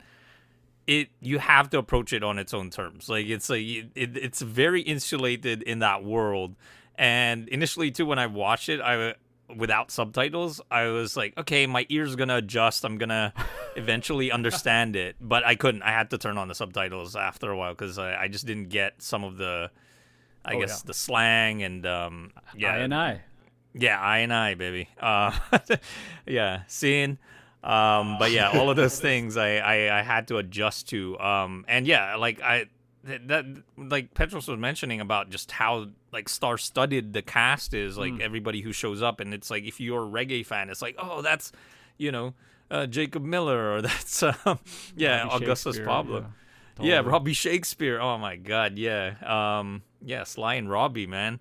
it 0.85 1.09
you 1.19 1.39
have 1.39 1.69
to 1.71 1.77
approach 1.77 2.13
it 2.13 2.23
on 2.23 2.37
its 2.39 2.53
own 2.53 2.69
terms. 2.69 3.09
Like 3.09 3.25
it's 3.27 3.49
like 3.49 3.61
it, 3.61 3.87
it, 3.95 4.17
it's 4.17 4.41
very 4.41 4.81
insulated 4.81 5.61
in 5.63 5.79
that 5.79 6.03
world. 6.03 6.55
And 6.95 7.47
initially 7.49 7.91
too, 7.91 8.05
when 8.05 8.19
I 8.19 8.27
watched 8.27 8.69
it, 8.69 8.79
I 8.81 9.15
without 9.55 9.91
subtitles, 9.91 10.59
I 10.71 10.87
was 10.87 11.15
like, 11.15 11.37
okay, 11.37 11.67
my 11.67 11.85
ears 11.89 12.15
gonna 12.15 12.37
adjust. 12.37 12.83
I'm 12.85 12.97
gonna 12.97 13.33
eventually 13.75 14.31
understand 14.31 14.95
it, 14.95 15.15
but 15.21 15.45
I 15.45 15.55
couldn't. 15.55 15.83
I 15.83 15.91
had 15.91 16.09
to 16.11 16.17
turn 16.17 16.37
on 16.37 16.47
the 16.47 16.55
subtitles 16.55 17.15
after 17.15 17.51
a 17.51 17.57
while 17.57 17.73
because 17.73 17.97
I, 17.97 18.23
I 18.23 18.27
just 18.29 18.45
didn't 18.45 18.69
get 18.69 19.01
some 19.01 19.23
of 19.23 19.37
the, 19.37 19.69
I 20.45 20.55
Oh, 20.55 20.59
guess 20.61 20.81
yeah. 20.83 20.87
the 20.87 20.93
slang 20.93 21.63
and 21.63 21.85
um, 21.85 22.31
yeah, 22.55 22.73
I 22.73 22.77
and 22.77 22.95
I. 22.95 23.21
yeah, 23.73 23.99
I 23.99 24.19
and 24.19 24.33
I, 24.33 24.55
baby. 24.55 24.89
Uh, 24.99 25.37
yeah, 26.25 26.63
seeing. 26.67 27.17
Um, 27.63 28.17
but 28.19 28.31
yeah, 28.31 28.51
all 28.51 28.69
of 28.69 28.77
those 28.77 28.99
things 29.01 29.35
I, 29.35 29.57
I, 29.57 29.99
I 29.99 30.01
had 30.01 30.27
to 30.29 30.37
adjust 30.37 30.89
to. 30.89 31.19
Um, 31.19 31.65
and 31.67 31.85
yeah, 31.85 32.15
like 32.15 32.41
I 32.41 32.67
that 33.03 33.45
like 33.77 34.13
Petros 34.13 34.47
was 34.47 34.59
mentioning 34.59 35.01
about 35.01 35.29
just 35.29 35.51
how 35.51 35.87
like 36.11 36.29
star 36.29 36.57
studded 36.57 37.13
the 37.13 37.21
cast 37.21 37.73
is, 37.73 37.97
like 37.97 38.19
everybody 38.21 38.61
who 38.61 38.71
shows 38.73 39.01
up, 39.01 39.19
and 39.19 39.33
it's 39.33 39.49
like 39.49 39.63
if 39.63 39.79
you're 39.79 40.03
a 40.03 40.07
reggae 40.07 40.45
fan, 40.45 40.69
it's 40.69 40.81
like 40.81 40.95
oh 40.97 41.21
that's 41.21 41.51
you 41.97 42.11
know 42.11 42.33
uh, 42.69 42.85
Jacob 42.85 43.23
Miller 43.23 43.73
or 43.73 43.81
that's 43.83 44.23
um, 44.23 44.59
yeah 44.95 45.23
Robbie 45.23 45.45
Augustus 45.45 45.79
Pablo. 45.79 46.19
yeah. 46.19 46.27
Yeah, 46.79 46.99
Robbie 46.99 47.33
Shakespeare. 47.33 47.99
Oh 47.99 48.19
my 48.19 48.35
God, 48.35 48.77
yeah. 48.77 49.15
Um, 49.25 49.81
yeah, 50.05 50.23
Sly 50.25 50.55
and 50.55 50.69
Robbie, 50.69 51.07
man, 51.07 51.39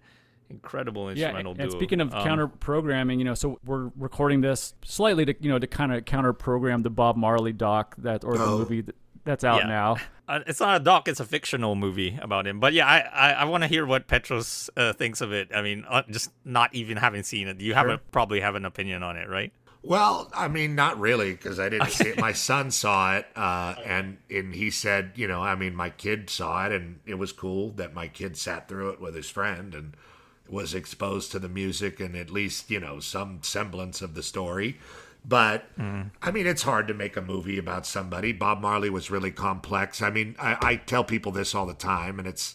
incredible 0.50 1.08
instrumental 1.08 1.16
Yeah, 1.18 1.28
instrumental 1.28 1.52
and 1.62 1.70
duo. 1.70 1.78
speaking 1.78 2.00
of 2.00 2.14
Um, 2.14 2.22
counter 2.24 2.46
programming, 2.48 3.18
you 3.18 3.24
know, 3.24 3.34
so 3.34 3.58
we're 3.64 3.90
recording 3.96 4.40
this 4.40 4.74
slightly 4.84 5.24
to 5.24 5.34
you 5.40 5.50
know 5.50 5.58
to 5.58 5.66
kind 5.66 5.92
of 5.92 6.04
counter 6.04 6.32
program 6.32 6.82
the 6.82 6.90
Bob 6.90 7.16
Marley 7.16 7.52
doc 7.52 7.94
that 7.98 8.24
or 8.24 8.36
the 8.38 8.44
Oh. 8.44 8.58
movie 8.58 8.80
that, 8.82 8.94
that's 9.24 9.44
out 9.44 9.62
Yeah. 9.62 9.66
now. 9.68 9.96
Uh, 10.28 10.40
it's 10.48 10.58
not 10.58 10.80
a 10.80 10.82
doc; 10.82 11.06
it's 11.06 11.20
a 11.20 11.24
fictional 11.24 11.76
movie 11.76 12.18
about 12.20 12.48
him. 12.48 12.58
But 12.58 12.72
yeah, 12.72 12.84
I 12.84 12.98
I, 12.98 13.30
I 13.32 13.44
want 13.44 13.62
to 13.62 13.68
hear 13.68 13.86
what 13.86 14.08
Petros 14.08 14.68
uh, 14.76 14.92
thinks 14.92 15.20
of 15.20 15.32
it. 15.32 15.50
I 15.54 15.62
mean, 15.62 15.84
uh, 15.88 16.02
just 16.10 16.32
not 16.44 16.74
even 16.74 16.96
having 16.96 17.22
seen 17.22 17.46
it, 17.46 17.60
you 17.60 17.74
have 17.74 17.86
a, 17.88 17.98
probably 18.10 18.40
have 18.40 18.56
an 18.56 18.64
opinion 18.64 19.04
on 19.04 19.16
it, 19.16 19.28
right? 19.28 19.52
Well, 19.84 20.28
I 20.34 20.48
mean, 20.48 20.74
not 20.74 20.98
really, 20.98 21.30
because 21.30 21.60
I 21.60 21.68
didn't 21.68 21.90
see 21.90 22.08
it. 22.08 22.18
My 22.18 22.32
son 22.32 22.72
saw 22.72 23.14
it, 23.18 23.26
uh, 23.36 23.76
and 23.84 24.18
and 24.28 24.52
he 24.52 24.68
said, 24.72 25.12
you 25.14 25.28
know, 25.28 25.42
I 25.42 25.54
mean, 25.54 25.76
my 25.76 25.90
kid 25.90 26.28
saw 26.28 26.66
it, 26.66 26.72
and 26.72 26.98
it 27.06 27.14
was 27.20 27.30
cool 27.30 27.70
that 27.76 27.94
my 27.94 28.08
kid 28.08 28.36
sat 28.36 28.66
through 28.66 28.90
it 28.90 29.00
with 29.00 29.14
his 29.14 29.30
friend 29.30 29.76
and 29.76 29.94
was 30.50 30.74
exposed 30.74 31.32
to 31.32 31.38
the 31.38 31.48
music 31.48 32.00
and 32.00 32.16
at 32.16 32.30
least 32.30 32.70
you 32.70 32.80
know 32.80 33.00
some 33.00 33.40
semblance 33.42 34.02
of 34.02 34.14
the 34.14 34.22
story. 34.22 34.78
But 35.28 35.64
I 36.22 36.30
mean, 36.30 36.46
it's 36.46 36.62
hard 36.62 36.86
to 36.86 36.94
make 36.94 37.16
a 37.16 37.20
movie 37.20 37.58
about 37.58 37.84
somebody. 37.84 38.32
Bob 38.32 38.60
Marley 38.60 38.90
was 38.90 39.10
really 39.10 39.32
complex. 39.32 40.00
I 40.00 40.10
mean, 40.10 40.36
I, 40.38 40.56
I 40.60 40.76
tell 40.76 41.02
people 41.02 41.32
this 41.32 41.52
all 41.52 41.66
the 41.66 41.74
time, 41.74 42.20
and 42.20 42.28
it's 42.28 42.54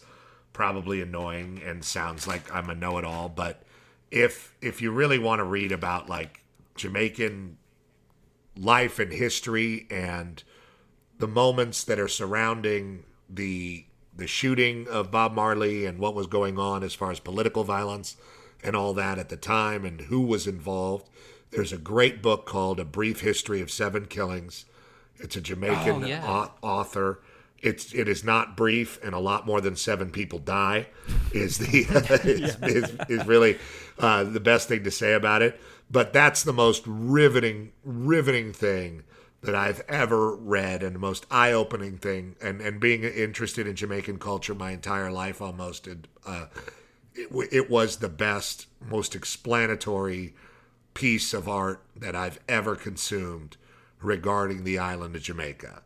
probably 0.53 1.01
annoying 1.01 1.61
and 1.65 1.83
sounds 1.83 2.27
like 2.27 2.53
I'm 2.53 2.69
a 2.69 2.75
know-it-all. 2.75 3.29
But 3.29 3.63
if 4.09 4.55
if 4.61 4.81
you 4.81 4.91
really 4.91 5.19
want 5.19 5.39
to 5.39 5.43
read 5.43 5.73
about 5.73 6.07
like 6.07 6.43
Jamaican 6.75 7.57
life 8.57 8.99
and 8.99 9.11
history 9.11 9.87
and 9.89 10.41
the 11.17 11.27
moments 11.27 11.83
that 11.83 11.99
are 11.99 12.07
surrounding 12.07 13.03
the 13.29 13.85
the 14.15 14.27
shooting 14.27 14.87
of 14.87 15.11
Bob 15.11 15.33
Marley 15.33 15.85
and 15.85 15.97
what 15.99 16.15
was 16.15 16.27
going 16.27 16.57
on 16.59 16.83
as 16.83 16.93
far 16.93 17.11
as 17.11 17.19
political 17.19 17.63
violence 17.63 18.17
and 18.63 18.75
all 18.75 18.93
that 18.93 19.17
at 19.17 19.29
the 19.29 19.37
time 19.37 19.85
and 19.85 20.01
who 20.01 20.21
was 20.21 20.47
involved. 20.47 21.09
There's 21.51 21.73
a 21.73 21.77
great 21.77 22.21
book 22.21 22.45
called 22.45 22.79
A 22.79 22.85
Brief 22.85 23.21
History 23.21 23.61
of 23.61 23.71
Seven 23.71 24.05
Killings. 24.05 24.65
It's 25.17 25.35
a 25.35 25.41
Jamaican 25.41 26.03
Oh, 26.03 26.07
yeah. 26.07 26.47
author. 26.61 27.19
It's 27.59 27.93
it 27.93 28.07
is 28.07 28.23
not 28.23 28.57
brief, 28.57 28.99
and 29.03 29.13
a 29.13 29.19
lot 29.19 29.45
more 29.45 29.61
than 29.61 29.75
seven 29.75 30.09
people 30.09 30.39
die. 30.39 30.87
Is 31.31 31.59
the 31.59 31.81
is, 32.23 32.55
is, 32.63 32.95
is 33.07 33.27
really 33.27 33.59
uh, 33.99 34.23
the 34.23 34.39
best 34.39 34.67
thing 34.67 34.83
to 34.83 34.89
say 34.91 35.13
about 35.13 35.43
it. 35.43 35.59
But 35.91 36.11
that's 36.11 36.41
the 36.43 36.53
most 36.53 36.83
riveting 36.87 37.71
riveting 37.83 38.51
thing 38.53 39.03
that 39.41 39.55
I've 39.55 39.81
ever 39.87 40.35
read, 40.35 40.83
and 40.83 40.95
the 40.95 40.99
most 40.99 41.25
eye 41.31 41.51
opening 41.51 41.97
thing. 41.97 42.35
And 42.41 42.61
and 42.61 42.79
being 42.79 43.03
interested 43.03 43.67
in 43.67 43.75
Jamaican 43.75 44.19
culture 44.19 44.53
my 44.53 44.71
entire 44.71 45.11
life 45.11 45.41
almost, 45.41 45.87
and, 45.87 46.07
uh, 46.25 46.47
it, 47.15 47.29
it 47.51 47.69
was 47.69 47.97
the 47.97 48.09
best, 48.09 48.67
most 48.79 49.15
explanatory 49.15 50.33
piece 50.93 51.33
of 51.33 51.47
art 51.47 51.81
that 51.95 52.15
I've 52.15 52.39
ever 52.47 52.75
consumed 52.75 53.57
regarding 54.01 54.63
the 54.63 54.77
island 54.77 55.15
of 55.15 55.23
Jamaica, 55.23 55.83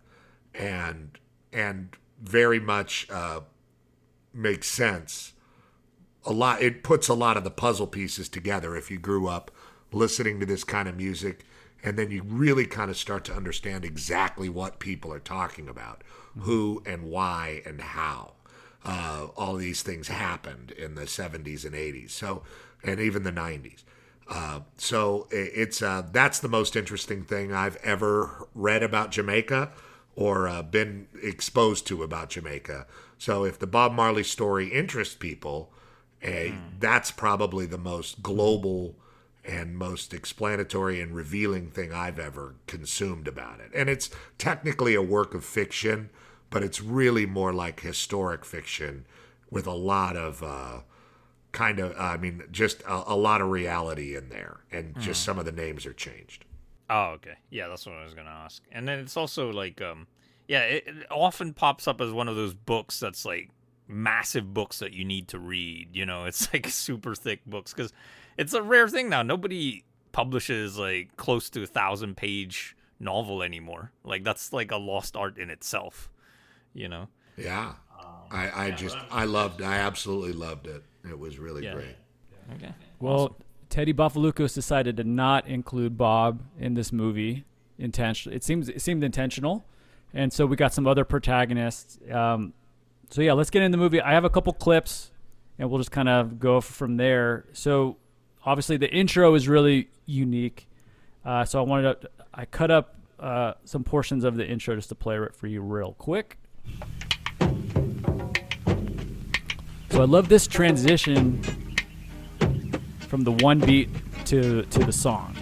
and 0.54 1.18
and 1.54 1.96
very 2.22 2.60
much 2.60 3.08
uh, 3.10 3.42
makes 4.34 4.68
sense. 4.68 5.34
A 6.26 6.34
lot. 6.34 6.62
It 6.62 6.84
puts 6.84 7.08
a 7.08 7.14
lot 7.14 7.38
of 7.38 7.44
the 7.44 7.52
puzzle 7.52 7.88
pieces 7.88 8.28
together 8.28 8.76
if 8.76 8.90
you 8.90 8.98
grew 8.98 9.28
up 9.28 9.52
listening 9.92 10.40
to 10.40 10.46
this 10.46 10.64
kind 10.64 10.90
of 10.90 10.98
music, 10.98 11.46
and 11.86 12.00
then 12.00 12.10
you 12.10 12.24
really 12.24 12.66
kind 12.66 12.90
of 12.90 12.98
start 12.98 13.24
to 13.26 13.34
understand 13.34 13.86
exactly 13.86 14.50
what 14.50 14.80
people 14.80 15.14
are 15.14 15.20
talking 15.20 15.70
about, 15.70 16.04
who 16.40 16.82
and 16.84 17.04
why 17.04 17.62
and 17.64 17.80
how 17.80 18.34
uh, 18.84 19.28
all 19.38 19.56
these 19.56 19.84
things 19.84 20.08
happened 20.08 20.72
in 20.72 20.96
the 20.96 21.04
70s 21.04 21.64
and 21.64 21.76
80s. 21.76 22.10
So, 22.10 22.42
and 22.84 23.00
even 23.00 23.22
the 23.22 23.32
90s. 23.32 23.84
Uh, 24.28 24.62
so 24.78 25.28
it's 25.30 25.84
uh, 25.84 26.02
that's 26.12 26.40
the 26.40 26.48
most 26.48 26.76
interesting 26.76 27.24
thing 27.24 27.54
I've 27.54 27.76
ever 27.78 28.48
read 28.56 28.82
about 28.82 29.12
Jamaica 29.12 29.72
or 30.16 30.48
uh, 30.48 30.64
been 30.64 31.08
exposed 31.22 31.86
to 31.88 32.02
about 32.02 32.32
Jamaica. 32.32 32.88
So 33.20 33.46
if 33.46 33.60
the 33.60 33.68
Bob 33.68 33.92
Marley 33.92 34.24
story 34.24 34.70
interests 34.70 35.14
people, 35.14 35.72
eh, 36.24 36.54
that's 36.80 37.12
probably 37.12 37.68
the 37.68 37.78
most 37.78 38.24
global 38.24 38.96
and 39.48 39.78
most 39.78 40.14
explanatory 40.14 41.02
and 41.02 41.16
revealing 41.16 41.70
thing 41.70 41.94
I've 41.94 42.20
ever 42.20 42.56
consumed 42.68 43.28
about 43.28 43.60
it. 43.60 43.72
And 43.74 43.90
it's 43.90 44.10
technically 44.38 44.96
a 44.96 45.02
work 45.02 45.34
of 45.34 45.46
fiction, 45.46 46.10
but 46.50 46.64
it's 46.64 46.82
really 46.82 47.26
more 47.26 47.54
like 47.54 47.82
historic 47.82 48.46
fiction 48.46 49.06
with 49.50 49.68
a 49.68 49.74
lot 49.74 50.16
of 50.16 50.44
uh, 50.44 50.82
kind 51.52 51.80
of, 51.80 51.96
I 51.98 52.18
mean, 52.18 52.44
just 52.52 52.82
a, 52.84 53.14
a 53.14 53.16
lot 53.16 53.42
of 53.42 53.50
reality 53.50 54.16
in 54.16 54.30
there, 54.30 54.58
and 54.72 55.00
just 55.00 55.24
some 55.24 55.40
of 55.40 55.46
the 55.46 55.52
names 55.52 55.86
are 55.86 55.94
changed. 55.94 56.46
Oh, 56.90 57.12
okay. 57.16 57.36
Yeah, 57.50 57.68
that's 57.68 57.86
what 57.86 57.96
I 57.96 58.04
was 58.04 58.14
gonna 58.14 58.30
ask. 58.30 58.64
And 58.72 58.88
then 58.88 59.00
it's 59.00 59.18
also 59.18 59.52
like, 59.52 59.82
um, 59.82 60.08
yeah, 60.48 60.62
it, 60.62 60.84
it 60.88 61.08
often 61.10 61.54
pops 61.54 61.88
up 61.88 62.02
as 62.02 62.12
one 62.12 62.28
of 62.28 62.36
those 62.36 62.54
books 62.54 63.00
that's 63.00 63.26
like 63.26 63.50
massive 63.88 64.54
books 64.54 64.80
that 64.80 64.94
you 64.94 65.06
need 65.06 65.28
to 65.30 65.40
read. 65.40 65.96
You 65.96 66.06
know, 66.06 66.26
it's 66.26 66.52
like 66.54 66.68
super 66.70 67.16
thick 67.16 67.46
books 67.46 67.74
because 67.74 67.94
it's 68.38 68.54
a 68.54 68.62
rare 68.62 68.88
thing 68.88 69.10
now. 69.10 69.24
Nobody 69.24 69.84
publishes 70.12 70.78
like 70.78 71.16
close 71.18 71.50
to 71.52 71.64
a 71.64 71.68
thousand 71.68 72.16
page 72.18 72.76
novel 73.00 73.44
anymore. 73.44 73.92
Like 74.04 74.24
that's 74.24 74.54
like 74.54 74.72
a 74.72 74.78
lost 74.78 75.16
art 75.16 75.38
in 75.38 75.50
itself. 75.50 76.10
You 76.74 76.90
know. 76.90 77.08
Yeah. 77.38 77.74
I, 78.32 78.68
I 78.68 78.72
just, 78.72 78.98
I 79.12 79.26
loved, 79.26 79.62
I 79.62 79.78
absolutely 79.78 80.34
loved 80.34 80.68
it. 80.68 80.84
It 81.08 81.18
was 81.18 81.38
really 81.38 81.64
Yeah. 81.64 81.74
great. 81.74 81.96
Okay. 82.56 82.74
Well, 83.00 83.38
Teddy 83.70 83.94
Bafaloukos 83.94 84.54
decided 84.54 84.98
to 84.98 85.04
not 85.04 85.48
include 85.48 85.98
Bob 85.98 86.42
in 86.60 86.74
this 86.74 86.92
movie 86.92 87.46
intentionally. 87.78 88.36
It 88.36 88.44
seems 88.44 88.70
it 88.70 88.82
seemed 88.82 89.04
intentional, 89.04 89.66
and 90.14 90.32
so 90.32 90.46
we 90.46 90.56
got 90.56 90.74
some 90.74 90.88
other 90.88 91.04
protagonists. 91.04 92.00
Um, 92.12 92.54
so 93.10 93.22
yeah, 93.22 93.34
let's 93.34 93.50
get 93.50 93.64
in 93.64 93.72
the 93.72 93.78
movie. 93.78 94.02
I 94.02 94.14
have 94.14 94.24
a 94.26 94.30
couple 94.30 94.54
clips, 94.54 95.12
and 95.60 95.70
we'll 95.70 95.80
just 95.80 95.92
kind 95.92 96.10
of 96.10 96.40
go 96.40 96.62
from 96.62 96.98
there. 96.98 97.46
So 97.54 97.98
obviously 98.46 98.78
the 98.78 98.90
intro 98.90 99.34
is 99.36 99.48
really 99.48 99.90
unique. 100.06 100.68
Uh, 101.26 101.44
so 101.44 101.60
I 101.60 101.64
wanted 101.64 102.02
to 102.02 102.10
I 102.34 102.46
cut 102.46 102.70
up 102.70 102.96
uh, 103.20 103.54
some 103.64 103.84
portions 103.84 104.24
of 104.24 104.36
the 104.36 104.46
intro 104.46 104.76
just 104.76 104.90
to 104.90 104.96
play 104.96 105.18
it 105.18 105.34
for 105.34 105.48
you 105.48 105.62
real 105.62 105.94
quick. 105.94 106.38
So 109.90 110.02
I 110.02 110.06
love 110.06 110.28
this 110.28 110.46
transition 110.46 111.42
from 113.00 113.24
the 113.24 113.32
one 113.32 113.60
beat 113.60 113.90
to 114.26 114.64
to 114.64 114.80
the 114.80 114.92
song. 114.92 115.35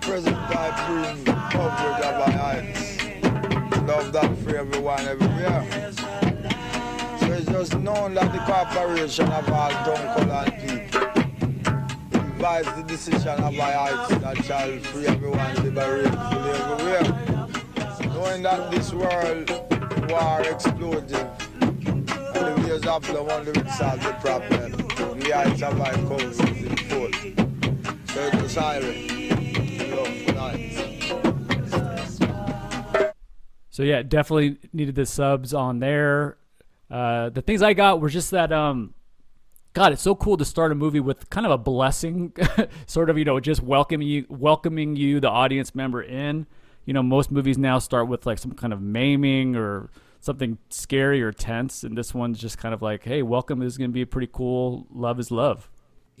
Present 0.00 0.36
I 0.36 0.86
bring 0.86 1.24
coverage 1.24 2.04
of 2.04 2.14
our 2.14 2.30
heights. 2.30 3.02
Love 3.86 4.12
that 4.12 4.38
for 4.38 4.56
everyone 4.56 5.00
everywhere. 5.00 5.92
So 7.20 7.26
it's 7.32 7.46
just 7.46 7.78
known 7.78 8.14
that 8.14 8.32
the 8.32 8.38
corporation 8.40 9.26
of 9.26 9.48
all 9.50 9.70
tongue 9.70 10.08
colored 10.16 10.54
people 10.60 11.08
invites 12.20 12.72
the 12.72 12.82
decision 12.86 13.40
of 13.40 13.58
our 13.58 13.72
heights 13.72 14.22
that 14.22 14.44
shall 14.44 14.78
free 14.78 15.06
everyone 15.06 15.54
liberate 15.56 16.14
fully 16.30 16.50
everywhere. 16.50 18.14
Knowing 18.14 18.42
that 18.42 18.70
this 18.70 18.92
world 18.92 19.50
war 20.10 20.40
explosive 20.42 21.28
and 21.60 22.64
problem 22.64 23.30
only 23.30 23.52
will 23.52 23.70
solve 23.70 24.02
the 24.02 24.12
problem. 24.20 24.72
The 25.18 25.30
heights 25.34 25.62
of 25.62 25.76
my 25.76 25.92
is 26.20 26.40
in 26.40 26.76
full. 26.76 27.12
So 28.14 28.20
it's 28.20 28.42
was 28.42 28.52
siren. 28.52 29.17
Night. 30.34 30.78
So 33.70 33.82
yeah, 33.82 34.02
definitely 34.02 34.58
needed 34.72 34.94
the 34.94 35.06
subs 35.06 35.54
on 35.54 35.78
there. 35.78 36.38
Uh, 36.90 37.30
the 37.30 37.42
things 37.42 37.62
I 37.62 37.74
got 37.74 38.00
were 38.00 38.08
just 38.08 38.30
that 38.32 38.52
um, 38.52 38.94
God, 39.72 39.92
it's 39.92 40.02
so 40.02 40.14
cool 40.16 40.36
to 40.36 40.44
start 40.44 40.72
a 40.72 40.74
movie 40.74 40.98
with 40.98 41.30
kind 41.30 41.46
of 41.46 41.52
a 41.52 41.58
blessing, 41.58 42.32
sort 42.86 43.10
of 43.10 43.18
you 43.18 43.24
know 43.24 43.38
just 43.38 43.62
welcoming 43.62 44.08
you, 44.08 44.26
welcoming 44.28 44.96
you, 44.96 45.20
the 45.20 45.30
audience 45.30 45.74
member 45.74 46.02
in. 46.02 46.46
You 46.84 46.94
know, 46.94 47.02
most 47.02 47.30
movies 47.30 47.58
now 47.58 47.78
start 47.78 48.08
with 48.08 48.26
like 48.26 48.38
some 48.38 48.52
kind 48.52 48.72
of 48.72 48.80
maiming 48.80 49.54
or 49.54 49.90
something 50.20 50.58
scary 50.70 51.22
or 51.22 51.30
tense, 51.30 51.84
and 51.84 51.96
this 51.96 52.12
one's 52.12 52.40
just 52.40 52.58
kind 52.58 52.74
of 52.74 52.82
like, 52.82 53.04
hey, 53.04 53.22
welcome 53.22 53.60
this 53.60 53.74
is 53.74 53.78
going 53.78 53.90
to 53.90 53.94
be 53.94 54.02
a 54.02 54.06
pretty 54.06 54.30
cool. 54.32 54.86
Love 54.90 55.20
is 55.20 55.30
love. 55.30 55.70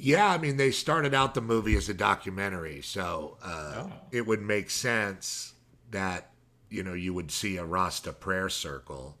Yeah, 0.00 0.28
I 0.28 0.38
mean, 0.38 0.56
they 0.56 0.70
started 0.70 1.12
out 1.12 1.34
the 1.34 1.40
movie 1.40 1.76
as 1.76 1.88
a 1.88 1.94
documentary, 1.94 2.82
so 2.82 3.36
uh, 3.42 3.88
it 4.12 4.26
would 4.26 4.40
make 4.40 4.70
sense 4.70 5.54
that 5.90 6.30
you 6.70 6.84
know 6.84 6.92
you 6.94 7.12
would 7.12 7.32
see 7.32 7.56
a 7.56 7.64
Rasta 7.64 8.12
prayer 8.12 8.48
circle, 8.48 9.16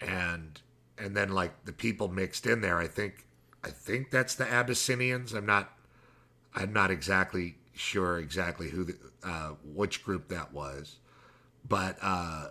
and 0.00 0.58
and 0.96 1.14
then 1.14 1.28
like 1.28 1.66
the 1.66 1.72
people 1.72 2.08
mixed 2.08 2.46
in 2.46 2.62
there. 2.62 2.78
I 2.78 2.86
think 2.86 3.26
I 3.62 3.68
think 3.68 4.10
that's 4.10 4.34
the 4.34 4.50
Abyssinians. 4.50 5.34
I'm 5.34 5.44
not 5.44 5.76
I'm 6.54 6.72
not 6.72 6.90
exactly 6.90 7.56
sure 7.74 8.18
exactly 8.18 8.70
who 8.70 8.84
the, 8.84 8.96
uh, 9.22 9.50
which 9.64 10.02
group 10.02 10.28
that 10.28 10.50
was, 10.50 10.96
but 11.68 11.98
uh, 12.00 12.48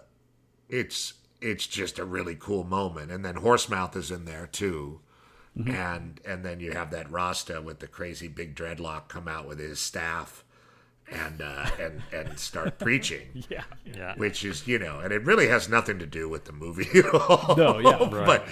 it's 0.69 1.13
it's 1.41 1.65
just 1.65 1.97
a 1.97 2.06
really 2.06 2.36
cool 2.36 2.63
moment. 2.63 3.12
And 3.12 3.25
then 3.25 3.36
Horsemouth 3.36 3.95
is 3.95 4.12
in 4.12 4.25
there 4.25 4.45
too. 4.45 4.99
And 5.55 6.19
and 6.25 6.43
then 6.43 6.59
you 6.59 6.73
have 6.73 6.91
that 6.91 7.09
Rasta 7.09 7.61
with 7.61 7.79
the 7.79 7.87
crazy 7.87 8.27
big 8.27 8.55
dreadlock 8.55 9.07
come 9.07 9.27
out 9.27 9.47
with 9.47 9.59
his 9.59 9.79
staff 9.79 10.43
and 11.11 11.41
uh, 11.41 11.65
and 11.79 12.01
and 12.11 12.37
start 12.39 12.79
preaching. 12.79 13.43
Yeah. 13.49 13.63
Yeah. 13.85 14.15
Which 14.15 14.43
is, 14.43 14.67
you 14.67 14.79
know, 14.79 14.99
and 14.99 15.13
it 15.13 15.23
really 15.23 15.47
has 15.47 15.69
nothing 15.69 15.99
to 15.99 16.05
do 16.05 16.27
with 16.27 16.45
the 16.45 16.51
movie 16.51 16.87
at 16.99 17.13
all. 17.13 17.55
No, 17.55 17.79
yeah, 17.79 17.97
right. 18.09 18.25
But 18.25 18.47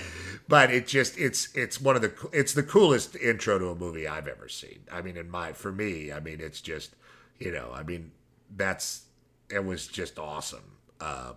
but 0.47 0.71
it 0.71 0.87
just 0.87 1.17
it's 1.17 1.53
it's 1.55 1.81
one 1.81 1.95
of 1.95 2.01
the 2.01 2.13
it's 2.31 2.53
the 2.53 2.63
coolest 2.63 3.15
intro 3.15 3.59
to 3.59 3.69
a 3.69 3.75
movie 3.75 4.07
I've 4.07 4.27
ever 4.27 4.47
seen. 4.47 4.83
I 4.91 5.01
mean, 5.01 5.17
in 5.17 5.29
my 5.29 5.53
for 5.53 5.71
me, 5.71 6.11
I 6.11 6.19
mean, 6.19 6.39
it's 6.39 6.61
just 6.61 6.95
you 7.39 7.51
know, 7.51 7.71
I 7.73 7.83
mean, 7.83 8.11
that's 8.55 9.03
it 9.49 9.63
was 9.65 9.87
just 9.87 10.19
awesome. 10.19 10.77
Uh, 11.01 11.33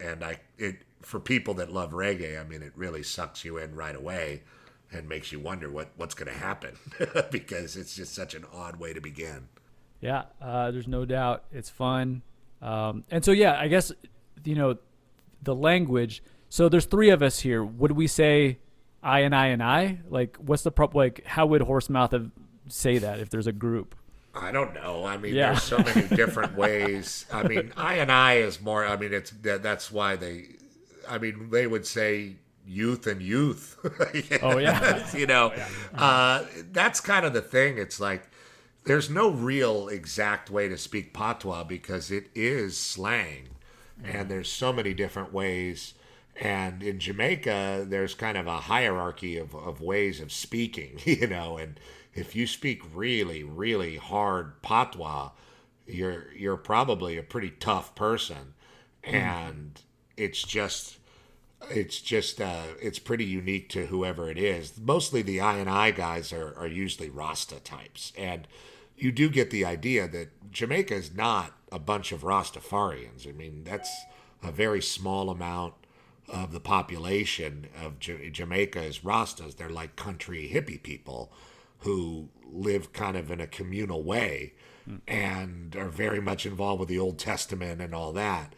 and 0.00 0.22
I 0.24 0.40
it 0.58 0.82
for 1.00 1.20
people 1.20 1.54
that 1.54 1.72
love 1.72 1.92
reggae, 1.92 2.40
I 2.40 2.44
mean, 2.44 2.62
it 2.62 2.72
really 2.74 3.02
sucks 3.02 3.44
you 3.44 3.58
in 3.58 3.74
right 3.74 3.94
away 3.94 4.42
and 4.92 5.08
makes 5.08 5.32
you 5.32 5.40
wonder 5.40 5.70
what 5.70 5.88
what's 5.96 6.14
going 6.14 6.32
to 6.32 6.38
happen 6.38 6.76
because 7.30 7.76
it's 7.76 7.94
just 7.96 8.14
such 8.14 8.34
an 8.34 8.44
odd 8.52 8.76
way 8.76 8.92
to 8.92 9.00
begin. 9.00 9.48
Yeah, 10.00 10.24
uh, 10.40 10.70
there's 10.70 10.88
no 10.88 11.04
doubt 11.04 11.44
it's 11.52 11.70
fun, 11.70 12.22
um, 12.62 13.04
and 13.10 13.24
so 13.24 13.32
yeah, 13.32 13.58
I 13.58 13.68
guess 13.68 13.92
you 14.44 14.54
know 14.54 14.76
the 15.42 15.54
language. 15.54 16.22
So 16.48 16.68
there's 16.68 16.84
three 16.86 17.10
of 17.10 17.22
us 17.22 17.40
here. 17.40 17.64
Would 17.64 17.92
we 17.92 18.06
say 18.06 18.58
I 19.02 19.20
and 19.20 19.34
I 19.34 19.46
and 19.48 19.62
I? 19.62 19.98
Like, 20.08 20.36
what's 20.36 20.62
the 20.62 20.70
prop? 20.70 20.94
Like, 20.94 21.24
how 21.26 21.46
would 21.46 21.62
Horsemouth 21.62 22.12
have, 22.12 22.30
say 22.68 22.98
that 22.98 23.18
if 23.20 23.30
there's 23.30 23.46
a 23.46 23.52
group? 23.52 23.94
I 24.34 24.52
don't 24.52 24.74
know. 24.74 25.04
I 25.04 25.16
mean, 25.16 25.34
Yeah. 25.34 25.52
there's 25.52 25.62
so 25.62 25.78
many 25.78 26.06
different 26.16 26.56
ways. 26.56 27.24
I 27.32 27.42
mean, 27.42 27.72
I 27.76 27.94
and 27.94 28.12
I 28.12 28.34
is 28.34 28.60
more. 28.60 28.84
I 28.86 28.96
mean, 28.96 29.12
it's 29.12 29.30
that, 29.42 29.62
that's 29.62 29.90
why 29.90 30.14
they. 30.16 30.44
I 31.08 31.18
mean, 31.18 31.50
they 31.50 31.66
would 31.66 31.86
say 31.86 32.36
youth 32.66 33.06
and 33.06 33.22
youth. 33.22 33.78
Oh, 34.42 34.58
yeah. 34.58 35.06
you 35.16 35.26
know, 35.26 35.52
uh, 35.94 36.44
that's 36.72 37.00
kind 37.00 37.24
of 37.24 37.32
the 37.32 37.40
thing. 37.40 37.78
It's 37.78 38.00
like 38.00 38.28
there's 38.84 39.10
no 39.10 39.30
real 39.30 39.88
exact 39.88 40.50
way 40.50 40.68
to 40.68 40.78
speak 40.78 41.12
patois 41.12 41.64
because 41.64 42.10
it 42.10 42.28
is 42.34 42.76
slang, 42.76 43.48
and 44.04 44.30
there's 44.30 44.50
so 44.50 44.72
many 44.72 44.94
different 44.94 45.32
ways. 45.32 45.94
And 46.40 46.82
in 46.82 46.98
Jamaica, 46.98 47.86
there's 47.88 48.14
kind 48.14 48.36
of 48.36 48.46
a 48.46 48.58
hierarchy 48.58 49.38
of, 49.38 49.54
of 49.54 49.80
ways 49.80 50.20
of 50.20 50.32
speaking, 50.32 51.00
you 51.04 51.26
know. 51.26 51.56
And 51.56 51.80
if 52.14 52.36
you 52.36 52.46
speak 52.46 52.82
really, 52.94 53.42
really 53.42 53.96
hard 53.96 54.62
patois, 54.62 55.30
you're 55.86 56.32
you're 56.32 56.56
probably 56.56 57.16
a 57.16 57.22
pretty 57.22 57.50
tough 57.50 57.94
person, 57.94 58.54
and 59.02 59.80
it's 60.16 60.42
just 60.42 60.98
it's 61.70 62.00
just 62.00 62.40
uh, 62.40 62.62
it's 62.80 62.98
pretty 62.98 63.24
unique 63.24 63.68
to 63.70 63.86
whoever 63.86 64.30
it 64.30 64.38
is. 64.38 64.78
Mostly 64.78 65.22
the 65.22 65.40
I 65.40 65.58
and 65.58 65.70
I 65.70 65.90
guys 65.90 66.32
are, 66.32 66.54
are 66.56 66.66
usually 66.66 67.10
Rasta 67.10 67.60
types, 67.60 68.12
and 68.16 68.46
you 68.96 69.12
do 69.12 69.28
get 69.28 69.50
the 69.50 69.64
idea 69.64 70.08
that 70.08 70.50
Jamaica 70.50 70.94
is 70.94 71.14
not 71.14 71.52
a 71.72 71.78
bunch 71.78 72.12
of 72.12 72.22
Rastafarians. 72.22 73.28
I 73.28 73.32
mean, 73.32 73.64
that's 73.64 73.90
a 74.42 74.52
very 74.52 74.80
small 74.80 75.30
amount 75.30 75.74
of 76.28 76.52
the 76.52 76.60
population 76.60 77.68
of 77.82 77.98
J- 77.98 78.30
Jamaica 78.30 78.82
is 78.82 79.00
Rastas. 79.00 79.56
They're 79.56 79.68
like 79.68 79.96
country 79.96 80.50
hippie 80.52 80.82
people 80.82 81.32
who 81.80 82.28
live 82.50 82.92
kind 82.92 83.16
of 83.16 83.30
in 83.30 83.40
a 83.40 83.46
communal 83.46 84.02
way 84.02 84.54
and 85.06 85.74
are 85.76 85.88
very 85.88 86.20
much 86.20 86.46
involved 86.46 86.80
with 86.80 86.88
the 86.88 86.98
Old 86.98 87.18
Testament 87.18 87.80
and 87.80 87.94
all 87.94 88.12
that. 88.12 88.54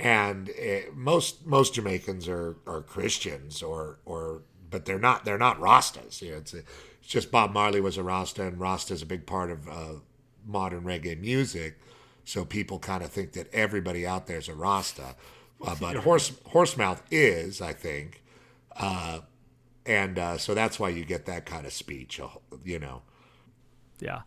And 0.00 0.48
uh, 0.50 0.90
most 0.94 1.46
most 1.46 1.74
Jamaicans 1.74 2.26
are, 2.28 2.56
are 2.66 2.80
Christians 2.80 3.62
or 3.62 3.98
or 4.06 4.42
but 4.70 4.84
they're 4.84 4.98
not 4.98 5.24
they're 5.24 5.38
not 5.38 5.60
Rastas. 5.60 6.22
You 6.22 6.32
know, 6.32 6.38
it's, 6.38 6.54
a, 6.54 6.58
it's 6.58 7.08
just 7.08 7.30
Bob 7.30 7.52
Marley 7.52 7.80
was 7.80 7.98
a 7.98 8.02
Rasta 8.02 8.46
and 8.46 8.58
Rasta 8.58 8.94
is 8.94 9.02
a 9.02 9.06
big 9.06 9.26
part 9.26 9.50
of 9.50 9.68
uh, 9.68 9.94
modern 10.46 10.84
reggae 10.84 11.20
music. 11.20 11.78
So 12.24 12.44
people 12.44 12.78
kind 12.78 13.02
of 13.02 13.10
think 13.10 13.32
that 13.32 13.52
everybody 13.52 14.06
out 14.06 14.26
there 14.26 14.38
is 14.38 14.48
a 14.48 14.54
Rasta, 14.54 15.16
uh, 15.64 15.76
but 15.80 15.96
horse 15.96 16.30
Horsemouth 16.30 17.02
is, 17.10 17.60
I 17.60 17.72
think, 17.72 18.22
uh, 18.76 19.20
and 19.84 20.18
uh, 20.18 20.38
so 20.38 20.54
that's 20.54 20.78
why 20.78 20.88
you 20.90 21.04
get 21.04 21.26
that 21.26 21.44
kind 21.44 21.66
of 21.66 21.72
speech. 21.72 22.20
You 22.64 22.78
know. 22.78 23.02
Yeah. 24.00 24.22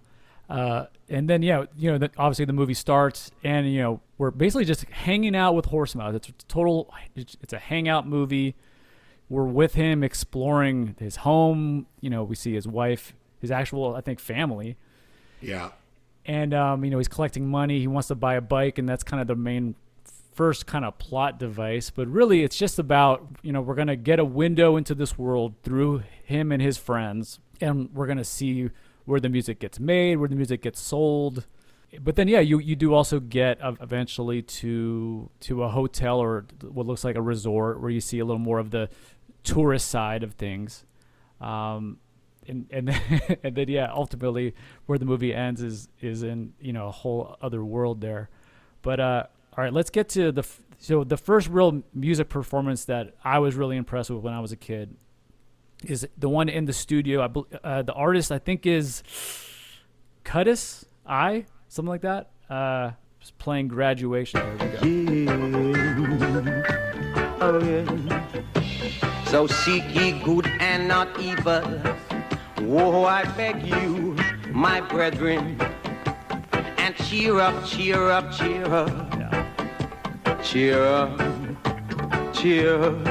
Uh, 0.50 0.86
and 1.10 1.30
then 1.30 1.42
yeah, 1.42 1.66
you 1.78 1.92
know, 1.92 1.98
the, 1.98 2.12
obviously 2.18 2.46
the 2.46 2.54
movie 2.54 2.74
starts, 2.74 3.32
and 3.44 3.72
you 3.72 3.82
know, 3.82 4.02
we're 4.18 4.32
basically 4.32 4.66
just 4.66 4.84
hanging 4.86 5.36
out 5.36 5.56
with 5.56 5.68
Horsemouth. 5.68 6.14
It's 6.16 6.30
a 6.30 6.34
total. 6.48 6.94
It's, 7.16 7.38
it's 7.42 7.54
a 7.54 7.60
hangout 7.60 8.08
movie. 8.08 8.56
We're 9.30 9.46
with 9.46 9.74
him 9.76 10.04
exploring 10.04 10.96
his 11.00 11.18
home. 11.18 11.88
You 12.02 12.10
know, 12.10 12.24
we 12.24 12.36
see 12.36 12.54
his 12.54 12.68
wife, 12.68 13.14
his 13.40 13.52
actual, 13.52 13.96
I 13.96 14.02
think, 14.02 14.20
family, 14.20 14.76
Yeah. 15.42 15.72
and 16.26 16.54
um, 16.54 16.84
you 16.84 16.92
know, 16.92 16.98
he's 16.98 17.08
collecting 17.08 17.48
money. 17.48 17.80
He 17.80 17.88
wants 17.88 18.10
to 18.10 18.16
buy 18.16 18.36
a 18.36 18.42
bike, 18.42 18.78
and 18.78 18.88
that's 18.88 19.04
kind 19.04 19.22
of 19.22 19.28
the 19.28 19.36
main 19.36 19.76
first 20.34 20.66
kind 20.66 20.84
of 20.84 20.98
plot 20.98 21.40
device. 21.40 21.90
But 21.90 22.08
really, 22.10 22.44
it's 22.44 22.58
just 22.58 22.80
about 22.80 23.26
you 23.42 23.54
know, 23.54 23.62
we're 23.62 23.76
gonna 23.76 23.96
get 23.96 24.20
a 24.20 24.26
window 24.26 24.76
into 24.76 24.94
this 24.94 25.18
world 25.18 25.54
through 25.64 26.04
him 26.26 26.52
and 26.52 26.62
his 26.62 26.78
friends, 26.78 27.40
and 27.62 27.90
we're 27.94 28.08
gonna 28.08 28.24
see 28.26 28.70
where 29.06 29.20
the 29.20 29.30
music 29.30 29.60
gets 29.60 29.80
made, 29.80 30.18
where 30.18 30.30
the 30.30 30.36
music 30.36 30.62
gets 30.62 30.80
sold. 30.80 31.46
But 32.02 32.16
then, 32.16 32.28
yeah, 32.28 32.40
you, 32.40 32.60
you 32.60 32.76
do 32.76 32.94
also 32.94 33.20
get 33.20 33.60
eventually 33.62 34.42
to 34.42 35.30
to 35.42 35.64
a 35.64 35.70
hotel 35.70 36.20
or 36.20 36.46
what 36.62 36.88
looks 36.88 37.04
like 37.04 37.16
a 37.16 37.22
resort 37.22 37.82
where 37.82 37.92
you 37.92 38.02
see 38.02 38.20
a 38.20 38.26
little 38.26 38.40
more 38.40 38.60
of 38.60 38.72
the 38.72 38.90
tourist 39.44 39.90
side 39.90 40.24
of 40.24 40.34
things. 40.34 40.86
Um, 41.40 41.98
and 42.48 42.66
and 42.72 42.88
then, 42.90 43.38
and 43.44 43.56
then 43.56 43.68
yeah, 43.70 43.92
ultimately 43.94 44.56
where 44.86 44.98
the 44.98 45.06
movie 45.06 45.34
ends 45.34 45.62
is 45.62 45.88
is 46.02 46.24
in 46.24 46.54
you 46.60 46.74
know 46.74 46.88
a 46.88 46.92
whole 46.92 47.38
other 47.42 47.64
world 47.64 48.02
there. 48.02 48.30
But 48.82 49.00
uh, 49.00 49.26
all 49.56 49.64
right, 49.64 49.74
let's 49.74 49.90
get 49.90 50.10
to 50.10 50.32
the 50.32 50.44
so 50.80 51.04
the 51.04 51.18
first 51.18 51.48
real 51.48 51.84
music 51.94 52.30
performance 52.30 52.86
that 52.86 53.16
I 53.24 53.40
was 53.40 53.56
really 53.56 53.78
impressed 53.78 54.10
with 54.10 54.24
when 54.24 54.34
I 54.34 54.40
was 54.40 54.52
a 54.52 54.58
kid 54.58 54.96
is 55.86 56.08
the 56.18 56.30
one 56.30 56.50
in 56.50 56.66
the 56.66 56.74
studio. 56.74 57.22
I 57.22 57.30
uh, 57.64 57.82
the 57.82 57.94
artist 57.94 58.32
I 58.32 58.40
think 58.40 58.66
is 58.66 59.04
Kiddus 60.24 60.86
I 61.06 61.46
something 61.68 61.90
like 61.90 62.02
that. 62.02 62.30
Uh, 62.50 62.92
just 63.20 63.38
playing 63.38 63.68
graduation. 63.68 64.40
There 64.58 64.82
we 64.82 65.26
go. 65.26 66.64
Oh, 67.42 67.60
yeah. 67.64 69.26
So 69.26 69.48
seek 69.48 69.84
ye 69.96 70.12
good 70.24 70.48
and 70.60 70.88
not 70.88 71.20
evil. 71.20 71.64
Oh, 72.60 73.06
I 73.06 73.26
beg 73.36 73.66
you, 73.66 74.16
my 74.52 74.82
brethren. 74.82 75.60
And 76.78 76.96
cheer 76.96 77.40
up, 77.40 77.66
cheer 77.66 78.10
up, 78.10 78.32
cheer 78.32 78.66
up. 78.66 80.44
Cheer 80.44 80.84
up, 80.84 82.34
cheer 82.34 82.84
up. 82.84 83.08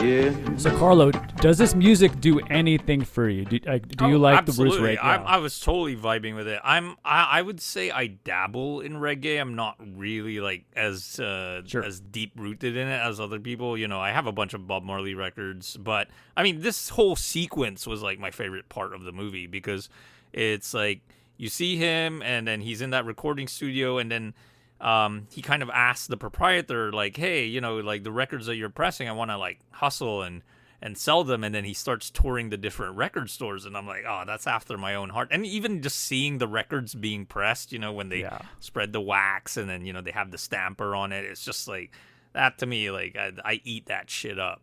Yeah. 0.00 0.32
So 0.56 0.70
Carlo, 0.78 1.10
Does 1.40 1.56
this 1.56 1.74
music 1.74 2.20
do 2.20 2.38
anything 2.50 3.02
for 3.02 3.26
you? 3.26 3.46
Do, 3.46 3.58
like, 3.64 3.88
do 3.88 4.08
you 4.08 4.16
Oh, 4.16 4.18
like 4.18 4.44
the 4.44 4.50
absolutely. 4.50 4.78
Bruce 4.78 4.88
Ray? 4.88 4.96
I. 4.98 5.16
I 5.16 5.36
was 5.38 5.58
totally 5.58 5.96
vibing 5.96 6.36
with 6.36 6.46
it. 6.46 6.60
I'm. 6.62 6.96
I, 7.02 7.22
I 7.38 7.42
would 7.42 7.62
say 7.62 7.90
I 7.90 8.08
dabble 8.08 8.80
in 8.80 8.94
reggae. 8.96 9.40
I'm 9.40 9.54
not 9.54 9.76
really 9.96 10.38
like 10.38 10.66
as 10.76 11.18
uh, 11.18 11.62
Sure. 11.64 11.82
as 11.82 11.98
deep 11.98 12.32
rooted 12.36 12.76
in 12.76 12.88
it 12.88 13.00
as 13.00 13.18
other 13.20 13.40
people. 13.40 13.78
You 13.78 13.88
know, 13.88 13.98
I 13.98 14.10
have 14.10 14.26
a 14.26 14.32
bunch 14.32 14.52
of 14.52 14.66
Bob 14.66 14.82
Marley 14.82 15.14
records, 15.14 15.78
but 15.78 16.08
I 16.36 16.42
mean, 16.42 16.60
this 16.60 16.90
whole 16.90 17.16
sequence 17.16 17.86
was 17.86 18.02
like 18.02 18.18
my 18.18 18.30
favorite 18.30 18.68
part 18.68 18.92
of 18.92 19.04
the 19.04 19.12
movie 19.12 19.46
because 19.46 19.88
it's 20.34 20.74
like 20.74 21.00
you 21.38 21.48
see 21.48 21.76
him 21.76 22.20
and 22.20 22.46
then 22.46 22.60
he's 22.60 22.82
in 22.82 22.90
that 22.90 23.06
recording 23.06 23.48
studio 23.48 23.96
and 23.96 24.10
then 24.12 24.34
um, 24.78 25.26
he 25.32 25.40
kind 25.40 25.62
of 25.62 25.70
asks 25.70 26.06
the 26.06 26.18
proprietor 26.18 26.92
like, 26.92 27.16
"Hey, 27.16 27.46
you 27.46 27.62
know, 27.62 27.78
like 27.78 28.04
the 28.04 28.12
records 28.12 28.44
that 28.44 28.56
you're 28.56 28.68
pressing, 28.68 29.08
I 29.08 29.12
want 29.12 29.30
to 29.30 29.38
like 29.38 29.58
hustle 29.70 30.20
and." 30.22 30.42
And 30.82 30.96
sell 30.96 31.24
them 31.24 31.44
and 31.44 31.54
then 31.54 31.64
he 31.64 31.74
starts 31.74 32.10
touring 32.10 32.48
the 32.50 32.56
different 32.56 32.96
record 32.96 33.28
stores 33.28 33.64
and 33.66 33.76
i'm 33.76 33.86
like 33.86 34.04
oh 34.08 34.22
that's 34.26 34.46
after 34.46 34.78
my 34.78 34.94
own 34.94 35.10
heart. 35.10 35.28
And 35.30 35.44
even 35.44 35.82
just 35.82 35.98
seeing 35.98 36.38
the 36.38 36.48
records 36.48 36.94
being 36.94 37.26
pressed 37.26 37.70
you 37.72 37.78
know 37.78 37.92
when 37.92 38.08
they 38.08 38.20
Yeah. 38.20 38.38
spread 38.60 38.92
the 38.92 39.00
wax 39.00 39.56
and 39.56 39.68
then 39.68 39.84
you 39.84 39.92
know 39.92 40.00
they 40.00 40.10
have 40.12 40.30
the 40.30 40.38
stamper 40.38 40.94
on 40.94 41.12
it 41.12 41.24
it's 41.24 41.44
just 41.44 41.68
like 41.68 41.90
that 42.32 42.58
to 42.58 42.66
me 42.66 42.90
like 42.90 43.16
i, 43.16 43.32
I 43.44 43.60
eat 43.64 43.86
that 43.86 44.08
shit 44.10 44.38
up. 44.38 44.62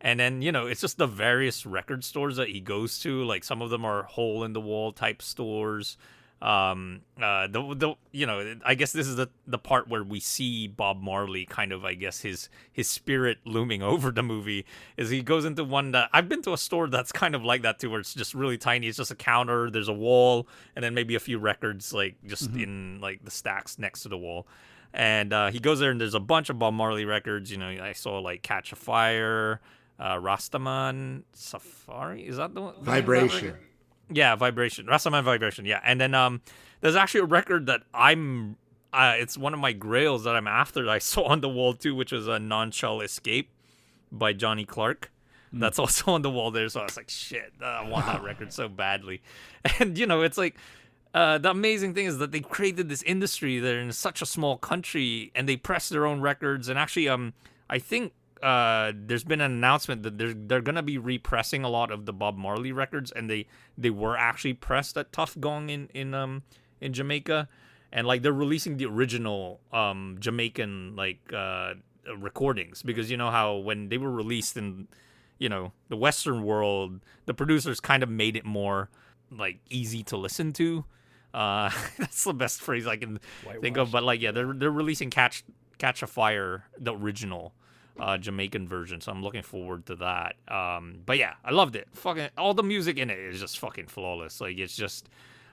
And 0.00 0.20
then 0.20 0.42
you 0.42 0.52
know 0.52 0.66
it's 0.66 0.82
just 0.82 0.98
the 0.98 1.06
various 1.06 1.64
record 1.64 2.04
stores 2.04 2.36
that 2.36 2.48
he 2.50 2.60
goes 2.60 2.98
to 3.00 3.24
like 3.24 3.42
some 3.42 3.62
of 3.62 3.70
them 3.70 3.86
are 3.86 4.02
hole 4.02 4.44
in 4.44 4.52
the 4.52 4.60
wall 4.60 4.92
type 4.92 5.22
stores 5.22 5.96
um 6.44 7.00
uh 7.22 7.46
the, 7.46 7.74
the 7.74 7.94
you 8.12 8.26
know 8.26 8.54
i 8.66 8.74
guess 8.74 8.92
this 8.92 9.06
is 9.06 9.16
the 9.16 9.30
the 9.46 9.56
part 9.58 9.88
where 9.88 10.04
we 10.04 10.20
see 10.20 10.68
bob 10.68 11.00
marley 11.00 11.46
kind 11.46 11.72
of 11.72 11.86
i 11.86 11.94
guess 11.94 12.20
his 12.20 12.50
his 12.70 12.88
spirit 12.88 13.38
looming 13.46 13.82
over 13.92 14.10
the 14.10 14.22
movie 14.22 14.66
is 14.98 15.08
he 15.08 15.22
goes 15.22 15.46
into 15.46 15.64
one 15.64 15.92
that 15.92 16.10
i've 16.12 16.28
been 16.28 16.42
to 16.42 16.52
a 16.52 16.58
store 16.58 16.86
that's 16.86 17.10
kind 17.12 17.34
of 17.34 17.42
like 17.42 17.62
that 17.62 17.78
too 17.78 17.88
where 17.88 18.00
it's 18.00 18.12
just 18.12 18.34
really 18.34 18.58
tiny 18.58 18.88
it's 18.88 18.98
just 18.98 19.10
a 19.10 19.16
counter 19.16 19.70
there's 19.70 19.88
a 19.88 19.92
wall 19.92 20.46
and 20.76 20.84
then 20.84 20.92
maybe 20.92 21.14
a 21.14 21.20
few 21.20 21.38
records 21.38 21.94
like 21.94 22.14
just 22.26 22.50
in 22.54 23.00
like 23.00 23.24
the 23.24 23.30
stacks 23.30 23.78
next 23.78 24.02
to 24.02 24.10
the 24.10 24.18
wall 24.18 24.46
and 24.94 25.32
uh, 25.32 25.50
he 25.50 25.58
goes 25.58 25.80
there 25.80 25.90
and 25.90 26.00
there's 26.00 26.14
a 26.14 26.20
bunch 26.20 26.50
of 26.50 26.58
Bob 26.58 26.72
Marley 26.72 27.04
records. 27.04 27.50
You 27.50 27.58
know, 27.58 27.66
I 27.66 27.92
saw 27.94 28.20
like 28.20 28.42
Catch 28.42 28.70
a 28.70 28.76
Fire, 28.76 29.60
uh, 29.98 30.14
Rastaman 30.14 31.24
Safari. 31.32 32.22
Is 32.28 32.36
that 32.36 32.54
the 32.54 32.62
one? 32.62 32.74
the 32.78 32.84
that 32.84 33.04
Vibration. 33.04 33.56
Yeah, 34.10 34.36
Vibration. 34.36 34.86
Rastaman 34.86 35.24
Vibration. 35.24 35.64
Yeah, 35.64 35.80
and 35.84 36.00
then 36.00 36.14
um, 36.14 36.42
there's 36.80 36.96
actually 36.96 37.20
a 37.20 37.26
record 37.26 37.66
that 37.66 37.82
I'm. 37.92 38.56
Uh, 38.92 39.14
it's 39.16 39.36
one 39.36 39.52
of 39.52 39.58
my 39.58 39.72
grails 39.72 40.24
that 40.24 40.36
I'm 40.36 40.46
after. 40.46 40.84
That 40.84 40.90
I 40.90 40.98
saw 41.00 41.24
on 41.24 41.40
the 41.40 41.48
wall 41.48 41.74
too, 41.74 41.94
which 41.94 42.12
was 42.12 42.28
a 42.28 42.38
None 42.38 42.70
Shall 42.70 43.00
Escape 43.00 43.50
by 44.12 44.32
Johnny 44.32 44.64
Clarke. 44.64 45.10
That's 45.52 45.78
also 45.80 46.12
on 46.12 46.22
the 46.22 46.30
wall 46.30 46.50
there. 46.50 46.68
So 46.68 46.80
I 46.80 46.84
was 46.84 46.96
like, 46.96 47.10
shit, 47.10 47.52
uh, 47.62 47.66
I 47.66 47.88
want 47.88 48.06
that 48.06 48.22
record 48.22 48.52
so 48.52 48.68
badly. 48.68 49.22
And 49.78 49.96
you 49.96 50.06
know, 50.06 50.20
it's 50.20 50.36
like 50.36 50.56
uh, 51.14 51.38
the 51.38 51.50
amazing 51.50 51.94
thing 51.94 52.04
is 52.04 52.18
that 52.18 52.32
they 52.32 52.40
created 52.40 52.90
this 52.90 53.02
industry. 53.04 53.58
They're 53.58 53.80
in 53.80 53.92
such 53.92 54.20
a 54.20 54.26
small 54.26 54.58
country, 54.58 55.32
and 55.34 55.48
they 55.48 55.56
press 55.56 55.88
their 55.88 56.04
own 56.06 56.20
records. 56.20 56.68
And 56.68 56.78
actually, 56.78 57.08
um, 57.08 57.32
I 57.70 57.78
think 57.78 58.12
uh, 58.44 58.92
there's 58.94 59.24
been 59.24 59.40
an 59.40 59.52
announcement 59.52 60.02
that 60.02 60.18
they're 60.18 60.34
they're 60.34 60.60
gonna 60.60 60.82
be 60.82 60.98
repressing 60.98 61.64
a 61.64 61.68
lot 61.70 61.90
of 61.90 62.04
the 62.04 62.12
Bob 62.12 62.36
Marley 62.36 62.72
records, 62.72 63.10
and 63.10 63.30
they 63.30 63.46
they 63.78 63.88
were 63.88 64.18
actually 64.18 64.52
pressed 64.52 64.98
at 64.98 65.12
Tuff 65.12 65.34
Gong 65.40 65.70
in 65.70 65.88
in 65.94 66.12
um 66.12 66.42
in 66.78 66.92
Jamaica, 66.92 67.48
and 67.90 68.06
like 68.06 68.20
they're 68.20 68.34
releasing 68.34 68.76
the 68.76 68.84
original 68.84 69.60
um 69.72 70.18
Jamaican 70.20 70.94
like 70.94 71.32
uh 71.32 71.72
recordings 72.18 72.82
because 72.82 73.10
you 73.10 73.16
know 73.16 73.30
how 73.30 73.56
when 73.56 73.88
they 73.88 73.96
were 73.96 74.10
released 74.10 74.58
in 74.58 74.88
you 75.38 75.48
know 75.48 75.72
the 75.88 75.96
Western 75.96 76.44
world, 76.44 77.00
the 77.24 77.32
producers 77.32 77.80
kind 77.80 78.02
of 78.02 78.10
made 78.10 78.36
it 78.36 78.44
more 78.44 78.90
like 79.30 79.60
easy 79.70 80.02
to 80.02 80.18
listen 80.18 80.52
to. 80.52 80.84
Uh, 81.32 81.70
that's 81.98 82.24
the 82.24 82.34
best 82.34 82.60
phrase 82.60 82.86
I 82.86 82.96
can 82.96 83.20
think 83.62 83.78
of. 83.78 83.90
But 83.90 84.02
like, 84.02 84.20
yeah, 84.20 84.32
they're 84.32 84.52
they're 84.52 84.70
releasing 84.70 85.08
Catch 85.08 85.44
Catch 85.78 86.02
a 86.02 86.06
Fire, 86.06 86.66
the 86.78 86.94
original 86.94 87.54
uh, 87.98 88.18
Jamaican 88.18 88.68
version. 88.68 89.00
So 89.00 89.12
I'm 89.12 89.22
looking 89.22 89.42
forward 89.42 89.86
to 89.86 89.96
that. 89.96 90.36
Um, 90.48 90.96
but 91.04 91.18
yeah, 91.18 91.34
I 91.44 91.50
loved 91.50 91.76
it. 91.76 91.88
Fucking 91.92 92.30
all 92.36 92.54
the 92.54 92.62
music 92.62 92.98
in 92.98 93.10
it 93.10 93.18
is 93.18 93.40
just 93.40 93.58
fucking 93.58 93.86
flawless. 93.86 94.40
Like 94.40 94.58
it's 94.58 94.76
just 94.76 95.08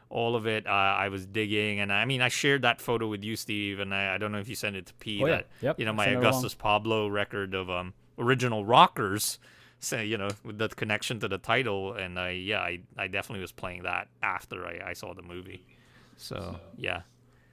all 0.10 0.36
of 0.36 0.46
it. 0.46 0.68
Uh, 0.68 0.70
I 0.70 1.10
was 1.10 1.26
digging, 1.26 1.80
and 1.80 1.92
I 1.92 2.06
mean, 2.06 2.22
I 2.22 2.28
shared 2.28 2.64
that 2.64 2.82
photo 2.82 3.08
with 3.08 3.24
you, 3.24 3.36
Steve, 3.36 3.80
and 3.80 3.94
I, 3.94 4.16
I 4.16 4.18
don't 4.18 4.32
know 4.32 4.40
if 4.40 4.50
you 4.50 4.56
sent 4.56 4.76
it 4.76 4.88
to 4.88 4.94
P. 4.96 5.24
Oh, 5.24 5.26
yeah. 5.26 5.36
that, 5.38 5.48
Yep, 5.62 5.80
You 5.80 5.86
know, 5.86 5.94
my. 5.94 6.08
Augustus 6.08 6.54
Pablo 6.54 7.08
record 7.08 7.54
of 7.54 7.70
um 7.70 7.94
original 8.18 8.66
rockers. 8.66 9.40
So, 9.84 10.00
you 10.00 10.16
know, 10.16 10.30
with 10.44 10.60
the 10.60 10.70
connection 10.70 11.20
to 11.22 11.28
the 11.28 11.40
title, 11.40 11.94
and 11.94 12.20
I 12.20 12.32
yeah, 12.32 12.60
I, 12.60 12.82
I 12.98 13.08
definitely 13.08 13.42
was 13.42 13.52
playing 13.52 13.84
that 13.84 14.10
after 14.22 14.66
I, 14.66 14.90
I 14.90 14.94
saw 14.94 15.14
the 15.14 15.24
movie. 15.24 15.66
So 16.18 16.60
yeah, 16.78 17.02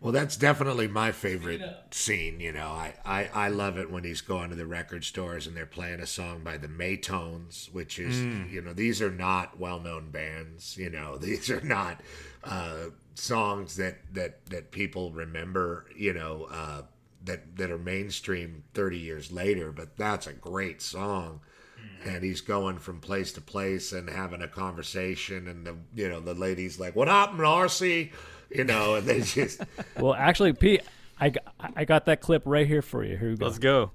Well, 0.01 0.13
that's 0.13 0.37
definitely 0.37 0.87
my 0.89 1.13
favorite 1.13 1.63
scene. 1.91 2.41
You 2.41 2.53
know, 2.53 2.69
I, 2.69 2.95
I, 3.05 3.31
I 3.35 3.49
love 3.49 3.79
it 3.79 3.91
when 3.91 4.05
he's 4.05 4.21
going 4.21 4.51
to 4.51 4.57
the 4.57 4.67
record 4.67 5.05
stores 5.05 5.47
and 5.47 5.57
they're 5.57 5.67
playing 5.67 6.01
a 6.01 6.07
song 6.07 6.43
by 6.45 6.57
the 6.57 6.69
Maytones, 6.69 7.73
which 7.73 7.99
is, 7.99 8.29
you 8.47 8.61
know, 8.61 8.73
these 8.73 9.03
are 9.03 9.11
not 9.11 9.59
well 9.59 9.81
known 9.81 10.11
bands. 10.11 10.77
You 10.77 10.91
know, 10.91 11.17
these 11.19 11.51
are 11.51 11.61
not 11.61 12.01
uh, 12.45 12.91
songs 13.15 13.77
that, 13.77 13.99
that, 14.15 14.47
that 14.47 14.71
people 14.71 15.11
remember, 15.13 15.87
you 15.97 16.13
know, 16.13 16.47
uh, 16.51 16.83
that, 17.25 17.57
that 17.57 17.71
are 17.71 17.79
mainstream 17.79 18.63
30 18.75 18.99
years 18.99 19.33
later. 19.33 19.73
But 19.73 19.97
that's 19.97 20.27
a 20.27 20.33
great 20.33 20.81
song. 20.81 21.41
And 22.05 22.23
he's 22.23 22.41
going 22.41 22.79
from 22.79 23.01
place 23.01 23.33
to 23.33 23.41
place 23.41 23.93
and 23.93 24.09
having 24.09 24.41
a 24.41 24.49
conversation, 24.49 25.49
and 25.49 25.67
the 25.67 25.75
you 25.95 26.09
know 26.09 26.21
the 26.21 26.33
lady's 26.35 26.79
like, 26.79 26.95
"What 26.97 27.09
happened, 27.09 27.41
RC?" 27.41 28.13
You 28.51 28.65
know, 28.65 28.95
and 28.95 29.07
they 29.07 29.21
just 29.21 29.61
well, 29.99 30.15
actually, 30.15 30.53
Pete, 30.55 30.83
I, 31.21 31.31
got- 31.31 31.55
I 31.77 31.85
got 31.85 32.07
that 32.07 32.21
clip 32.21 32.43
right 32.47 32.67
here 32.67 32.83
for 32.83 33.05
you. 33.05 33.17
Here 33.17 33.31
we 33.31 33.37
go. 33.37 33.47
let's 33.47 33.59
go. 33.59 33.91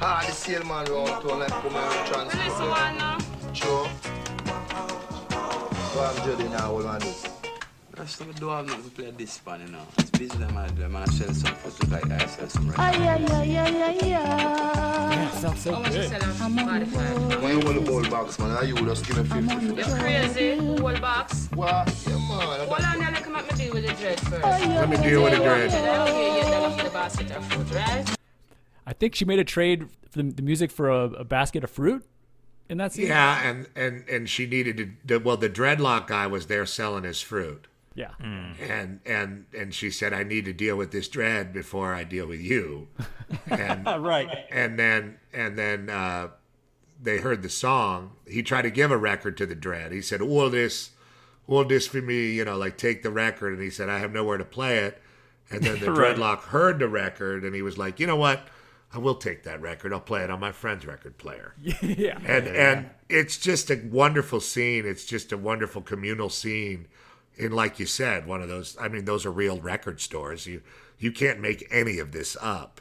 Ah, 0.00 0.22
the 0.26 0.32
salesman 0.32 0.84
round 0.84 1.22
town 1.26 1.38
like 1.40 1.48
come 1.48 1.74
and 1.74 2.06
transport. 2.12 3.56
Sure. 3.56 3.86
What 5.96 6.14
I'm 6.14 6.26
judging 6.26 6.50
now, 6.52 6.74
what 6.74 6.84
man 6.84 7.00
this? 7.00 7.22
Rest 7.24 7.25
of 7.98 8.18
the 8.18 8.24
do 8.38 8.48
have 8.48 8.66
nothing 8.66 8.84
to 8.84 8.90
play 8.90 9.10
this 9.12 9.32
span, 9.32 9.60
you 9.60 9.72
know. 9.72 9.86
It's 9.98 10.10
busy 10.10 10.36
them 10.36 10.56
I 10.56 10.68
do. 10.68 10.84
I'm 10.84 10.92
gonna 10.92 11.06
sell 11.08 11.32
some 11.32 11.54
food 11.54 11.72
just 11.80 11.90
like 11.90 12.10
I 12.10 12.26
sell 12.26 12.48
some 12.48 12.68
records. 12.68 12.98
Yeah, 13.96 15.30
sounds 15.30 15.62
so 15.62 15.82
good. 15.82 16.10
When 17.42 17.56
you 17.56 17.60
hold 17.62 17.76
the 17.76 17.80
ball 17.80 18.02
box, 18.10 18.38
man, 18.38 18.50
how 18.50 18.62
you 18.62 18.74
just 18.74 19.06
give 19.06 19.16
me 19.16 19.48
50 19.48 19.66
You're 19.74 19.98
crazy. 19.98 20.56
Whole 20.56 20.98
box. 20.98 21.48
What? 21.54 21.94
Yeah, 22.06 22.14
man. 22.14 22.68
Hold 22.68 22.80
on, 22.80 22.98
now 22.98 23.20
come 23.20 23.36
at 23.36 23.50
me 23.50 23.64
deal 23.64 23.74
with 23.74 23.86
the 23.86 23.94
dread 23.94 24.20
first. 24.20 24.42
let 24.44 24.88
me 24.88 24.96
deal 24.98 25.22
with 25.22 25.32
the 25.32 25.38
dread. 25.38 26.08
Okay, 26.08 26.38
you 26.38 26.44
dollar 26.50 26.76
for 26.76 26.84
the 26.84 26.90
basket 26.90 27.30
of? 27.32 28.16
I 28.86 28.92
think 28.92 29.14
she 29.14 29.24
made 29.24 29.38
a 29.38 29.44
trade 29.44 29.88
for 30.10 30.22
the, 30.22 30.30
the 30.30 30.42
music 30.42 30.70
for 30.70 30.90
a, 30.90 31.04
a 31.04 31.24
basket 31.24 31.64
of 31.64 31.70
fruit 31.70 32.04
in 32.68 32.78
that 32.78 32.92
scene. 32.92 33.08
Yeah, 33.08 33.48
and 33.48 33.68
and 33.74 34.08
and 34.08 34.28
she 34.28 34.46
needed 34.46 34.96
to. 35.08 35.18
Well, 35.18 35.36
the 35.36 35.50
dreadlock 35.50 36.06
guy 36.06 36.26
was 36.26 36.46
there 36.46 36.66
selling 36.66 37.04
his 37.04 37.20
fruit, 37.20 37.66
Yeah. 37.96 38.12
and 38.20 39.00
and 39.06 39.46
and 39.58 39.74
she 39.74 39.90
said, 39.90 40.12
"I 40.12 40.22
need 40.22 40.44
to 40.44 40.52
deal 40.52 40.76
with 40.76 40.90
this 40.92 41.08
dread 41.08 41.52
before 41.52 41.92
I 41.94 42.04
deal 42.04 42.26
with 42.26 42.40
you." 42.40 42.88
And 43.50 43.84
Right. 44.04 44.28
and 44.50 44.78
then 44.78 45.16
and 45.32 45.58
then 45.58 45.90
uh, 45.90 46.28
they 47.02 47.18
heard 47.18 47.42
the 47.42 47.48
song. 47.48 48.12
He 48.28 48.42
tried 48.42 48.62
to 48.62 48.70
give 48.70 48.90
a 48.90 48.96
record 48.96 49.36
to 49.38 49.46
the 49.46 49.54
dread. 49.56 49.92
He 49.92 50.00
said, 50.02 50.20
"All 50.20 50.48
this, 50.50 50.90
all 51.48 51.64
this 51.64 51.86
for 51.88 52.00
me," 52.02 52.32
you 52.32 52.44
know, 52.44 52.56
like 52.56 52.76
take 52.76 53.02
the 53.02 53.10
record. 53.10 53.54
And 53.54 53.62
he 53.62 53.70
said, 53.70 53.88
"I 53.88 53.98
have 53.98 54.12
nowhere 54.12 54.38
to 54.38 54.44
play 54.44 54.78
it." 54.78 55.02
And 55.50 55.62
then 55.62 55.80
the 55.80 55.90
Right. 55.92 56.14
dreadlock 56.16 56.40
heard 56.44 56.78
the 56.78 56.88
record, 56.88 57.44
and 57.44 57.54
he 57.54 57.62
was 57.62 57.76
like, 57.78 57.98
"You 57.98 58.06
know 58.06 58.16
what? 58.16 58.46
I 58.94 58.98
will 58.98 59.16
take 59.16 59.42
that 59.42 59.60
record. 59.60 59.92
I'll 59.92 60.00
play 60.00 60.22
it 60.22 60.30
on 60.30 60.38
my 60.40 60.52
friend's 60.52 60.86
record 60.86 61.18
player." 61.18 61.54
yeah. 61.82 62.18
and 62.24 62.46
and 62.46 62.90
it's 63.08 63.36
just 63.38 63.70
a 63.70 63.80
wonderful 63.90 64.40
scene. 64.40 64.86
It's 64.86 65.04
just 65.04 65.32
a 65.32 65.36
wonderful 65.38 65.82
communal 65.82 66.28
scene. 66.30 66.86
And 67.38 67.54
like 67.54 67.78
you 67.78 67.86
said, 67.86 68.26
one 68.26 68.42
of 68.42 68.48
those. 68.48 68.76
I 68.80 68.88
mean, 68.88 69.04
those 69.04 69.26
are 69.26 69.30
real 69.30 69.60
record 69.60 70.00
stores. 70.00 70.46
You 70.46 70.62
you 70.98 71.12
can't 71.12 71.40
make 71.40 71.66
any 71.70 71.98
of 71.98 72.12
this 72.12 72.36
up. 72.40 72.80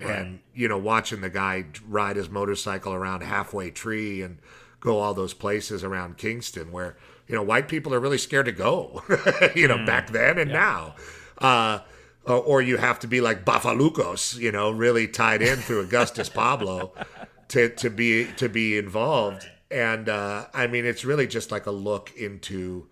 And 0.00 0.40
you 0.54 0.66
know, 0.66 0.78
watching 0.78 1.20
the 1.20 1.28
guy 1.28 1.66
ride 1.86 2.16
his 2.16 2.30
motorcycle 2.30 2.94
around 2.94 3.22
Half 3.22 3.52
Way 3.52 3.70
Tree 3.70 4.22
and 4.22 4.38
go 4.78 4.98
all 4.98 5.12
those 5.12 5.34
places 5.34 5.84
around 5.84 6.16
Kingston 6.16 6.72
where 6.72 6.96
you 7.26 7.34
know 7.34 7.42
white 7.42 7.68
people 7.68 7.92
are 7.92 8.00
really 8.00 8.16
scared 8.16 8.46
to 8.46 8.52
go. 8.52 9.02
you 9.54 9.68
know, 9.68 9.84
back 9.84 10.10
then 10.10 10.38
and 10.38 10.50
now. 10.50 10.94
Uh, 11.38 11.80
or, 12.24 12.36
or 12.36 12.62
you 12.62 12.76
have 12.76 12.98
to 13.00 13.06
be 13.06 13.20
like 13.20 13.44
Bafaloukos, 13.44 14.38
you 14.38 14.52
know, 14.52 14.70
really 14.70 15.08
tied 15.08 15.42
in 15.42 15.56
through 15.58 15.80
Augustus 15.80 16.28
Pablo 16.34 16.92
to, 17.48 17.70
to 17.70 17.90
be 17.90 18.26
to 18.36 18.48
be 18.48 18.78
involved. 18.78 19.48
And 19.70 20.08
uh, 20.08 20.46
I 20.52 20.66
mean, 20.66 20.84
it's 20.84 21.04
really 21.04 21.26
just 21.26 21.50
like 21.50 21.66
a 21.66 21.70
look 21.70 22.12
into 22.16 22.88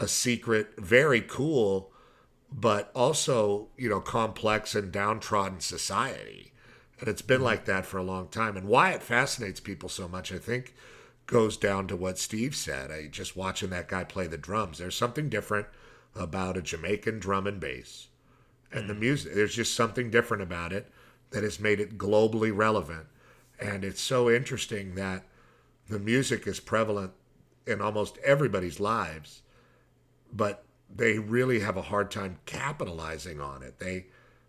a 0.00 0.08
secret, 0.08 0.74
very 0.78 1.20
cool, 1.20 1.92
but 2.50 2.90
also 2.94 3.68
you 3.76 3.88
know 3.88 4.00
complex 4.00 4.74
and 4.74 4.92
downtrodden 4.92 5.60
society. 5.60 6.52
And 7.00 7.08
it's 7.08 7.22
been 7.22 7.36
mm-hmm. 7.36 7.44
like 7.44 7.64
that 7.66 7.86
for 7.86 7.98
a 7.98 8.02
long 8.02 8.28
time. 8.28 8.56
And 8.56 8.66
why 8.66 8.90
it 8.90 9.02
fascinates 9.02 9.60
people 9.60 9.88
so 9.88 10.08
much, 10.08 10.32
I 10.32 10.38
think, 10.38 10.74
goes 11.26 11.56
down 11.56 11.86
to 11.88 11.96
what 11.96 12.18
Steve 12.18 12.56
said. 12.56 12.90
I 12.90 13.06
just 13.06 13.36
watching 13.36 13.70
that 13.70 13.88
guy 13.88 14.02
play 14.02 14.26
the 14.26 14.38
drums. 14.38 14.78
There's 14.78 14.96
something 14.96 15.28
different 15.28 15.66
about 16.16 16.56
a 16.56 16.62
Jamaican 16.62 17.20
drum 17.20 17.46
and 17.46 17.60
bass, 17.60 18.08
and 18.72 18.88
the 18.88 18.94
mm-hmm. 18.94 19.00
music. 19.00 19.34
There's 19.34 19.54
just 19.54 19.74
something 19.74 20.10
different 20.10 20.42
about 20.42 20.72
it 20.72 20.90
that 21.30 21.42
has 21.42 21.60
made 21.60 21.80
it 21.80 21.98
globally 21.98 22.54
relevant. 22.54 23.06
And 23.60 23.84
it's 23.84 24.00
so 24.00 24.30
interesting 24.30 24.94
that 24.94 25.24
the 25.88 25.98
music 25.98 26.46
is 26.46 26.60
prevalent 26.60 27.12
in 27.66 27.80
almost 27.80 28.18
everybody's 28.18 28.80
lives, 28.80 29.42
but 30.32 30.64
they 30.94 31.18
really 31.18 31.60
have 31.60 31.76
a 31.76 31.82
hard 31.82 32.10
time 32.10 32.38
capitalizing 32.46 33.40
on 33.40 33.62
it. 33.62 33.78
They 33.78 34.06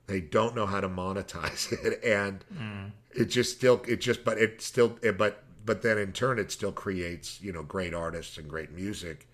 they 0.07 0.21
don't 0.21 0.55
know 0.55 0.65
how 0.65 0.81
to 0.81 0.89
monetize 0.89 1.71
it, 1.85 2.03
and 2.03 2.43
mm. 2.53 2.91
it 3.11 3.25
just 3.25 3.55
still 3.55 3.81
it 3.87 4.01
just 4.01 4.23
but 4.23 4.37
it 4.37 4.61
still 4.61 4.97
it, 5.01 5.17
but 5.17 5.43
but 5.65 5.81
then 5.81 5.97
in 5.97 6.11
turn 6.11 6.39
it 6.39 6.51
still 6.51 6.71
creates 6.71 7.41
you 7.41 7.51
know 7.51 7.63
great 7.63 7.93
artists 7.93 8.37
and 8.37 8.49
great 8.49 8.71
music 8.71 9.27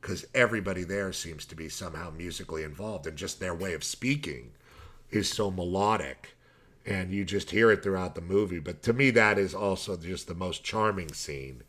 because 0.00 0.26
everybody 0.34 0.82
there 0.82 1.12
seems 1.12 1.44
to 1.44 1.54
be 1.54 1.68
somehow 1.68 2.10
musically 2.10 2.62
involved, 2.62 3.06
and 3.06 3.16
just 3.16 3.40
their 3.40 3.54
way 3.54 3.74
of 3.74 3.84
speaking 3.84 4.52
is 5.10 5.28
so 5.28 5.50
melodic 5.50 6.36
and 6.86 7.12
you 7.12 7.24
just 7.24 7.50
hear 7.50 7.70
it 7.70 7.82
throughout 7.82 8.14
the 8.14 8.20
movie. 8.20 8.58
But 8.58 8.82
to 8.84 8.92
me, 8.92 9.10
that 9.10 9.38
is 9.38 9.54
also 9.54 9.96
just 9.96 10.26
the 10.26 10.34
most 10.34 10.64
charming 10.64 11.12
scene 11.12 11.62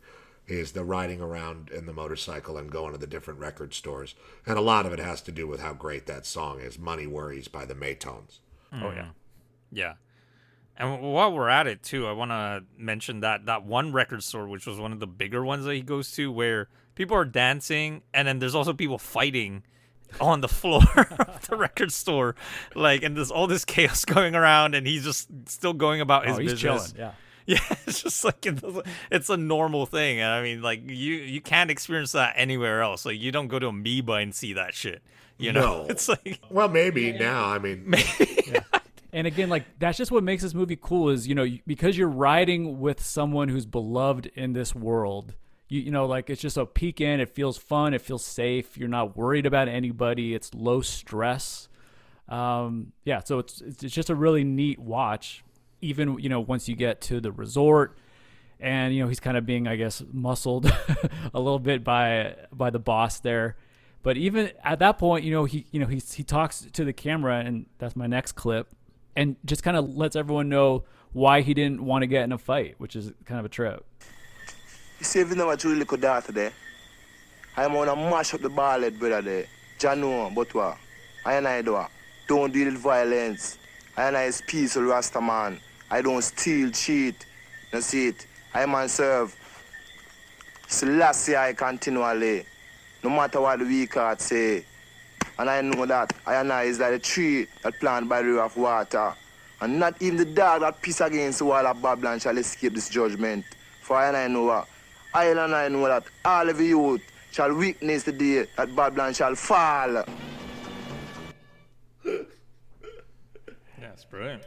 is 0.52 0.72
the 0.72 0.84
riding 0.84 1.20
around 1.20 1.70
in 1.70 1.86
the 1.86 1.92
motorcycle 1.92 2.58
and 2.58 2.70
going 2.70 2.92
to 2.92 2.98
the 2.98 3.06
different 3.06 3.40
record 3.40 3.72
stores. 3.72 4.14
And 4.46 4.58
a 4.58 4.60
lot 4.62 4.86
of 4.86 4.92
it 4.92 4.98
has 4.98 5.22
to 5.22 5.32
do 5.32 5.46
with 5.46 5.60
how 5.60 5.72
great 5.72 6.06
that 6.06 6.26
song 6.26 6.60
is, 6.60 6.78
Money 6.78 7.06
Worries 7.06 7.48
by 7.48 7.64
the 7.64 7.74
Maytones. 7.74 8.40
Oh 8.72 8.76
mm. 8.76 8.96
yeah, 8.96 9.08
yeah. 9.72 9.94
And 10.76 11.02
while 11.02 11.32
we're 11.32 11.48
at 11.48 11.66
it 11.66 11.82
too, 11.82 12.06
I 12.06 12.12
want 12.12 12.30
to 12.30 12.64
mention 12.76 13.20
that 13.20 13.46
that 13.46 13.64
one 13.64 13.92
record 13.92 14.22
store, 14.22 14.46
which 14.46 14.66
was 14.66 14.78
one 14.78 14.92
of 14.92 15.00
the 15.00 15.06
bigger 15.06 15.44
ones 15.44 15.64
that 15.64 15.74
he 15.74 15.82
goes 15.82 16.12
to, 16.12 16.30
where 16.30 16.68
people 16.94 17.16
are 17.16 17.24
dancing, 17.24 18.02
and 18.12 18.28
then 18.28 18.38
there's 18.38 18.54
also 18.54 18.72
people 18.72 18.98
fighting 18.98 19.62
on 20.20 20.40
the 20.40 20.48
floor 20.60 20.82
of 21.18 21.46
the 21.48 21.56
record 21.56 21.92
store, 21.92 22.34
like, 22.74 23.02
and 23.02 23.16
there's 23.16 23.30
all 23.30 23.46
this 23.46 23.64
chaos 23.64 24.04
going 24.06 24.34
around, 24.34 24.74
and 24.74 24.86
he's 24.86 25.04
just 25.04 25.28
still 25.46 25.72
going 25.72 26.00
about 26.00 26.24
oh, 26.24 26.28
his 26.28 26.36
Oh, 26.36 26.40
he's 26.40 26.52
business. 26.52 26.92
chilling. 26.92 26.98
Yeah. 26.98 27.12
Yeah, 27.46 27.58
it's 27.86 28.02
just 28.02 28.24
like 28.24 28.46
it's, 28.46 28.62
it's 29.10 29.28
a 29.28 29.36
normal 29.36 29.84
thing. 29.86 30.20
And 30.20 30.30
I 30.30 30.42
mean, 30.42 30.62
like 30.62 30.88
you 30.88 31.14
you 31.14 31.40
can't 31.40 31.70
experience 31.70 32.12
that 32.12 32.34
anywhere 32.36 32.82
else. 32.82 33.04
Like 33.04 33.18
you 33.20 33.32
don't 33.32 33.48
go 33.48 33.58
to 33.58 33.66
Amoeba 33.66 34.12
and 34.12 34.34
see 34.34 34.52
that 34.52 34.74
shit. 34.74 35.02
You 35.38 35.52
know, 35.52 35.82
No. 35.82 35.86
it's 35.88 36.08
like 36.08 36.38
Well, 36.50 36.68
maybe 36.68 37.12
now. 37.12 37.46
I 37.46 37.58
mean, 37.58 37.92
And 39.14 39.26
again, 39.26 39.50
like 39.50 39.64
that's 39.78 39.98
just 39.98 40.10
what 40.10 40.24
makes 40.24 40.42
this 40.42 40.54
movie 40.54 40.78
cool 40.80 41.10
is 41.10 41.28
you 41.28 41.34
know 41.34 41.46
because 41.66 41.98
you're 41.98 42.08
riding 42.08 42.80
with 42.80 43.02
someone 43.02 43.48
who's 43.48 43.66
beloved 43.66 44.30
in 44.34 44.52
this 44.54 44.74
world. 44.74 45.34
You 45.68 45.80
you 45.80 45.90
know 45.90 46.06
like 46.06 46.30
it's 46.30 46.40
just 46.40 46.56
a 46.56 46.64
peek 46.64 47.00
in. 47.00 47.20
It 47.20 47.28
feels 47.28 47.58
fun. 47.58 47.92
It 47.92 48.00
feels 48.00 48.24
safe. 48.24 48.78
You're 48.78 48.88
not 48.88 49.16
worried 49.16 49.44
about 49.46 49.68
anybody. 49.68 50.34
It's 50.34 50.54
low 50.54 50.80
stress. 50.80 51.68
Um, 52.28 52.92
yeah, 53.04 53.20
so 53.22 53.38
it's 53.40 53.60
it's 53.60 53.82
just 53.94 54.08
a 54.08 54.14
really 54.14 54.44
neat 54.44 54.78
watch. 54.78 55.44
Even 55.82 56.18
you 56.18 56.28
know 56.28 56.40
once 56.40 56.68
you 56.68 56.74
get 56.74 57.00
to 57.02 57.20
the 57.20 57.30
resort, 57.30 57.98
and 58.58 58.94
you 58.94 59.02
know 59.02 59.08
he's 59.08 59.20
kind 59.20 59.36
of 59.36 59.44
being 59.44 59.68
I 59.68 59.76
guess 59.76 60.02
muscled 60.12 60.66
a 61.34 61.38
little 61.38 61.58
bit 61.58 61.84
by 61.84 62.36
by 62.52 62.70
the 62.70 62.78
boss 62.78 63.20
there. 63.20 63.56
But 64.02 64.16
even 64.16 64.50
at 64.64 64.78
that 64.78 64.98
point, 64.98 65.24
you 65.24 65.32
know 65.32 65.44
he 65.44 65.66
you 65.70 65.80
know 65.80 65.86
he 65.86 65.98
he 66.14 66.22
talks 66.22 66.66
to 66.72 66.84
the 66.84 66.92
camera, 66.92 67.40
and 67.40 67.66
that's 67.78 67.94
my 67.94 68.06
next 68.06 68.32
clip, 68.32 68.68
and 69.14 69.36
just 69.44 69.62
kind 69.62 69.76
of 69.76 69.94
lets 69.94 70.16
everyone 70.16 70.48
know 70.48 70.84
why 71.12 71.42
he 71.42 71.52
didn't 71.52 71.84
want 71.84 72.02
to 72.02 72.06
get 72.06 72.24
in 72.24 72.32
a 72.32 72.38
fight, 72.38 72.76
which 72.78 72.96
is 72.96 73.12
kind 73.26 73.38
of 73.38 73.44
a 73.44 73.50
trip. 73.50 73.84
You 74.98 75.04
see, 75.04 75.20
if 75.20 75.28
you 75.28 75.36
never 75.36 75.56
truly 75.56 75.80
little 75.80 75.98
daughter 75.98 76.32
there, 76.32 76.52
I'm 77.56 77.72
gonna 77.72 77.96
mash 77.96 78.32
up 78.34 78.40
the 78.40 78.48
ball 78.48 78.80
head, 78.80 78.98
brother 78.98 79.20
there. 79.20 79.46
Jano, 79.78 80.32
but 80.32 80.54
what? 80.54 80.78
I 81.24 81.34
and 81.34 81.48
I 81.48 81.60
do 81.60 81.84
don't 82.28 82.52
deal 82.52 82.66
with 82.66 82.78
violence. 82.78 83.58
I 83.96 84.08
and 84.08 84.16
I 84.16 84.24
is 84.24 84.42
peaceful 84.46 84.84
Rasta 84.84 85.20
man. 85.20 85.60
I 85.92 86.00
don't 86.00 86.22
steal, 86.22 86.70
cheat. 86.70 87.26
You 87.70 87.82
see 87.82 88.08
it? 88.08 88.26
I 88.54 88.86
serve. 88.86 89.36
Selassie 90.66 91.36
I 91.36 91.52
continually. 91.52 92.46
No 93.04 93.10
matter 93.10 93.42
what 93.42 93.58
the 93.58 93.66
weak 93.66 93.92
heart 93.92 94.22
say. 94.22 94.64
And 95.38 95.50
I 95.50 95.60
know 95.60 95.84
that 95.84 96.14
I 96.26 96.36
and 96.36 96.50
I 96.50 96.62
is 96.62 96.80
like 96.80 96.94
a 96.94 96.98
tree 96.98 97.46
that 97.62 97.78
planted 97.78 98.08
by 98.08 98.22
the 98.22 98.28
river 98.28 98.40
of 98.40 98.56
water. 98.56 99.12
And 99.60 99.78
not 99.78 100.00
even 100.00 100.16
the 100.16 100.24
dog 100.24 100.62
that 100.62 100.80
piss 100.80 101.02
against 101.02 101.40
the 101.40 101.44
wall 101.44 101.66
of 101.66 101.82
Babylon 101.82 102.20
shall 102.20 102.38
escape 102.38 102.72
this 102.72 102.88
judgment. 102.88 103.44
For 103.82 103.98
I 103.98 104.08
and 104.08 104.16
I 104.16 104.28
know 104.28 104.44
what? 104.44 104.68
I 105.12 105.26
and 105.26 105.40
I 105.40 105.68
know 105.68 105.86
that 105.88 106.04
all 106.24 106.48
of 106.48 106.58
you 106.58 107.00
shall 107.32 107.54
witness 107.54 108.04
the 108.04 108.12
day 108.12 108.46
that 108.56 108.74
Babylon 108.74 109.12
shall 109.12 109.34
fall. 109.34 110.04
it's 112.02 114.04
brilliant. 114.08 114.42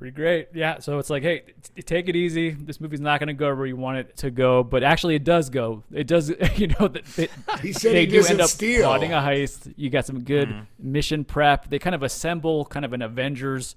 Pretty 0.00 0.16
great. 0.16 0.48
Yeah. 0.54 0.78
So 0.78 0.98
it's 0.98 1.10
like, 1.10 1.22
hey, 1.22 1.42
t- 1.74 1.82
take 1.82 2.08
it 2.08 2.16
easy. 2.16 2.52
This 2.52 2.80
movie's 2.80 3.00
not 3.02 3.20
going 3.20 3.26
to 3.26 3.34
go 3.34 3.54
where 3.54 3.66
you 3.66 3.76
want 3.76 3.98
it 3.98 4.16
to 4.16 4.30
go, 4.30 4.64
but 4.64 4.82
actually, 4.82 5.14
it 5.14 5.24
does 5.24 5.50
go. 5.50 5.84
It 5.92 6.06
does. 6.06 6.32
You 6.56 6.68
know, 6.68 6.88
th- 6.88 7.04
they, 7.16 7.28
He 7.60 7.74
said 7.74 7.92
they 7.94 8.06
he 8.06 8.12
do 8.12 8.24
end 8.24 8.40
up 8.40 8.48
steal. 8.48 8.84
plotting 8.84 9.12
a 9.12 9.18
heist. 9.18 9.74
You 9.76 9.90
got 9.90 10.06
some 10.06 10.22
good 10.24 10.66
mission 10.78 11.22
prep. 11.22 11.68
They 11.68 11.78
kind 11.78 11.94
of 11.94 12.02
assemble 12.02 12.64
kind 12.64 12.86
of 12.86 12.94
an 12.94 13.02
Avengers 13.02 13.76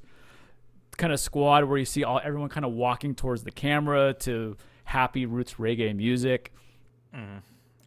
kind 0.95 1.11
of 1.11 1.19
squad 1.19 1.65
where 1.65 1.78
you 1.78 1.84
see 1.86 2.05
all 2.05 2.21
everyone 2.24 2.47
kind 2.47 2.65
of 2.65 2.71
walking 2.71 3.15
towards 3.15 3.43
the 3.43 3.51
camera 3.51 4.13
to 4.21 4.55
happy 4.86 5.26
roots 5.26 5.55
reggae 5.55 5.93
music. 5.93 6.53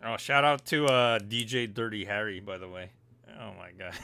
Oh, 0.04 0.16
shout 0.18 0.44
out 0.44 0.66
to 0.66 0.84
uh, 0.86 1.18
DJ 1.20 1.72
Dirty 1.72 2.04
Harry, 2.04 2.40
by 2.40 2.58
the 2.58 2.68
way. 2.68 2.90
Oh 3.40 3.52
my 3.58 3.70
god, 3.78 3.94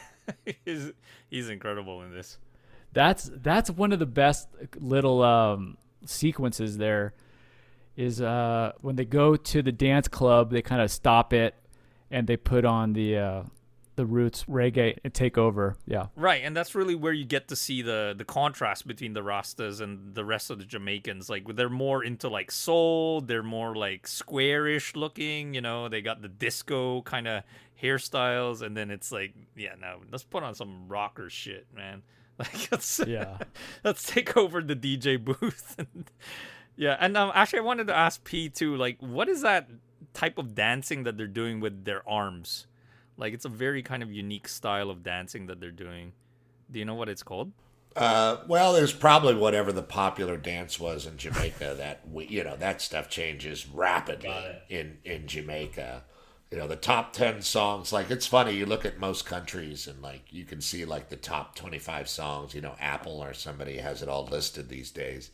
he's 0.64 0.92
he's 1.28 1.48
incredible 1.50 2.00
in 2.02 2.14
this. 2.14 2.38
That's 2.93 3.30
that's 3.34 3.70
one 3.70 3.93
of 3.93 3.99
the 3.99 4.07
best 4.07 4.49
little 4.76 5.22
um, 5.22 5.78
sequences. 6.05 6.78
There 6.78 7.14
is 7.97 8.20
uh, 8.20 8.72
when 8.80 8.97
they 8.97 9.05
go 9.05 9.36
to 9.36 9.62
the 9.62 9.72
dance 9.72 10.09
club, 10.09 10.51
they 10.51 10.62
kind 10.62 10.82
of 10.82 10.90
stop 10.90 11.32
it 11.32 11.55
and 12.11 12.26
they 12.26 12.36
put 12.36 12.64
on 12.64 12.93
the 12.93 13.16
uh, 13.16 13.43
the 13.97 14.07
roots 14.07 14.45
reggae 14.45 14.99
and 15.05 15.12
take 15.12 15.36
over. 15.36 15.76
Yeah, 15.86 16.07
Right, 16.16 16.43
and 16.45 16.57
that's 16.57 16.74
really 16.74 16.95
where 16.95 17.12
you 17.12 17.24
get 17.24 17.49
to 17.49 17.57
see 17.57 17.82
the 17.82 18.14
the 18.16 18.24
contrast 18.24 18.86
between 18.86 19.14
the 19.14 19.22
Rastas 19.22 19.80
and 19.80 20.14
the 20.14 20.24
rest 20.24 20.51
of 20.51 20.59
the 20.59 20.64
Jamaicans. 20.64 21.28
Like 21.28 21.57
they're 21.57 21.68
more 21.68 22.05
into 22.05 22.28
like 22.28 22.51
soul, 22.51 23.20
they're 23.20 23.43
more 23.43 23.74
like 23.74 24.07
squarish 24.07 24.95
looking. 24.95 25.55
You 25.55 25.61
know, 25.61 25.88
they 25.88 26.03
got 26.03 26.22
the 26.22 26.28
disco 26.28 27.03
kind 27.03 27.26
of 27.26 27.43
hairstyles, 27.82 28.62
and 28.62 28.76
then 28.76 28.90
it's 28.90 29.11
like, 29.11 29.34
yeah, 29.57 29.74
no, 29.80 30.01
let's 30.11 30.24
put 30.24 30.43
on 30.43 30.55
some 30.55 30.88
rocker 30.88 31.28
shit, 31.28 31.66
man. 31.74 32.03
Like 32.43 32.68
let's 32.72 33.01
Yeah. 33.07 33.38
let's 33.84 34.03
take 34.05 34.36
over 34.36 34.62
the 34.62 34.76
DJ 34.76 35.22
booth. 35.22 35.76
And, 35.78 36.11
yeah, 36.76 36.97
and 37.01 37.16
um, 37.16 37.30
actually, 37.34 37.59
I 37.61 37.62
wanted 37.62 37.86
to 37.88 37.97
ask 37.97 38.24
P 38.24 38.49
too. 38.49 38.76
Like, 38.76 38.97
what 39.01 39.28
is 39.28 39.43
that 39.43 39.68
type 40.14 40.38
of 40.38 40.55
dancing 40.55 41.05
that 41.05 41.16
they're 41.18 41.26
doing 41.26 41.61
with 41.61 41.84
their 41.84 42.07
arms? 42.09 42.66
Like, 43.18 43.34
it's 43.34 43.45
a 43.45 43.51
very 43.51 43.82
kind 43.82 44.03
of 44.03 44.11
unique 44.11 44.49
style 44.49 44.88
of 44.88 45.03
dancing 45.03 45.47
that 45.47 45.61
they're 45.61 45.70
doing. 45.70 46.12
Do 46.70 46.78
you 46.78 46.86
know 46.86 46.95
what 46.95 47.11
it's 47.11 47.22
called? 47.22 47.53
Uh, 47.95 48.38
well, 48.49 48.72
there's 48.72 48.93
probably 48.95 49.34
whatever 49.34 49.70
the 49.70 49.82
popular 49.82 50.38
dance 50.38 50.80
was 50.80 51.05
in 51.05 51.18
Jamaica. 51.18 51.74
that 51.76 52.01
we, 52.11 52.26
you 52.26 52.43
know, 52.43 52.57
that 52.57 52.80
stuff 52.80 53.11
changes 53.11 53.68
rapidly 53.68 54.62
in 54.70 54.97
in 55.05 55.26
Jamaica. 55.26 56.05
You 56.53 56.59
know, 56.59 56.68
the 56.68 56.76
top 56.76 57.14
ten 57.14 57.42
songs. 57.42 57.92
Like 57.92 58.11
it's 58.11 58.26
funny. 58.26 58.53
You 58.55 58.66
look 58.66 58.84
at 58.84 58.98
most 58.98 59.24
countries, 59.24 59.86
and 59.88 60.03
like 60.03 60.24
you 60.30 60.44
can 60.44 60.61
see 60.61 60.84
like 60.84 61.09
the 61.09 61.16
top 61.16 61.57
twenty 61.57 61.78
five 61.78 62.09
songs. 62.09 62.55
You 62.55 62.61
know, 62.61 62.76
Apple 62.78 63.20
or 63.24 63.32
somebody 63.34 63.78
has 63.78 64.03
it 64.03 64.09
all 64.09 64.26
listed 64.26 64.68
these 64.68 64.90
days. 64.90 65.30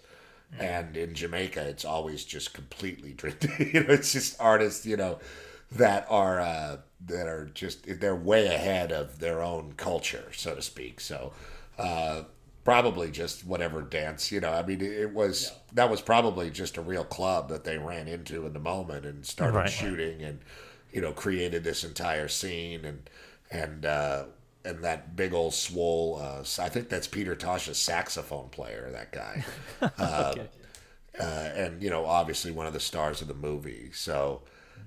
And 0.58 0.96
in 0.96 1.14
Jamaica, 1.14 1.60
it's 1.68 1.84
always 1.84 2.24
just 2.24 2.54
completely 2.54 3.10
you 3.58 3.84
know, 3.84 3.92
it's 3.94 4.12
just 4.12 4.40
artists. 4.40 4.86
You 4.86 4.96
know, 4.96 5.18
that 5.72 6.06
are 6.08 6.40
uh, 6.40 6.76
that 7.06 7.26
are 7.26 7.50
just 7.52 8.00
they're 8.00 8.16
way 8.16 8.46
ahead 8.46 8.92
of 8.92 9.18
their 9.18 9.42
own 9.42 9.74
culture, 9.76 10.30
so 10.32 10.54
to 10.54 10.62
speak. 10.62 11.00
So. 11.00 11.32
Uh, 11.78 12.24
probably 12.64 13.10
just 13.10 13.46
whatever 13.46 13.80
dance 13.80 14.30
you 14.30 14.40
know 14.40 14.52
i 14.52 14.62
mean 14.62 14.82
it 14.82 15.14
was 15.14 15.52
that 15.72 15.88
was 15.88 16.02
probably 16.02 16.50
just 16.50 16.76
a 16.76 16.82
real 16.82 17.04
club 17.04 17.48
that 17.48 17.64
they 17.64 17.78
ran 17.78 18.06
into 18.06 18.44
in 18.44 18.52
the 18.52 18.58
moment 18.58 19.06
and 19.06 19.24
started 19.24 19.56
Right. 19.56 19.70
shooting 19.70 20.20
and 20.22 20.40
you 20.98 21.04
know 21.04 21.12
created 21.12 21.64
this 21.64 21.84
entire 21.84 22.28
scene 22.28 22.84
and 22.84 23.10
and 23.50 23.86
uh 23.86 24.24
and 24.64 24.84
that 24.84 25.16
big 25.16 25.32
old 25.32 25.54
swole 25.54 26.18
uh 26.22 26.40
i 26.62 26.68
think 26.68 26.88
that's 26.88 27.06
peter 27.06 27.36
tosh's 27.36 27.78
saxophone 27.78 28.48
player 28.50 28.90
that 28.92 29.12
guy. 29.12 29.44
Uh, 29.98 30.34
uh, 31.20 31.24
and 31.24 31.82
you 31.82 31.90
know 31.90 32.04
obviously 32.04 32.50
one 32.50 32.66
of 32.66 32.72
the 32.72 32.80
stars 32.80 33.20
of 33.22 33.28
the 33.28 33.34
movie. 33.34 33.90
So 33.92 34.42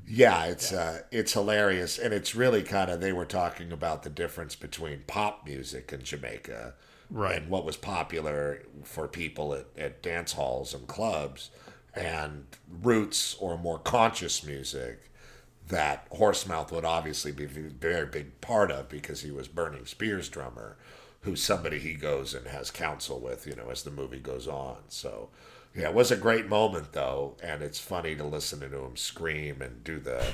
yeah 0.08 0.46
it's 0.46 0.72
uh 0.72 1.02
it's 1.12 1.34
hilarious. 1.34 1.98
And 2.00 2.14
it's 2.14 2.36
really 2.36 2.64
kind 2.64 2.90
of 2.92 3.02
they 3.02 3.14
were 3.14 3.26
talking 3.26 3.72
about 3.72 4.04
the 4.04 4.10
difference 4.10 4.56
between 4.56 5.04
pop 5.08 5.46
music 5.46 5.92
in 5.94 6.04
jamaica 6.04 6.76
Right. 7.10 7.42
and 7.42 7.50
what 7.50 7.66
was 7.66 7.76
popular 7.78 8.64
for 8.84 9.08
people 9.10 9.54
at, 9.54 9.66
at 9.78 10.02
dance 10.02 10.34
halls 10.34 10.74
and 10.74 10.88
clubs 10.88 11.52
and 11.94 12.46
roots 12.82 13.36
or 13.40 13.58
more 13.58 13.80
conscious 13.80 14.46
music 14.46 15.11
that 15.68 16.10
Horsemouth 16.12 16.72
would 16.72 16.86
obviously 16.86 17.32
be 17.32 17.46
a 17.46 17.48
very 17.48 18.06
big 18.06 18.42
part 18.42 18.72
of 18.72 18.90
because 18.90 19.22
he 19.22 19.32
was 19.32 19.48
Burning 19.48 19.86
Spears 19.86 20.28
drummer, 20.30 20.78
who's 21.22 21.42
somebody 21.42 21.80
he 21.80 21.94
goes 21.94 22.34
and 22.34 22.48
has 22.48 22.72
counsel 22.72 23.20
with, 23.20 23.48
you 23.48 23.56
know, 23.56 23.70
as 23.70 23.84
the 23.84 23.92
movie 23.92 24.20
goes 24.20 24.48
on. 24.48 24.78
So, 24.90 25.30
yeah, 25.76 25.90
it 25.90 25.94
was 25.94 26.12
a 26.12 26.18
great 26.18 26.48
moment 26.50 26.92
though, 26.92 27.38
and 27.42 27.62
it's 27.62 27.80
funny 27.80 28.16
to 28.16 28.24
listen 28.24 28.60
to 28.60 28.66
him 28.66 28.98
scream 28.98 29.62
and 29.62 29.84
do 29.84 30.00
the 30.00 30.34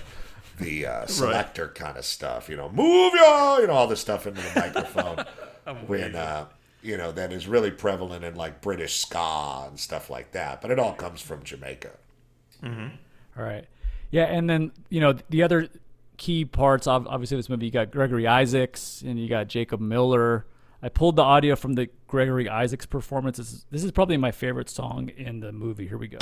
the 0.59 0.87
uh, 0.87 1.05
selector 1.07 1.67
kind 1.67 1.97
of 1.97 2.05
stuff, 2.05 2.49
you 2.49 2.57
know, 2.57 2.69
move 2.69 3.13
ya, 3.15 3.57
you 3.59 3.67
know, 3.67 3.73
all 3.73 3.87
this 3.87 4.01
stuff 4.01 4.25
into 4.25 4.41
the 4.41 4.59
microphone 4.59 5.23
when 5.87 6.15
uh, 6.15 6.45
you 6.81 6.97
know 6.97 7.11
that 7.11 7.31
is 7.31 7.47
really 7.47 7.69
prevalent 7.71 8.23
in 8.23 8.35
like 8.35 8.61
British 8.61 8.95
ska 8.99 9.65
and 9.67 9.79
stuff 9.79 10.09
like 10.09 10.31
that. 10.31 10.61
But 10.61 10.71
it 10.71 10.79
all 10.79 10.93
comes 10.93 11.21
from 11.21 11.43
Jamaica. 11.43 11.91
All 13.37 13.43
right. 13.43 13.65
Yeah, 14.11 14.23
and 14.23 14.49
then 14.49 14.71
you 14.89 15.01
know 15.01 15.15
the 15.29 15.43
other 15.43 15.67
key 16.17 16.45
parts. 16.45 16.87
Obviously, 16.87 17.37
this 17.37 17.49
movie 17.49 17.65
you 17.65 17.71
got 17.71 17.91
Gregory 17.91 18.27
Isaacs 18.27 19.03
and 19.05 19.19
you 19.19 19.27
got 19.29 19.47
Jacob 19.47 19.79
Miller. 19.79 20.45
I 20.81 20.89
pulled 20.89 21.15
the 21.15 21.23
audio 21.23 21.55
from 21.55 21.73
the 21.73 21.89
Gregory 22.07 22.47
Isaacs 22.47 22.85
performance. 22.85 23.37
This 23.37 23.51
is, 23.51 23.65
this 23.71 23.83
is 23.83 23.91
probably 23.91 24.17
my 24.17 24.31
favorite 24.31 24.69
song 24.69 25.09
in 25.09 25.39
the 25.39 25.51
movie. 25.51 25.87
Here 25.87 25.97
we 25.97 26.07
go. 26.07 26.17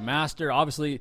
Master. 0.00 0.50
Obviously, 0.50 1.00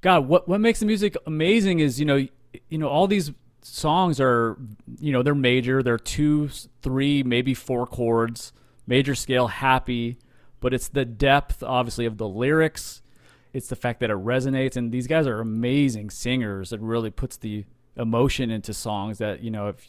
God, 0.00 0.28
what 0.28 0.48
what 0.48 0.60
makes 0.60 0.80
the 0.80 0.86
music 0.86 1.16
amazing 1.26 1.80
is 1.80 1.98
you 1.98 2.06
know 2.06 2.26
you 2.68 2.78
know 2.78 2.88
all 2.88 3.06
these 3.06 3.32
songs 3.62 4.20
are 4.20 4.56
you 4.98 5.12
know 5.12 5.22
they're 5.22 5.34
major, 5.34 5.82
they're 5.82 5.98
two, 5.98 6.48
three, 6.82 7.22
maybe 7.22 7.54
four 7.54 7.86
chords, 7.86 8.52
major 8.86 9.14
scale, 9.14 9.48
happy, 9.48 10.18
but 10.60 10.72
it's 10.72 10.88
the 10.88 11.04
depth, 11.04 11.62
obviously, 11.62 12.06
of 12.06 12.18
the 12.18 12.28
lyrics. 12.28 13.02
It's 13.52 13.68
the 13.68 13.76
fact 13.76 14.00
that 14.00 14.10
it 14.10 14.16
resonates, 14.16 14.76
and 14.76 14.92
these 14.92 15.06
guys 15.06 15.26
are 15.26 15.40
amazing 15.40 16.10
singers. 16.10 16.72
It 16.72 16.80
really 16.80 17.10
puts 17.10 17.36
the 17.36 17.64
emotion 17.96 18.50
into 18.50 18.74
songs 18.74 19.18
that 19.18 19.42
you 19.42 19.50
know 19.50 19.68
if 19.68 19.88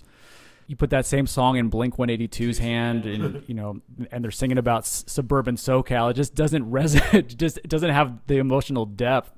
you 0.67 0.75
put 0.75 0.89
that 0.89 1.05
same 1.05 1.25
song 1.27 1.55
in 1.57 1.69
Blink 1.69 1.95
182's 1.95 2.57
hand, 2.59 3.05
and 3.05 3.43
you 3.47 3.55
know, 3.55 3.81
and 4.11 4.23
they're 4.23 4.31
singing 4.31 4.57
about 4.57 4.83
s- 4.83 5.05
suburban 5.07 5.55
SoCal. 5.55 6.11
It 6.11 6.15
just 6.15 6.35
doesn't 6.35 6.69
resonate. 6.69 7.35
Just 7.37 7.61
doesn't 7.63 7.89
have 7.89 8.19
the 8.27 8.37
emotional 8.37 8.85
depth 8.85 9.31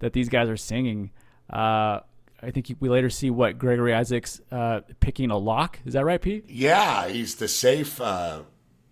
that 0.00 0.12
these 0.12 0.28
guys 0.28 0.48
are 0.48 0.56
singing. 0.56 1.10
Uh, 1.50 2.00
I 2.42 2.50
think 2.52 2.70
we 2.80 2.88
later 2.90 3.08
see 3.08 3.30
what 3.30 3.58
Gregory 3.58 3.94
Isaacs 3.94 4.40
uh, 4.52 4.80
picking 5.00 5.30
a 5.30 5.38
lock. 5.38 5.78
Is 5.86 5.94
that 5.94 6.04
right, 6.04 6.20
Pete? 6.20 6.44
Yeah, 6.48 7.08
he's 7.08 7.36
the 7.36 7.48
safe 7.48 8.00
uh, 8.00 8.42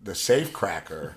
the 0.03 0.15
safe 0.15 0.53
cracker 0.53 1.17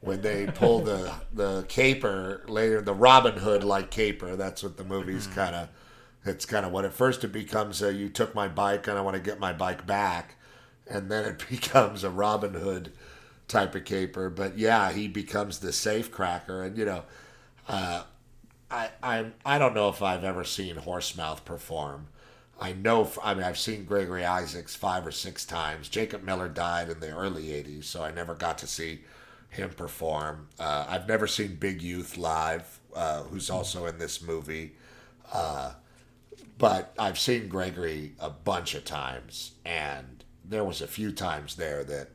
when 0.00 0.22
they 0.22 0.46
pull 0.46 0.80
the 0.80 1.12
the 1.32 1.64
caper 1.68 2.44
later 2.48 2.80
the 2.80 2.94
Robin 2.94 3.34
Hood 3.34 3.62
like 3.64 3.90
caper. 3.90 4.36
That's 4.36 4.62
what 4.62 4.76
the 4.78 4.84
movie's 4.84 5.26
kind 5.26 5.54
of. 5.54 5.68
It's 6.26 6.44
kind 6.46 6.66
of 6.66 6.72
what 6.72 6.84
at 6.84 6.92
first 6.92 7.24
it 7.24 7.32
becomes 7.32 7.82
a 7.82 7.92
you 7.92 8.08
took 8.08 8.34
my 8.34 8.48
bike 8.48 8.86
and 8.88 8.98
I 8.98 9.00
want 9.02 9.16
to 9.16 9.22
get 9.22 9.40
my 9.40 9.52
bike 9.52 9.86
back, 9.86 10.36
and 10.88 11.10
then 11.10 11.24
it 11.24 11.44
becomes 11.50 12.04
a 12.04 12.10
Robin 12.10 12.54
Hood 12.54 12.92
type 13.48 13.74
of 13.74 13.84
caper. 13.84 14.30
But 14.30 14.58
yeah, 14.58 14.92
he 14.92 15.08
becomes 15.08 15.58
the 15.58 15.72
safe 15.72 16.10
cracker, 16.10 16.62
and 16.62 16.76
you 16.76 16.84
know. 16.84 17.02
Uh, 17.68 18.02
I, 18.70 18.90
I 19.02 19.26
I 19.44 19.58
don't 19.58 19.74
know 19.74 19.88
if 19.88 20.02
I've 20.02 20.24
ever 20.24 20.44
seen 20.44 20.76
Horsemouth 20.76 21.44
perform. 21.44 22.08
I 22.60 22.72
know, 22.72 23.10
I 23.22 23.34
mean, 23.34 23.42
I've 23.44 23.58
seen 23.58 23.84
Gregory 23.84 24.24
Isaacs 24.24 24.74
five 24.74 25.06
or 25.06 25.12
six 25.12 25.44
times. 25.44 25.88
Jacob 25.88 26.22
Miller 26.22 26.48
died 26.48 26.88
in 26.88 27.00
the 27.00 27.10
early 27.14 27.52
80s, 27.52 27.82
so 27.82 28.02
I 28.02 28.10
never 28.12 28.34
got 28.34 28.56
to 28.58 28.66
see 28.66 29.00
him 29.50 29.70
perform. 29.70 30.48
Uh, 30.58 30.86
I've 30.88 31.06
never 31.06 31.26
seen 31.26 31.56
Big 31.56 31.82
Youth 31.82 32.16
live, 32.16 32.80
uh, 32.94 33.24
who's 33.24 33.50
also 33.50 33.84
in 33.86 33.98
this 33.98 34.22
movie. 34.22 34.72
Uh, 35.32 35.72
but 36.58 36.94
I've 36.98 37.18
seen 37.18 37.48
Gregory 37.48 38.14
a 38.18 38.30
bunch 38.30 38.74
of 38.74 38.84
times, 38.84 39.52
and 39.64 40.24
there 40.44 40.64
was 40.64 40.80
a 40.80 40.86
few 40.86 41.12
times 41.12 41.56
there 41.56 41.84
that 41.84 42.10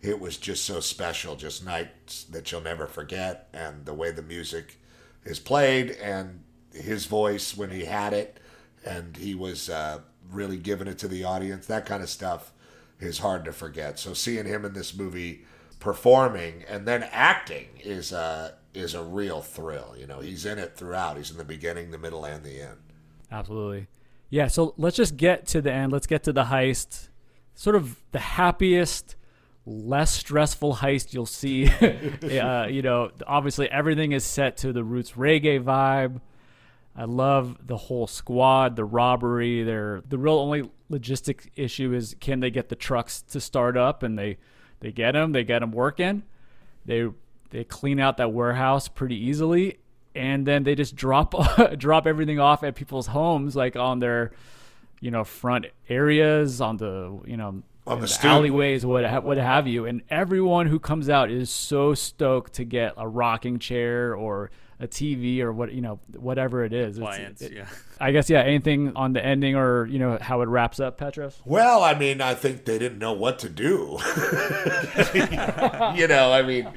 it 0.00 0.20
was 0.20 0.36
just 0.36 0.64
so 0.64 0.80
special, 0.80 1.36
just 1.36 1.64
nights 1.64 2.24
that 2.24 2.50
you'll 2.50 2.60
never 2.60 2.86
forget, 2.86 3.48
and 3.52 3.84
the 3.84 3.94
way 3.94 4.10
the 4.10 4.22
music 4.22 4.78
is 5.24 5.38
played, 5.38 5.90
and 5.92 6.42
his 6.72 7.06
voice 7.06 7.56
when 7.56 7.70
he 7.70 7.84
had 7.84 8.12
it, 8.12 8.38
and 8.84 9.16
he 9.16 9.34
was 9.34 9.68
uh, 9.70 10.00
really 10.30 10.56
giving 10.56 10.88
it 10.88 10.98
to 10.98 11.08
the 11.08 11.24
audience. 11.24 11.66
That 11.66 11.86
kind 11.86 12.02
of 12.02 12.10
stuff 12.10 12.52
is 12.98 13.18
hard 13.18 13.44
to 13.44 13.52
forget. 13.52 13.98
So 13.98 14.14
seeing 14.14 14.46
him 14.46 14.64
in 14.64 14.72
this 14.72 14.94
movie 14.94 15.44
performing 15.82 16.64
and 16.68 16.86
then 16.86 17.02
acting 17.10 17.66
is 17.82 18.12
a 18.12 18.54
is 18.72 18.94
a 18.94 19.02
real 19.02 19.42
thrill. 19.42 19.94
You 19.98 20.06
know, 20.06 20.20
he's 20.20 20.46
in 20.46 20.58
it 20.58 20.76
throughout. 20.76 21.16
He's 21.16 21.30
in 21.30 21.36
the 21.36 21.44
beginning, 21.44 21.90
the 21.90 21.98
middle, 21.98 22.24
and 22.24 22.42
the 22.44 22.62
end. 22.62 22.78
Absolutely. 23.32 23.88
Yeah, 24.30 24.48
so 24.48 24.74
let's 24.76 24.96
just 24.96 25.16
get 25.16 25.46
to 25.48 25.60
the 25.60 25.72
end. 25.72 25.92
Let's 25.92 26.06
get 26.06 26.22
to 26.24 26.32
the 26.32 26.44
heist. 26.44 27.08
Sort 27.54 27.76
of 27.76 28.02
the 28.12 28.18
happiest, 28.18 29.16
less 29.66 30.12
stressful 30.12 30.76
heist 30.76 31.12
you'll 31.12 31.26
see. 31.26 31.68
uh, 32.40 32.66
you 32.66 32.82
know, 32.82 33.10
obviously 33.26 33.70
everything 33.70 34.12
is 34.12 34.24
set 34.24 34.56
to 34.58 34.72
the 34.72 34.84
Roots 34.84 35.12
reggae 35.12 35.62
vibe. 35.62 36.20
I 36.94 37.04
love 37.04 37.56
the 37.66 37.76
whole 37.76 38.06
squad, 38.06 38.76
the 38.76 38.84
robbery. 38.84 39.62
They're, 39.62 40.02
the 40.06 40.18
real 40.18 40.34
only 40.34 40.70
logistic 40.90 41.48
issue 41.56 41.94
is 41.94 42.14
can 42.20 42.40
they 42.40 42.50
get 42.50 42.68
the 42.68 42.76
trucks 42.76 43.22
to 43.22 43.40
start 43.40 43.76
up? 43.76 44.02
And 44.02 44.18
they, 44.18 44.38
they 44.80 44.92
get 44.92 45.12
them. 45.12 45.32
They 45.32 45.44
get 45.44 45.60
them 45.60 45.72
working. 45.72 46.22
They 46.84 47.08
they 47.52 47.64
clean 47.64 48.00
out 48.00 48.16
that 48.16 48.32
warehouse 48.32 48.88
pretty 48.88 49.14
easily, 49.14 49.78
and 50.14 50.46
then 50.46 50.62
they 50.64 50.74
just 50.74 50.94
drop 50.96 51.34
drop 51.78 52.06
everything 52.06 52.38
off 52.40 52.62
at 52.62 52.74
people's 52.74 53.08
homes, 53.08 53.54
like 53.56 53.76
on 53.76 53.98
their 53.98 54.32
you 55.00 55.10
know 55.10 55.24
front 55.24 55.66
areas, 55.88 56.60
on 56.60 56.76
the 56.76 57.20
you 57.26 57.36
know 57.36 57.62
On 57.86 58.00
the 58.00 58.06
the 58.06 58.26
alleyways, 58.26 58.84
what 58.86 59.04
ha- 59.04 59.20
what 59.20 59.36
have 59.38 59.66
you. 59.66 59.86
And 59.86 60.02
everyone 60.10 60.66
who 60.66 60.78
comes 60.78 61.08
out 61.08 61.30
is 61.30 61.50
so 61.50 61.94
stoked 61.94 62.54
to 62.54 62.64
get 62.64 62.94
a 62.96 63.08
rocking 63.08 63.58
chair 63.58 64.14
or 64.14 64.50
a 64.80 64.88
TV 64.88 65.40
or 65.40 65.52
what 65.52 65.72
you 65.72 65.80
know 65.80 66.00
whatever 66.16 66.64
it 66.64 66.72
is. 66.72 66.98
It's- 66.98 67.16
Clients, 67.16 67.42
it- 67.42 67.52
yeah. 67.52 67.66
I 68.00 68.10
guess 68.10 68.28
yeah. 68.28 68.40
Anything 68.40 68.96
on 68.96 69.12
the 69.12 69.24
ending 69.24 69.54
or 69.54 69.86
you 69.86 70.00
know 70.00 70.18
how 70.20 70.40
it 70.42 70.48
wraps 70.48 70.80
up, 70.80 70.98
Petros? 70.98 71.40
Well, 71.44 71.84
I 71.84 71.94
mean, 71.94 72.20
I 72.20 72.34
think 72.34 72.64
they 72.64 72.78
didn't 72.80 72.98
know 72.98 73.12
what 73.12 73.38
to 73.40 73.48
do. 73.48 73.98
you 75.14 76.08
know, 76.08 76.32
I 76.32 76.42
mean, 76.44 76.68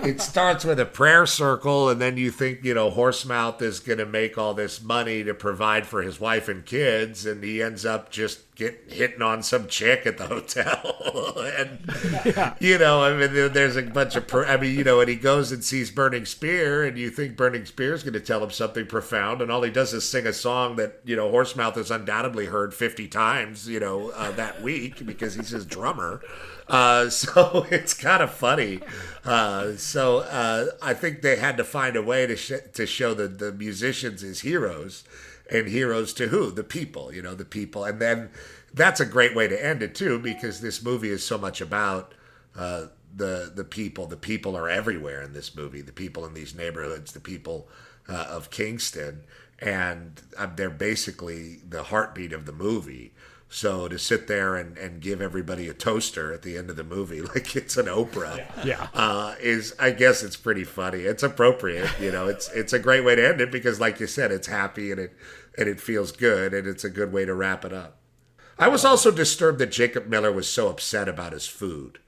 it 0.00 0.20
starts 0.20 0.64
with 0.64 0.80
a 0.80 0.86
prayer 0.86 1.26
circle, 1.26 1.88
and 1.88 2.00
then 2.00 2.16
you 2.16 2.30
think, 2.30 2.64
you 2.64 2.74
know, 2.74 2.90
Horsemouth 2.90 3.62
is 3.62 3.80
going 3.80 3.98
to 3.98 4.06
make 4.06 4.36
all 4.36 4.54
this 4.54 4.82
money 4.82 5.24
to 5.24 5.34
provide 5.34 5.86
for 5.86 6.02
his 6.02 6.20
wife 6.20 6.48
and 6.48 6.64
kids, 6.64 7.26
and 7.26 7.42
he 7.42 7.62
ends 7.62 7.84
up 7.84 8.10
just 8.10 8.51
get 8.54 8.84
hitting 8.88 9.22
on 9.22 9.42
some 9.42 9.66
chick 9.66 10.06
at 10.06 10.18
the 10.18 10.26
hotel. 10.26 11.34
and, 11.56 12.56
you 12.60 12.78
know, 12.78 13.02
I 13.02 13.14
mean, 13.14 13.52
there's 13.52 13.76
a 13.76 13.82
bunch 13.82 14.14
of, 14.14 14.26
pr- 14.28 14.44
I 14.44 14.56
mean, 14.56 14.76
you 14.76 14.84
know, 14.84 15.00
and 15.00 15.08
he 15.08 15.16
goes 15.16 15.52
and 15.52 15.64
sees 15.64 15.90
Burning 15.90 16.26
Spear, 16.26 16.84
and 16.84 16.98
you 16.98 17.10
think 17.10 17.36
Burning 17.36 17.64
Spear 17.64 17.94
is 17.94 18.02
going 18.02 18.12
to 18.12 18.20
tell 18.20 18.42
him 18.42 18.50
something 18.50 18.86
profound, 18.86 19.40
and 19.40 19.50
all 19.50 19.62
he 19.62 19.70
does 19.70 19.94
is 19.94 20.08
sing 20.08 20.26
a 20.26 20.32
song 20.32 20.76
that, 20.76 21.00
you 21.04 21.16
know, 21.16 21.30
Horsemouth 21.30 21.76
has 21.76 21.90
undoubtedly 21.90 22.46
heard 22.46 22.74
50 22.74 23.08
times, 23.08 23.68
you 23.68 23.80
know, 23.80 24.10
uh, 24.10 24.30
that 24.32 24.62
week 24.62 25.04
because 25.06 25.34
he's 25.34 25.50
his 25.50 25.64
drummer. 25.64 26.20
Uh, 26.68 27.08
so 27.10 27.66
it's 27.70 27.94
kind 27.94 28.22
of 28.22 28.32
funny. 28.32 28.80
Uh, 29.24 29.72
so 29.76 30.18
uh, 30.18 30.66
I 30.82 30.94
think 30.94 31.22
they 31.22 31.36
had 31.36 31.56
to 31.56 31.64
find 31.64 31.96
a 31.96 32.02
way 32.02 32.26
to 32.26 32.36
sh- 32.36 32.52
to 32.74 32.86
show 32.86 33.14
the, 33.14 33.28
the 33.28 33.52
musicians 33.52 34.22
as 34.22 34.40
heroes, 34.40 35.04
and 35.50 35.68
heroes 35.68 36.12
to 36.14 36.28
who? 36.28 36.50
The 36.50 36.64
people. 36.64 37.12
You 37.12 37.22
know, 37.22 37.34
the 37.34 37.44
people. 37.44 37.84
And 37.84 38.00
then 38.00 38.30
that's 38.72 39.00
a 39.00 39.06
great 39.06 39.34
way 39.34 39.48
to 39.48 39.64
end 39.64 39.82
it 39.82 39.94
too, 39.94 40.18
because 40.18 40.60
this 40.60 40.82
movie 40.82 41.10
is 41.10 41.24
so 41.24 41.38
much 41.38 41.60
about 41.60 42.14
uh, 42.56 42.86
the 43.14 43.52
the 43.54 43.64
people. 43.64 44.06
The 44.06 44.16
people 44.16 44.56
are 44.56 44.68
everywhere 44.68 45.22
in 45.22 45.32
this 45.32 45.54
movie. 45.54 45.82
The 45.82 45.92
people 45.92 46.24
in 46.26 46.34
these 46.34 46.54
neighborhoods. 46.54 47.12
The 47.12 47.20
people 47.20 47.68
uh, 48.08 48.26
of 48.28 48.50
Kingston, 48.50 49.24
and 49.58 50.20
uh, 50.38 50.48
they're 50.54 50.70
basically 50.70 51.60
the 51.68 51.84
heartbeat 51.84 52.32
of 52.32 52.46
the 52.46 52.52
movie. 52.52 53.12
So 53.54 53.86
to 53.86 53.98
sit 53.98 54.28
there 54.28 54.56
and, 54.56 54.78
and 54.78 54.98
give 54.98 55.20
everybody 55.20 55.68
a 55.68 55.74
toaster 55.74 56.32
at 56.32 56.40
the 56.40 56.56
end 56.56 56.70
of 56.70 56.76
the 56.76 56.82
movie, 56.84 57.20
like 57.34 57.54
it's 57.54 57.76
an 57.76 57.84
Oprah, 57.84 58.42
Yeah. 58.64 58.88
uh, 58.94 59.34
is 59.40 59.74
I 59.78 59.90
guess 59.90 60.22
it's 60.22 60.36
pretty 60.36 60.64
funny. 60.64 61.00
It's 61.00 61.22
appropriate, 61.22 61.90
you 62.00 62.10
know. 62.10 62.28
It's 62.28 62.48
it's 62.52 62.72
a 62.72 62.78
great 62.78 63.04
way 63.04 63.14
to 63.14 63.28
end 63.28 63.42
it 63.42 63.52
because, 63.52 63.78
like 63.78 64.00
you 64.00 64.06
said, 64.06 64.32
it's 64.32 64.46
happy 64.46 64.90
and 64.90 64.98
it 64.98 65.12
and 65.58 65.68
it 65.68 65.80
feels 65.80 66.12
good 66.12 66.54
and 66.54 66.66
it's 66.66 66.82
a 66.84 66.88
good 66.90 67.12
way 67.12 67.26
to 67.26 67.34
wrap 67.34 67.62
it 67.66 67.74
up. 67.74 67.98
I 68.58 68.68
was 68.68 68.86
also 68.86 69.10
disturbed 69.10 69.58
that 69.58 69.70
Jacob 69.70 70.06
Miller 70.06 70.32
was 70.32 70.48
so 70.48 70.68
upset 70.68 71.06
about 71.08 71.32
his 71.34 71.46
food 71.46 71.98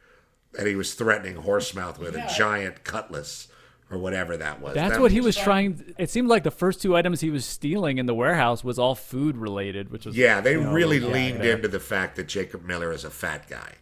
that 0.52 0.66
he 0.66 0.74
was 0.76 0.94
threatening 0.94 1.36
Horsemouth 1.42 1.98
with 1.98 2.14
a 2.16 2.30
giant 2.38 2.84
cutlass 2.84 3.48
or 3.94 3.98
whatever 3.98 4.36
that 4.36 4.60
was. 4.60 4.74
That's 4.74 4.94
That 4.94 5.00
what 5.00 5.12
he 5.12 5.20
was 5.20 5.36
trying. 5.36 5.94
It 5.98 6.10
seemed 6.10 6.28
like 6.28 6.42
the 6.42 6.50
first 6.50 6.82
two 6.82 6.96
items 6.96 7.20
he 7.20 7.30
was 7.30 7.46
stealing 7.46 7.98
in 7.98 8.06
the 8.06 8.14
warehouse 8.14 8.64
was 8.64 8.78
all 8.78 8.94
food 8.94 9.36
related, 9.36 9.90
which 9.90 10.04
was 10.06 10.16
Yeah, 10.16 10.40
they 10.40 10.52
you 10.52 10.62
know, 10.62 10.72
really 10.72 10.98
yeah, 10.98 11.06
leaned 11.08 11.44
yeah. 11.44 11.52
into 11.54 11.68
the 11.68 11.80
fact 11.80 12.16
that 12.16 12.26
Jacob 12.28 12.64
Miller 12.64 12.92
is 12.92 13.04
a 13.04 13.10
fat 13.10 13.48
guy. 13.48 13.74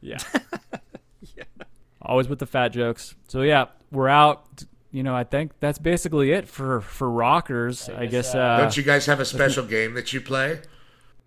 Yeah. 0.00 0.18
yeah. 1.36 1.44
Always 2.00 2.28
with 2.28 2.38
the 2.38 2.46
fat 2.46 2.68
jokes. 2.68 3.14
So 3.28 3.42
yeah, 3.42 3.66
we're 3.90 4.08
out. 4.08 4.64
You 4.90 5.02
know, 5.02 5.14
I 5.14 5.24
think 5.24 5.52
that's 5.60 5.78
basically 5.78 6.32
it 6.32 6.48
for 6.48 6.80
for 6.80 7.10
rockers. 7.10 7.88
I 7.90 8.06
guess. 8.06 8.34
uh, 8.34 8.58
Don't 8.58 8.76
you 8.76 8.82
guys 8.82 9.04
have 9.06 9.20
a 9.20 9.24
special 9.36 9.66
game 9.66 9.94
that 9.94 10.12
you 10.12 10.20
play? 10.20 10.60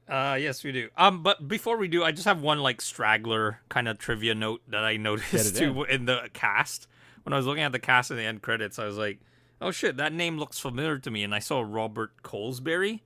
Uh, 0.10 0.38
yes, 0.40 0.64
we 0.64 0.72
do. 0.72 0.90
Um, 0.98 1.24
but 1.24 1.48
before 1.48 1.78
we 1.78 1.88
do, 1.88 2.04
I 2.04 2.12
just 2.12 2.26
have 2.26 2.42
one 2.42 2.60
like 2.60 2.82
straggler 2.82 3.60
kind 3.70 3.88
of 3.88 3.98
trivia 3.98 4.36
note 4.36 4.62
that 4.68 4.84
I 4.84 4.98
noticed 4.98 5.56
it 5.56 5.58
too 5.60 5.84
in 5.84 6.06
the 6.06 6.30
cast. 6.34 6.88
When 7.24 7.34
I 7.34 7.38
was 7.38 7.46
looking 7.46 7.64
at 7.64 7.72
the 7.72 7.80
cast 7.80 8.10
and 8.12 8.20
the 8.20 8.24
end 8.24 8.42
credits, 8.42 8.80
I 8.80 8.86
was 8.86 8.98
like, 8.98 9.20
"Oh 9.62 9.72
shit, 9.72 9.98
that 9.98 10.14
name 10.14 10.38
looks 10.38 10.60
familiar 10.60 10.98
to 11.00 11.12
me." 11.12 11.24
And 11.24 11.34
I 11.36 11.40
saw 11.40 11.62
Robert 11.62 12.24
Colesberry, 12.24 13.02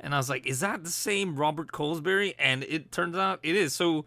and 0.00 0.14
I 0.14 0.18
was 0.18 0.28
like, 0.28 0.46
"Is 0.46 0.60
that 0.60 0.84
the 0.84 0.90
same 0.90 1.36
Robert 1.36 1.72
Colesberry?" 1.72 2.34
And 2.38 2.64
it 2.64 2.92
turns 2.92 3.16
out 3.16 3.40
it 3.42 3.56
is. 3.56 3.72
So, 3.72 4.04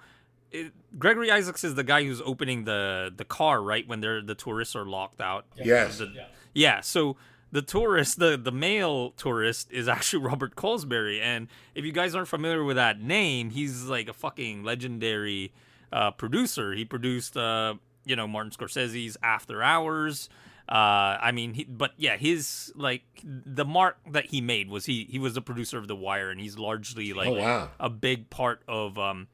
it, 0.51 0.71
Gregory 0.97 1.31
Isaacs 1.31 1.63
is 1.63 1.75
the 1.75 1.83
guy 1.83 2.03
who's 2.03 2.21
opening 2.21 2.65
the 2.65 3.11
the 3.15 3.25
car 3.25 3.61
right 3.61 3.87
when 3.87 4.01
they're 4.01 4.21
the 4.21 4.35
tourists 4.35 4.75
are 4.75 4.85
locked 4.85 5.21
out. 5.21 5.45
Yes. 5.55 5.97
The- 5.97 6.13
yeah. 6.53 6.81
So 6.81 7.17
the 7.51 7.61
tourist, 7.63 8.19
the 8.19 8.37
the 8.37 8.51
male 8.51 9.11
tourist, 9.11 9.71
is 9.71 9.87
actually 9.95 10.23
Robert 10.23 10.55
Colesberry, 10.55 11.19
and 11.21 11.47
if 11.75 11.83
you 11.85 11.91
guys 11.91 12.13
aren't 12.13 12.27
familiar 12.27 12.63
with 12.63 12.75
that 12.75 13.01
name, 13.01 13.49
he's 13.49 13.85
like 13.85 14.07
a 14.07 14.13
fucking 14.13 14.63
legendary 14.63 15.51
uh, 15.91 16.11
producer. 16.11 16.73
He 16.73 16.85
produced, 16.85 17.35
uh, 17.35 17.75
you 18.09 18.15
know, 18.15 18.27
Martin 18.27 18.51
Scorsese's 18.51 19.15
After 19.23 19.61
Hours. 19.63 20.27
Uh, 20.67 21.17
I 21.21 21.31
mean, 21.31 21.53
he, 21.53 21.63
but 21.63 21.93
yeah, 21.97 22.17
his 22.17 22.71
like 22.75 23.03
the 23.23 23.65
mark 23.65 23.97
that 24.11 24.25
he 24.27 24.39
made 24.41 24.69
was 24.69 24.85
he 24.85 25.07
he 25.09 25.17
was 25.17 25.33
the 25.33 25.41
producer 25.41 25.77
of 25.77 25.87
The 25.87 25.95
Wire, 25.95 26.29
and 26.29 26.39
he's 26.39 26.57
largely 26.59 27.13
like 27.13 27.27
Oh, 27.29 27.33
wow. 27.39 27.69
a 27.79 27.89
big 27.89 28.29
part 28.29 28.61
of 28.67 28.97
um 28.99 29.27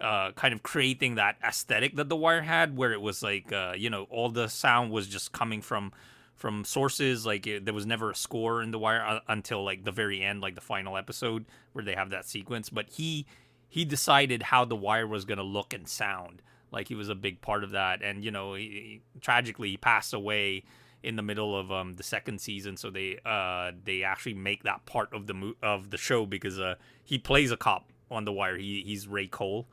uh 0.00 0.30
kind 0.32 0.52
of 0.54 0.62
creating 0.62 1.14
that 1.14 1.36
aesthetic 1.42 1.96
that 1.96 2.08
the 2.10 2.16
wire 2.16 2.42
had 2.42 2.76
where 2.76 2.92
it 2.92 3.00
was 3.00 3.22
like 3.22 3.50
uh 3.50 3.72
you 3.74 3.88
know 3.88 4.02
all 4.10 4.28
the 4.28 4.46
sound 4.46 4.90
was 4.92 5.08
just 5.08 5.32
coming 5.32 5.62
from 5.62 5.90
from 6.34 6.64
sources 6.64 7.24
like 7.24 7.46
it, 7.46 7.64
there 7.64 7.72
was 7.72 7.86
never 7.86 8.10
a 8.10 8.14
score 8.14 8.60
in 8.62 8.70
the 8.72 8.78
wire 8.78 9.02
uh, 9.02 9.20
until 9.26 9.64
like 9.64 9.84
the 9.84 9.90
very 9.90 10.22
end 10.22 10.42
like 10.42 10.54
the 10.54 10.60
final 10.60 10.98
episode 10.98 11.46
where 11.72 11.82
they 11.82 11.94
have 11.94 12.10
that 12.10 12.26
sequence 12.26 12.68
but 12.68 12.90
he 12.90 13.24
he 13.70 13.86
decided 13.86 14.42
how 14.42 14.66
the 14.66 14.76
wire 14.76 15.06
was 15.06 15.24
going 15.24 15.38
to 15.38 15.42
look 15.44 15.72
and 15.72 15.88
sound 15.88 16.42
like 16.72 16.88
he 16.88 16.94
was 16.94 17.08
a 17.08 17.14
big 17.14 17.40
part 17.40 17.64
of 17.64 17.70
that 17.72 18.02
and 18.02 18.24
you 18.24 18.30
know 18.30 18.54
he, 18.54 18.62
he- 18.64 19.00
tragically 19.20 19.70
he 19.70 19.76
passed 19.76 20.12
away 20.14 20.64
in 21.02 21.16
the 21.16 21.22
middle 21.22 21.56
of 21.58 21.70
um 21.70 21.94
the 21.94 22.02
second 22.02 22.40
season 22.40 22.76
so 22.76 22.90
they 22.90 23.18
uh 23.24 23.70
they 23.84 24.02
actually 24.02 24.34
make 24.34 24.62
that 24.64 24.84
part 24.86 25.12
of 25.12 25.26
the 25.26 25.34
mo- 25.34 25.54
of 25.62 25.90
the 25.90 25.96
show 25.98 26.26
because 26.26 26.58
uh 26.58 26.74
he 27.04 27.18
plays 27.18 27.50
a 27.52 27.56
cop 27.56 27.90
on 28.10 28.24
the 28.24 28.32
wire 28.32 28.56
he 28.56 28.82
he's 28.84 29.06
Ray 29.06 29.26
Cole 29.26 29.66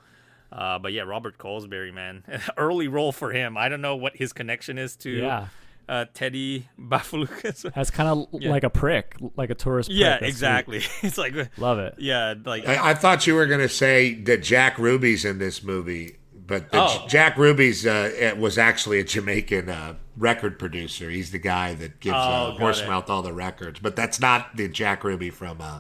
uh, 0.52 0.78
but 0.78 0.94
yeah, 0.94 1.02
Robert 1.02 1.40
Colesberry, 1.40 1.92
man, 1.92 2.24
early 2.58 2.88
role 2.88 3.12
for 3.12 3.32
him. 3.32 3.58
I 3.58 3.70
don't 3.70 3.82
know 3.82 3.96
what 3.96 4.16
his 4.16 4.34
connection 4.34 4.78
is 4.78 4.96
to 4.98 5.10
Yeah. 5.10 5.48
uh, 5.90 6.06
Teddy 6.14 6.70
Bafaloukos. 6.80 7.74
That's 7.74 7.90
kind 7.90 8.08
of 8.08 8.28
Yeah. 8.40 8.52
like 8.52 8.64
a 8.64 8.70
prick, 8.70 9.16
like 9.36 9.50
a 9.50 9.56
tourist. 9.56 9.90
Prick. 9.90 9.98
yeah, 10.00 10.10
That's 10.10 10.20
sweet. 10.20 10.30
exactly. 10.30 10.82
it's 11.02 11.18
like 11.18 11.34
Love 11.58 11.80
it. 11.80 11.96
Yeah, 11.98 12.36
like 12.46 12.68
I, 12.68 12.92
I 12.92 12.94
thought 12.94 13.26
you 13.26 13.34
were 13.34 13.48
going 13.48 13.62
to 13.62 13.68
say 13.70 14.14
that 14.26 14.44
Jack 14.44 14.78
Ruby's 14.78 15.26
in 15.26 15.40
this 15.40 15.64
movie, 15.64 16.18
but 16.46 16.72
the, 16.72 16.82
Oh. 16.82 17.06
Jack 17.08 17.38
Ruby's 17.38 17.86
uh, 17.86 18.12
it 18.18 18.38
was 18.38 18.58
actually 18.58 19.00
a 19.00 19.04
Jamaican 19.04 19.70
uh, 19.70 19.96
record 20.18 20.60
producer. 20.60 21.10
He's 21.10 21.32
the 21.32 21.40
guy 21.40 21.74
that 21.76 22.00
gives 22.00 22.16
Oh, 22.16 22.20
uh, 22.20 22.52
got 22.58 22.60
Horsemouth 22.60 23.10
all 23.10 23.22
the 23.22 23.34
records, 23.34 23.80
but 23.80 23.96
that's 23.96 24.20
not 24.20 24.56
the 24.58 24.68
Jack 24.68 25.04
Ruby 25.04 25.30
from 25.30 25.62
uh, 25.62 25.80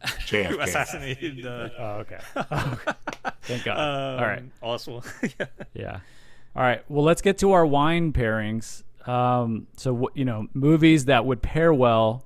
who 0.02 0.08
JFK. 0.36 0.62
assassinated. 0.62 1.46
Uh, 1.46 1.68
Oh, 1.78 1.84
okay. 2.04 2.18
Thank 3.42 3.64
God. 3.64 3.78
um, 3.78 4.20
All 4.22 4.26
right. 4.28 4.42
Also, 4.62 5.02
yeah. 5.38 5.46
Yeah. 5.74 6.00
All 6.56 6.62
right. 6.62 6.82
Well, 6.88 7.04
let's 7.04 7.22
get 7.22 7.38
to 7.38 7.52
our 7.52 7.64
wine 7.66 8.12
pairings. 8.12 8.82
Um, 9.08 9.66
so 9.76 10.10
you 10.14 10.24
know, 10.24 10.48
movies 10.54 11.06
that 11.06 11.24
would 11.24 11.40
pair 11.42 11.72
well 11.72 12.24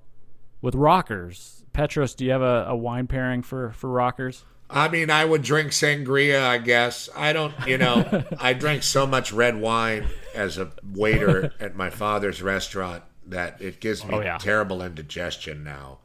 with 0.60 0.74
rockers. 0.74 1.64
Petros, 1.72 2.14
do 2.14 2.24
you 2.24 2.32
have 2.32 2.42
a, 2.42 2.66
a 2.68 2.76
wine 2.76 3.06
pairing 3.06 3.42
for 3.42 3.70
for 3.72 3.88
rockers? 3.88 4.44
I 4.72 4.88
mean, 4.88 5.10
I 5.10 5.24
would 5.24 5.42
drink 5.42 5.70
sangria, 5.72 6.42
I 6.42 6.58
guess. 6.58 7.08
I 7.14 7.32
don't, 7.32 7.54
you 7.66 7.78
know, 7.78 8.24
I 8.40 8.52
drank 8.54 8.82
so 8.82 9.06
much 9.06 9.32
red 9.32 9.60
wine 9.60 10.06
as 10.34 10.56
a 10.58 10.72
waiter 10.84 11.52
at 11.60 11.76
my 11.76 11.90
father's 11.90 12.40
restaurant 12.42 13.04
that 13.26 13.60
it 13.60 13.80
gives 13.80 14.04
me 14.04 14.14
Oh, 14.14 14.20
yeah. 14.20 14.38
terrible 14.38 14.82
indigestion 14.82 15.62
now. 15.62 15.98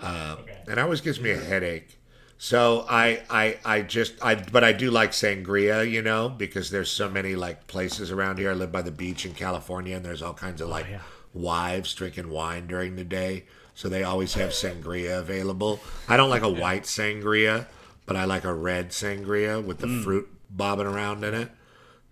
Uh, 0.00 0.36
And 0.68 0.78
it 0.78 0.78
always 0.78 1.00
gives 1.00 1.20
me 1.20 1.30
a 1.30 1.36
headache. 1.38 1.98
So 2.38 2.84
I, 2.88 3.22
I, 3.30 3.58
I 3.64 3.80
just, 3.82 4.14
I, 4.22 4.34
but 4.34 4.62
I 4.62 4.72
do 4.72 4.90
like 4.90 5.12
sangria, 5.12 5.90
you 5.90 6.02
know, 6.02 6.28
because 6.28 6.70
there's 6.70 6.90
so 6.90 7.08
many 7.10 7.34
like 7.34 7.66
places 7.66 8.10
around 8.12 8.38
here. 8.38 8.50
I 8.50 8.54
live 8.54 8.70
by 8.70 8.82
the 8.82 8.90
beach 8.90 9.24
in 9.24 9.32
California, 9.32 9.96
and 9.96 10.04
there's 10.04 10.20
all 10.22 10.34
kinds 10.34 10.60
of 10.60 10.68
like 10.68 10.86
wives 11.32 11.94
drinking 11.94 12.28
wine 12.30 12.66
during 12.66 12.96
the 12.96 13.04
day. 13.04 13.44
So 13.74 13.88
they 13.88 14.04
always 14.04 14.34
have 14.34 14.50
sangria 14.50 15.18
available. 15.18 15.80
I 16.08 16.16
don't 16.16 16.30
like 16.30 16.42
a 16.42 16.48
white 16.48 16.84
sangria, 16.84 17.66
but 18.06 18.16
I 18.16 18.24
like 18.24 18.44
a 18.44 18.54
red 18.54 18.90
sangria 18.90 19.62
with 19.62 19.78
the 19.78 19.86
mm. 19.86 20.02
fruit 20.02 20.28
bobbing 20.50 20.86
around 20.86 21.24
in 21.24 21.34
it. 21.34 21.50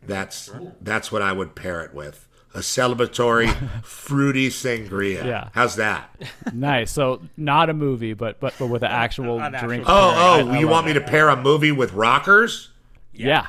That's 0.02 0.50
that's 0.80 1.10
what 1.10 1.22
I 1.22 1.32
would 1.32 1.54
pair 1.54 1.82
it 1.82 1.94
with. 1.94 2.28
A 2.54 2.58
celebratory 2.58 3.50
fruity 3.84 4.48
sangria. 4.48 5.24
Yeah. 5.24 5.48
How's 5.54 5.76
that? 5.76 6.14
nice. 6.52 6.92
So 6.92 7.22
not 7.36 7.70
a 7.70 7.74
movie, 7.74 8.12
but 8.12 8.38
but 8.38 8.54
but 8.58 8.66
with 8.66 8.82
an 8.82 8.90
actual 8.90 9.36
An 9.40 9.54
actual- 9.54 9.68
drink. 9.68 9.84
Oh, 9.86 10.12
pairing. 10.14 10.48
oh, 10.48 10.52
I- 10.52 10.56
I 10.56 10.58
you 10.60 10.66
love 10.66 10.72
want 10.72 10.86
me 10.86 10.92
to 10.92 11.00
pair 11.00 11.28
a 11.30 11.36
movie 11.36 11.72
with 11.72 11.92
rockers? 11.92 12.70
Yeah. 13.12 13.46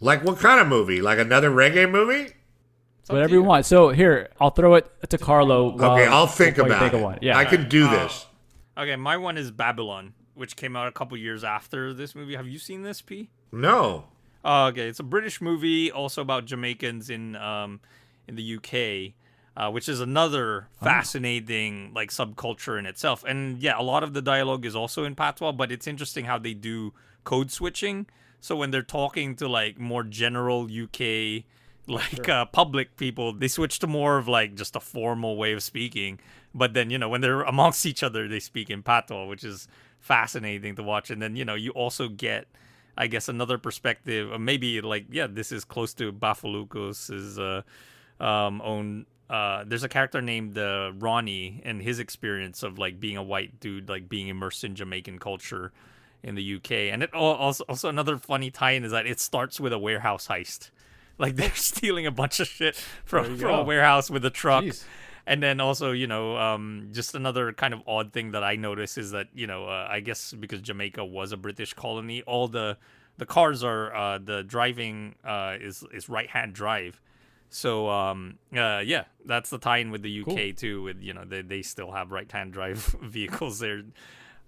Like 0.00 0.24
what 0.24 0.38
kind 0.38 0.60
of 0.60 0.66
movie? 0.66 1.00
Like 1.00 1.18
another 1.18 1.50
reggae 1.50 1.90
movie? 1.90 2.32
Whatever 3.06 3.34
you 3.34 3.42
want. 3.42 3.66
So 3.66 3.90
here, 3.90 4.30
I'll 4.40 4.50
throw 4.50 4.74
it 4.74 4.90
to 5.10 5.18
Carlo. 5.18 5.72
Okay, 5.74 6.06
I'll 6.06 6.26
think 6.26 6.58
about 6.58 6.80
think 6.80 6.94
it. 6.94 6.96
of 6.96 7.02
one. 7.02 7.18
Yeah. 7.20 7.36
I 7.36 7.44
can 7.44 7.68
do 7.68 7.88
this. 7.88 8.26
Uh, 8.76 8.80
okay, 8.82 8.96
my 8.96 9.16
one 9.16 9.36
is 9.36 9.50
Babylon, 9.50 10.14
which 10.34 10.56
came 10.56 10.76
out 10.76 10.88
a 10.88 10.92
couple 10.92 11.16
years 11.16 11.44
after 11.44 11.92
this 11.92 12.14
movie. 12.14 12.34
Have 12.34 12.48
you 12.48 12.58
seen 12.58 12.82
this, 12.82 13.00
P? 13.02 13.30
No. 13.52 14.04
Oh, 14.44 14.66
okay, 14.66 14.88
it's 14.88 15.00
a 15.00 15.04
British 15.04 15.40
movie, 15.40 15.90
also 15.90 16.20
about 16.20 16.44
Jamaicans 16.44 17.08
in 17.08 17.36
um 17.36 17.80
in 18.26 18.36
the 18.36 18.56
UK, 18.56 19.14
uh, 19.56 19.70
which 19.70 19.88
is 19.88 20.00
another 20.00 20.68
fascinating 20.82 21.92
like 21.94 22.10
subculture 22.10 22.78
in 22.78 22.86
itself. 22.86 23.24
And 23.24 23.58
yeah, 23.62 23.78
a 23.78 23.82
lot 23.82 24.02
of 24.02 24.12
the 24.14 24.22
dialogue 24.22 24.64
is 24.64 24.76
also 24.76 25.04
in 25.04 25.14
patois, 25.14 25.52
but 25.52 25.70
it's 25.72 25.86
interesting 25.86 26.24
how 26.24 26.38
they 26.38 26.54
do 26.54 26.92
code 27.24 27.50
switching. 27.50 28.06
So 28.40 28.56
when 28.56 28.70
they're 28.70 28.82
talking 28.82 29.36
to 29.36 29.48
like 29.48 29.78
more 29.78 30.02
general 30.02 30.64
UK 30.64 31.44
like 31.86 32.28
uh, 32.28 32.46
public 32.46 32.96
people, 32.96 33.32
they 33.32 33.48
switch 33.48 33.78
to 33.80 33.86
more 33.86 34.16
of 34.16 34.26
like 34.26 34.54
just 34.54 34.74
a 34.74 34.80
formal 34.80 35.36
way 35.36 35.52
of 35.52 35.62
speaking. 35.62 36.18
But 36.54 36.72
then 36.72 36.90
you 36.90 36.98
know 36.98 37.08
when 37.08 37.20
they're 37.20 37.42
amongst 37.42 37.84
each 37.86 38.02
other, 38.02 38.26
they 38.28 38.40
speak 38.40 38.70
in 38.70 38.82
patois, 38.82 39.26
which 39.26 39.44
is 39.44 39.68
fascinating 40.04 40.76
to 40.76 40.82
watch. 40.82 41.10
And 41.10 41.20
then 41.20 41.34
you 41.34 41.44
know 41.44 41.54
you 41.54 41.70
also 41.70 42.08
get 42.08 42.46
I 42.96 43.06
guess 43.08 43.28
another 43.28 43.58
perspective, 43.58 44.32
uh, 44.32 44.38
maybe 44.38 44.80
like 44.80 45.06
yeah, 45.10 45.26
this 45.28 45.50
is 45.50 45.64
close 45.64 45.94
to 45.94 46.12
Bafaloukos' 46.12 47.38
uh, 47.38 48.24
um, 48.24 48.60
own. 48.62 49.06
Uh, 49.28 49.64
there's 49.66 49.82
a 49.82 49.88
character 49.88 50.20
named 50.20 50.56
uh, 50.58 50.92
Ronnie 50.98 51.62
and 51.64 51.82
his 51.82 51.98
experience 51.98 52.62
of 52.62 52.78
like 52.78 53.00
being 53.00 53.16
a 53.16 53.22
white 53.22 53.58
dude, 53.58 53.88
like 53.88 54.08
being 54.08 54.28
immersed 54.28 54.62
in 54.62 54.74
Jamaican 54.74 55.18
culture 55.18 55.72
in 56.22 56.34
the 56.34 56.56
UK. 56.56 56.70
And 56.92 57.02
it 57.02 57.12
also 57.14 57.64
also 57.68 57.88
another 57.88 58.18
funny 58.18 58.50
tie-in 58.50 58.84
is 58.84 58.92
that 58.92 59.06
it 59.06 59.18
starts 59.18 59.58
with 59.58 59.72
a 59.72 59.78
warehouse 59.78 60.28
heist. 60.28 60.70
Like 61.18 61.36
they're 61.36 61.54
stealing 61.54 62.06
a 62.06 62.12
bunch 62.12 62.38
of 62.38 62.46
shit 62.46 62.76
from, 63.04 63.38
from 63.38 63.60
a 63.60 63.62
warehouse 63.62 64.10
with 64.10 64.24
a 64.24 64.30
truck. 64.30 64.64
Jeez. 64.64 64.84
And 65.26 65.42
then 65.42 65.58
also, 65.60 65.92
you 65.92 66.06
know, 66.06 66.36
um, 66.36 66.88
just 66.92 67.14
another 67.14 67.52
kind 67.52 67.72
of 67.72 67.80
odd 67.86 68.12
thing 68.12 68.32
that 68.32 68.44
I 68.44 68.56
notice 68.56 68.98
is 68.98 69.12
that, 69.12 69.28
you 69.34 69.46
know, 69.46 69.66
uh, 69.66 69.88
I 69.90 70.00
guess 70.00 70.32
because 70.32 70.60
Jamaica 70.60 71.04
was 71.04 71.32
a 71.32 71.36
British 71.36 71.72
colony, 71.72 72.22
all 72.22 72.46
the 72.48 72.76
the 73.16 73.26
cars 73.26 73.62
are 73.62 73.94
uh, 73.94 74.18
the 74.18 74.42
driving 74.42 75.14
uh, 75.24 75.56
is 75.60 75.84
is 75.92 76.08
right 76.08 76.28
hand 76.28 76.52
drive. 76.52 77.00
So 77.48 77.88
um, 77.88 78.38
uh, 78.54 78.82
yeah, 78.84 79.04
that's 79.24 79.50
the 79.50 79.58
tie-in 79.58 79.90
with 79.90 80.02
the 80.02 80.22
UK 80.22 80.56
too. 80.56 80.82
With 80.82 81.00
you 81.00 81.14
know 81.14 81.24
they 81.24 81.42
they 81.42 81.62
still 81.62 81.92
have 81.92 82.10
right 82.10 82.30
hand 82.30 82.52
drive 82.52 82.78
vehicles 83.02 83.60
there. 83.60 83.82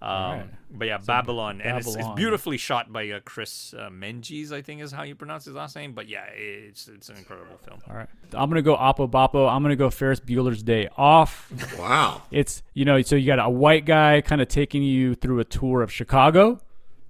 Um, 0.03 0.11
Alright. 0.11 0.51
But 0.70 0.88
yeah, 0.88 0.99
Babylon, 0.99 1.61
and 1.62 1.78
it's, 1.78 1.94
it's 1.94 2.09
beautifully 2.16 2.59
shot 2.59 2.92
by 2.92 3.09
uh, 3.09 3.20
Chris 3.24 3.72
uh, 3.72 3.88
Menges, 3.88 4.53
I 4.53 4.61
think 4.61 4.82
is 4.82 4.92
how 4.92 5.05
you 5.05 5.14
pronounce 5.14 5.47
his 5.47 5.55
last 5.55 5.74
name. 5.74 5.92
But 5.92 6.09
yeah, 6.09 6.24
it's 6.34 6.88
it's 6.88 7.09
an 7.09 7.16
incredible 7.16 7.57
film. 7.64 7.80
All 7.88 7.97
right. 7.97 8.09
I'm 8.34 8.51
gonna 8.51 8.62
go 8.62 8.76
Oppo 8.76 9.11
Boppo. 9.11 9.51
I'm 9.51 9.62
gonna 9.62 9.76
go 9.76 9.88
Ferris 9.88 10.20
Bueller's 10.20 10.62
Day 10.62 10.88
Off. 10.97 11.53
Wow. 11.78 12.22
It's 12.30 12.62
you 12.74 12.84
know, 12.84 13.01
so 13.03 13.16
you 13.16 13.26
got 13.26 13.38
a 13.38 13.49
white 13.49 13.84
guy 13.86 14.20
kind 14.20 14.40
of 14.40 14.49
taking 14.49 14.82
you 14.82 15.14
through 15.14 15.40
a 15.40 15.44
tour 15.44 15.82
of 15.82 15.92
Chicago, 15.92 16.61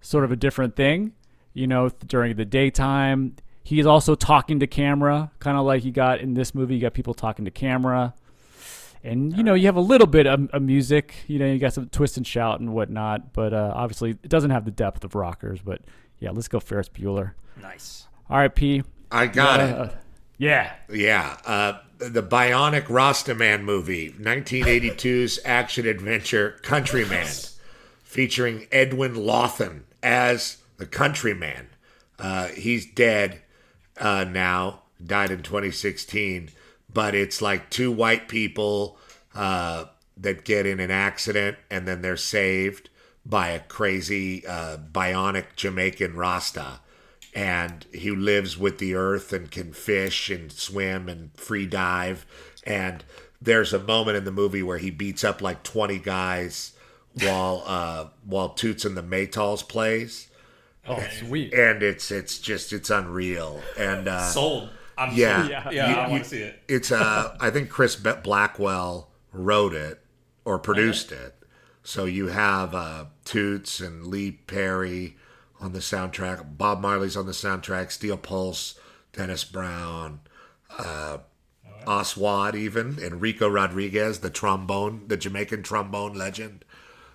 sort 0.01 0.24
of 0.24 0.32
a 0.32 0.37
different 0.37 0.76
thing. 0.76 1.12
You 1.55 1.66
know, 1.66 1.89
during 2.07 2.37
the 2.37 2.45
daytime, 2.45 3.37
he's 3.64 3.87
also 3.87 4.14
talking 4.14 4.61
to 4.61 4.66
camera, 4.66 5.30
kind 5.39 5.57
of 5.57 5.64
like 5.64 5.84
you 5.84 5.93
got 5.93 6.20
in 6.20 6.34
this 6.34 6.55
movie. 6.55 6.74
You 6.74 6.82
got 6.82 6.95
people 6.95 7.14
talking 7.14 7.45
to 7.47 7.51
camera, 7.51 8.14
and 9.07 9.36
you 9.36 9.42
know, 9.42 9.54
you 9.54 9.66
have 9.66 9.76
a 9.76 9.80
little 9.80 10.07
bit 10.07 10.26
of, 10.26 10.48
of 10.50 10.62
music. 10.62 11.14
You 11.26 11.38
know, 11.38 11.46
you 11.46 11.59
got 11.59 11.72
some 11.72 11.88
twist 11.88 12.16
and 12.16 12.26
shout 12.26 12.61
and 12.61 12.74
whatnot, 12.74 13.32
but 13.32 13.52
uh, 13.54 13.72
obviously, 13.74 14.11
it 14.11 14.28
doesn't 14.28 14.50
have 14.50 14.64
the 14.64 14.70
depth 14.70 15.04
of 15.04 15.14
Rockers. 15.14 15.61
But 15.61 15.80
yeah, 16.18 16.30
let's 16.30 16.48
go 16.48 16.61
Ferris 16.61 16.88
Bueller. 16.88 17.32
Nice. 17.61 18.07
All 18.28 18.38
right, 18.38 18.54
P. 18.54 18.82
I 19.11 19.26
got 19.26 19.61
Uh, 19.61 19.84
it. 19.90 19.96
Yeah. 20.38 20.74
Yeah, 20.92 21.38
uh, 21.46 21.78
the 21.98 22.22
Bionic 22.22 22.84
Rastaman 22.88 23.62
movie, 23.62 24.11
1982's 24.12 25.38
action 25.46 25.86
adventure 25.86 26.59
Countryman, 26.62 27.26
featuring 28.04 28.66
Edwin 28.70 29.14
Lawton 29.14 29.84
as 30.02 30.59
the 30.76 30.84
Countryman. 30.86 31.68
Uh, 32.18 32.48
he's 32.48 32.84
dead 32.84 33.40
uh, 33.98 34.24
now, 34.24 34.82
died 35.04 35.30
in 35.30 35.42
2016, 35.42 36.50
but 36.97 37.14
it's 37.14 37.42
like 37.42 37.68
two 37.68 37.92
white 37.92 38.26
people 38.26 38.97
uh, 39.34 39.84
that 40.16 40.47
get 40.47 40.64
in 40.64 40.80
an 40.80 40.90
accident 40.90 41.59
and 41.70 41.86
then 41.86 42.01
they're 42.01 42.16
saved 42.16 42.88
by 43.26 43.49
a 43.49 43.61
crazy 43.61 44.47
uh, 44.47 44.78
bionic 44.78 45.44
Jamaican 45.57 46.16
Rasta 46.16 46.80
and 47.34 47.84
he 47.92 48.12
lives 48.12 48.57
with 48.57 48.78
the 48.78 48.94
earth 48.94 49.34
and 49.34 49.51
can 49.51 49.74
fish 49.74 50.30
and 50.30 50.51
swim 50.51 51.07
and 51.07 51.32
free 51.36 51.66
dive. 51.66 52.24
And 52.64 53.05
there's 53.42 53.74
a 53.74 53.78
moment 53.78 54.16
in 54.16 54.24
the 54.24 54.32
movie 54.32 54.62
where 54.62 54.78
he 54.78 54.90
beats 54.90 55.22
up 55.22 55.42
like 55.42 55.62
20 55.62 55.99
guys 55.99 56.72
while 57.20 57.62
uh, 57.66 58.07
while 58.24 58.49
Toots 58.49 58.86
and 58.86 58.97
the 58.97 59.03
Maytals 59.03 59.68
plays. 59.68 60.28
Oh, 60.88 61.05
sweet. 61.18 61.53
And 61.53 61.82
it's 61.82 62.11
it's 62.11 62.38
just 62.38 62.72
it's 62.72 62.88
unreal. 62.88 63.61
And 63.76 64.09
uh, 64.09 64.22
Sold. 64.22 64.70
I'm 64.99 65.14
yeah, 65.14 65.38
sold. 65.40 65.51
Yeah, 65.51 65.70
yeah, 65.70 65.90
You- 65.90 65.97
I 65.97 66.09
want 66.09 66.24
to 66.24 66.28
see 66.28 66.38
it. 66.40 66.62
It's 66.68 66.90
uh, 66.92 67.36
I 67.40 67.51
think 67.51 67.68
Chris 67.70 67.97
Blackwell 67.97 69.11
wrote 69.32 69.74
it 69.74 70.01
or 70.44 70.59
produced 70.59 71.12
it. 71.12 71.34
So 71.82 72.05
you 72.05 72.28
have 72.28 72.74
uh, 72.74 73.05
Toots 73.24 73.80
and 73.80 74.07
Lee 74.07 74.32
Perry 74.32 75.16
on 75.61 75.72
the 75.72 75.78
soundtrack. 75.78 76.57
Bob 76.59 76.80
Marley's 76.80 77.16
on 77.16 77.26
the 77.26 77.32
soundtrack. 77.32 77.92
Steel 77.92 78.16
Pulse, 78.16 78.78
Dennis 79.12 79.44
Brown, 79.44 80.20
uh, 80.78 81.18
Oswald, 81.86 82.55
even 82.57 82.99
Enrico 82.99 83.49
Rodriguez, 83.49 84.18
the 84.20 84.30
trombone, 84.30 85.05
the 85.07 85.16
Jamaican 85.16 85.62
trombone 85.62 86.14
legend. 86.14 86.64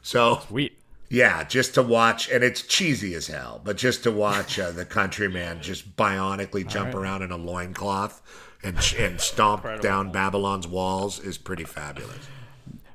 So 0.01 0.39
Sweet. 0.47 0.80
Yeah, 1.12 1.43
just 1.43 1.74
to 1.76 1.84
watch, 1.84 2.30
and 2.30 2.41
it's 2.43 2.62
cheesy 2.62 3.14
as 3.16 3.28
hell, 3.28 3.59
but 3.64 3.76
just 3.76 4.03
to 4.03 4.12
watch 4.12 4.57
uh, 4.57 4.72
the 4.72 4.86
countryman 4.86 5.62
just 5.62 5.97
bionically 5.97 6.66
jump 6.66 6.95
around 6.95 7.22
in 7.22 7.32
a 7.32 7.38
loincloth 7.38 8.22
and, 8.64 8.78
and 8.97 9.20
stomp 9.20 9.66
down 9.82 10.12
Babylon's 10.12 10.68
walls 10.68 11.20
is 11.20 11.38
pretty 11.38 11.66
fabulous. 11.66 12.28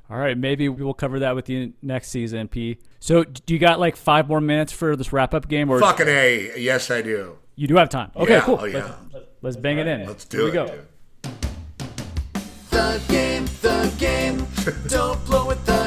All 0.09 0.17
right, 0.17 0.37
maybe 0.37 0.67
we 0.69 0.83
will 0.83 0.93
cover 0.93 1.19
that 1.19 1.35
with 1.35 1.47
you 1.49 1.73
next 1.81 2.09
season, 2.09 2.47
P. 2.47 2.77
So, 2.99 3.23
do 3.23 3.53
you 3.53 3.59
got 3.59 3.79
like 3.79 3.95
five 3.95 4.27
more 4.27 4.41
minutes 4.41 4.71
for 4.71 4.95
this 4.95 5.13
wrap 5.13 5.33
up 5.33 5.47
game, 5.47 5.69
or 5.69 5.79
Fucking 5.79 6.07
A. 6.07 6.57
Yes, 6.59 6.89
I 6.89 7.01
do. 7.01 7.37
you 7.55 7.67
do 7.67 7.75
have 7.75 7.89
time? 7.89 8.11
Okay, 8.15 8.33
Yeah, 8.35 8.41
cool. 8.41 8.57
oh, 8.61 8.65
yeah. 8.65 8.95
Let's, 9.13 9.25
let's 9.41 9.57
bang 9.57 9.77
it 9.77 9.85
in. 9.87 10.07
Let's 10.07 10.25
Here 10.31 10.41
it. 10.41 10.45
we 10.45 10.51
go. 10.51 10.67
dude. 10.67 10.87
The 12.71 13.01
game, 13.09 13.45
the 13.61 13.93
game. 13.99 14.47
Don't 14.87 15.23
blow 15.25 15.49
it, 15.51 15.63
the 15.65 15.86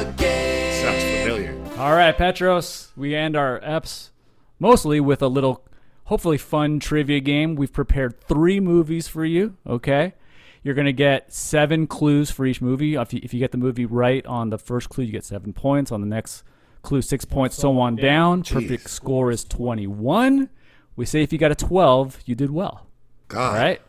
All 1.81 1.95
right, 1.95 2.15
Petros. 2.15 2.91
We 2.95 3.15
end 3.15 3.35
our 3.35 3.59
eps 3.61 4.11
mostly 4.59 4.99
with 4.99 5.23
a 5.23 5.27
little, 5.27 5.65
hopefully 6.03 6.37
fun 6.37 6.79
trivia 6.79 7.19
game. 7.21 7.55
We've 7.55 7.73
prepared 7.73 8.21
three 8.21 8.59
movies 8.59 9.07
for 9.07 9.25
you. 9.25 9.57
Okay, 9.65 10.13
you're 10.61 10.75
gonna 10.75 10.91
get 10.91 11.33
seven 11.33 11.87
clues 11.87 12.29
for 12.29 12.45
each 12.45 12.61
movie. 12.61 12.93
If 12.93 13.13
you, 13.13 13.21
if 13.23 13.33
you 13.33 13.39
get 13.39 13.51
the 13.51 13.57
movie 13.57 13.87
right 13.87 14.23
on 14.27 14.51
the 14.51 14.59
first 14.59 14.89
clue, 14.89 15.05
you 15.05 15.11
get 15.11 15.25
seven 15.25 15.53
points. 15.53 15.91
On 15.91 16.01
the 16.01 16.05
next 16.05 16.43
clue, 16.83 17.01
six 17.01 17.25
points. 17.25 17.55
So 17.55 17.79
on 17.79 17.95
down. 17.95 18.43
Perfect 18.43 18.87
score 18.87 19.31
is 19.31 19.43
twenty-one. 19.43 20.49
We 20.95 21.07
say 21.07 21.23
if 21.23 21.33
you 21.33 21.39
got 21.39 21.51
a 21.51 21.55
twelve, 21.55 22.19
you 22.27 22.35
did 22.35 22.51
well. 22.51 22.85
God. 23.27 23.55
All 23.55 23.55
right. 23.55 23.81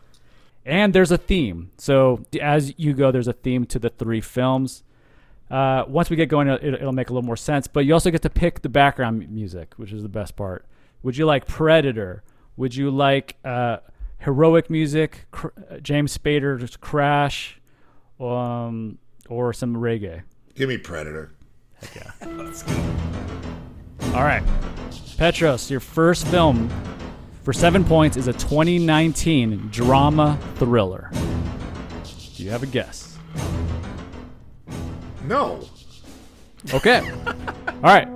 And 0.65 0.93
there's 0.93 1.11
a 1.11 1.17
theme. 1.19 1.69
So 1.77 2.25
as 2.41 2.73
you 2.75 2.93
go, 2.93 3.11
there's 3.11 3.27
a 3.27 3.33
theme 3.33 3.67
to 3.67 3.77
the 3.77 3.91
three 3.91 4.21
films. 4.21 4.83
Uh, 5.53 5.85
once 5.87 6.09
we 6.09 6.15
get 6.15 6.29
going, 6.29 6.47
it'll, 6.47 6.73
it'll 6.73 6.91
make 6.91 7.11
a 7.11 7.13
little 7.13 7.25
more 7.25 7.37
sense. 7.37 7.67
But 7.67 7.85
you 7.85 7.93
also 7.93 8.09
get 8.09 8.23
to 8.23 8.29
pick 8.29 8.63
the 8.63 8.69
background 8.69 9.29
music, 9.29 9.75
which 9.77 9.93
is 9.93 10.01
the 10.01 10.09
best 10.09 10.35
part. 10.35 10.65
Would 11.03 11.15
you 11.15 11.27
like 11.27 11.45
Predator? 11.45 12.23
Would 12.57 12.75
you 12.75 12.89
like 12.89 13.35
uh, 13.45 13.77
heroic 14.17 14.71
music? 14.71 15.27
Cr- 15.29 15.49
uh, 15.69 15.77
James 15.77 16.17
Spader's 16.17 16.75
Crash, 16.77 17.61
um, 18.19 18.97
or 19.29 19.53
some 19.53 19.75
reggae? 19.75 20.23
Give 20.55 20.69
me 20.69 20.79
Predator. 20.79 21.31
Heck 21.75 21.95
yeah! 21.97 22.11
All 24.15 24.23
right, 24.23 24.43
Petros, 25.17 25.69
your 25.69 25.79
first 25.81 26.27
film 26.29 26.67
for 27.43 27.53
seven 27.53 27.83
points 27.83 28.17
is 28.17 28.27
a 28.27 28.33
2019 28.33 29.69
drama 29.71 30.39
thriller. 30.55 31.11
Do 32.35 32.43
you 32.43 32.49
have 32.49 32.63
a 32.63 32.67
guess? 32.67 33.13
No. 35.25 35.61
Okay. 36.73 36.99
All 37.67 37.81
right. 37.81 38.07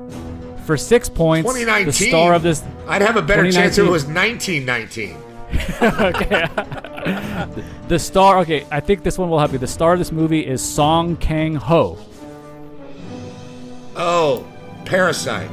For 0.65 0.77
six 0.77 1.07
points, 1.07 1.49
2019. 1.49 1.85
the 1.85 1.93
star 1.93 2.33
of 2.33 2.43
this. 2.43 2.63
I'd 2.87 3.01
have 3.01 3.15
a 3.15 3.21
better 3.21 3.49
chance 3.51 3.77
if 3.77 3.85
it 3.85 3.87
2019. 3.87 3.91
was 3.91 4.05
1919. 4.05 5.27
okay. 6.01 6.47
The 7.87 7.97
star. 7.99 8.39
Okay, 8.39 8.65
I 8.69 8.79
think 8.81 9.03
this 9.03 9.17
one 9.17 9.29
will 9.29 9.39
help 9.39 9.53
you. 9.53 9.59
The 9.59 9.67
star 9.67 9.93
of 9.93 9.99
this 9.99 10.11
movie 10.11 10.45
is 10.45 10.61
Song 10.61 11.15
Kang 11.17 11.55
Ho. 11.55 11.97
Oh, 13.95 14.45
Parasite. 14.85 15.49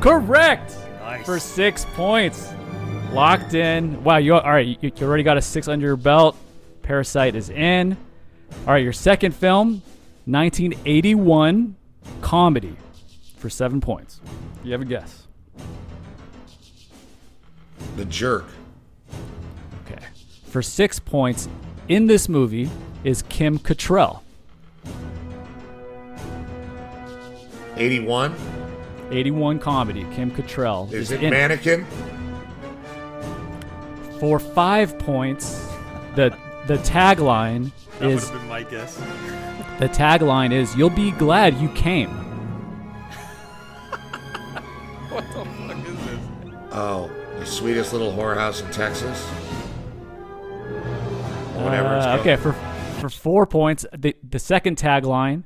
Correct. 0.00 0.76
Nice. 1.00 1.26
For 1.26 1.38
six 1.38 1.84
points, 1.94 2.52
locked 3.12 3.54
in. 3.54 4.02
Wow, 4.04 4.18
you 4.18 4.34
all 4.34 4.50
right? 4.50 4.66
You, 4.66 4.76
you 4.82 5.06
already 5.06 5.22
got 5.24 5.36
a 5.36 5.42
six 5.42 5.68
under 5.68 5.86
your 5.86 5.96
belt. 5.96 6.36
Parasite 6.82 7.34
is 7.34 7.50
in. 7.50 7.96
All 8.66 8.72
right, 8.72 8.82
your 8.82 8.92
second 8.92 9.34
film, 9.34 9.82
1981 10.26 11.76
comedy, 12.20 12.76
for 13.36 13.50
seven 13.50 13.80
points. 13.80 14.20
You 14.62 14.72
have 14.72 14.80
a 14.80 14.84
guess? 14.84 15.26
The 17.96 18.04
Jerk. 18.04 18.44
Okay. 19.84 20.02
For 20.44 20.62
six 20.62 20.98
points, 20.98 21.48
in 21.88 22.06
this 22.06 22.28
movie 22.28 22.70
is 23.04 23.22
Kim 23.22 23.58
Cattrall. 23.58 24.20
81. 27.76 28.34
81 29.10 29.58
comedy, 29.58 30.06
Kim 30.14 30.30
Cattrall 30.30 30.86
Is 30.92 31.10
is 31.10 31.10
it 31.12 31.22
in. 31.22 31.30
Mannequin? 31.30 31.84
For 34.20 34.38
five 34.38 34.98
points, 34.98 35.66
the 36.14 36.36
the 36.66 36.78
tagline 36.78 37.72
That 38.02 38.08
would 38.08 38.14
is 38.16 38.28
have 38.30 38.38
been 38.40 38.48
my 38.48 38.62
guess. 38.64 38.96
the 39.78 39.88
tagline 39.88 40.52
is 40.52 40.74
"You'll 40.76 40.90
be 40.90 41.12
glad 41.12 41.56
you 41.58 41.68
came." 41.70 42.10
What 45.10 45.24
the 45.28 45.44
fuck 45.44 45.86
is 45.86 45.96
this? 46.06 46.54
Oh, 46.72 47.10
the 47.38 47.44
sweetest 47.46 47.92
little 47.92 48.12
whorehouse 48.12 48.64
in 48.64 48.70
Texas. 48.70 49.22
Whatever 51.56 51.88
Uh, 51.88 52.02
called. 52.04 52.20
okay, 52.20 52.36
for 52.36 52.52
for 53.00 53.08
four 53.08 53.46
points, 53.46 53.84
the 53.96 54.16
the 54.28 54.38
second 54.38 54.76
tagline, 54.78 55.44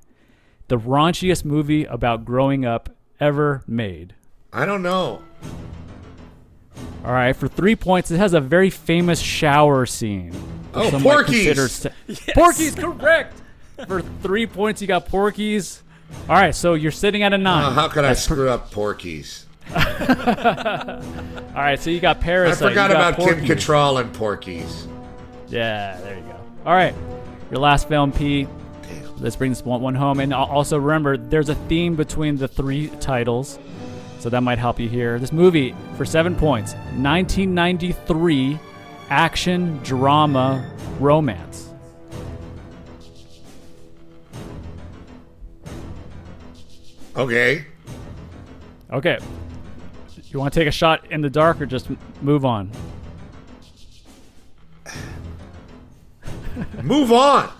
the 0.68 0.78
raunchiest 0.78 1.44
movie 1.44 1.84
about 1.84 2.24
growing 2.24 2.64
up 2.64 2.90
ever 3.20 3.62
made. 3.66 4.14
I 4.52 4.64
don't 4.66 4.82
know. 4.82 5.22
All 7.04 7.12
right, 7.12 7.34
for 7.34 7.48
three 7.48 7.76
points, 7.76 8.10
it 8.10 8.18
has 8.18 8.34
a 8.34 8.40
very 8.40 8.70
famous 8.70 9.20
shower 9.20 9.84
scene. 9.86 10.32
Which 10.76 10.86
Oh, 10.86 10.90
some 10.90 11.02
might 11.02 11.12
Porky's. 11.12 11.46
consider 11.46 11.68
se- 12.14 12.32
Porky's, 12.34 12.74
correct. 12.74 13.40
for 13.86 14.02
three 14.22 14.46
points, 14.46 14.80
you 14.80 14.86
got 14.88 15.06
Porky's. 15.08 15.82
All 16.28 16.36
right, 16.36 16.54
so 16.54 16.74
you're 16.74 16.92
sitting 16.92 17.22
at 17.24 17.32
a 17.32 17.38
nine. 17.38 17.64
Uh, 17.64 17.70
how 17.70 17.88
could 17.88 18.04
I 18.04 18.08
That's 18.08 18.26
per- 18.26 18.34
screw 18.34 18.48
up 18.48 18.70
Porky's? 18.70 19.46
All 19.74 19.82
right, 21.54 21.80
so 21.80 21.90
you 21.90 22.00
got 22.00 22.20
Paris. 22.20 22.52
I 22.62 22.68
forgot 22.68 22.70
you 22.70 22.74
got 22.74 22.90
about 22.92 23.16
Kim 23.16 23.26
Porky's. 23.40 23.50
Cattrall 23.50 24.00
and 24.00 24.12
Porky's. 24.12 24.86
Yeah, 25.48 25.98
there 26.00 26.16
you 26.16 26.22
go. 26.22 26.36
All 26.64 26.74
right, 26.74 26.94
your 27.50 27.60
last 27.60 27.88
film, 27.88 28.12
P. 28.12 28.44
Damn. 28.82 29.16
Let's 29.18 29.36
bring 29.36 29.50
this 29.52 29.64
one, 29.64 29.80
one 29.80 29.94
home. 29.94 30.20
And 30.20 30.32
also 30.32 30.78
remember, 30.78 31.16
there's 31.16 31.48
a 31.48 31.54
theme 31.54 31.96
between 31.96 32.36
the 32.36 32.46
three 32.48 32.88
titles, 33.00 33.58
so 34.20 34.28
that 34.30 34.42
might 34.42 34.58
help 34.58 34.78
you 34.78 34.88
here. 34.88 35.18
This 35.18 35.32
movie, 35.32 35.74
for 35.96 36.04
seven 36.04 36.34
points, 36.36 36.74
1993 36.96 38.58
action 39.10 39.78
drama 39.82 40.70
romance. 40.98 41.70
Okay. 47.16 47.64
Okay. 48.92 49.18
You 50.24 50.38
want 50.38 50.52
to 50.52 50.60
take 50.60 50.68
a 50.68 50.72
shot 50.72 51.10
in 51.10 51.22
the 51.22 51.30
dark 51.30 51.60
or 51.60 51.66
just 51.66 51.88
move 52.20 52.44
on? 52.44 52.70
Move 56.82 57.12
on. 57.12 57.50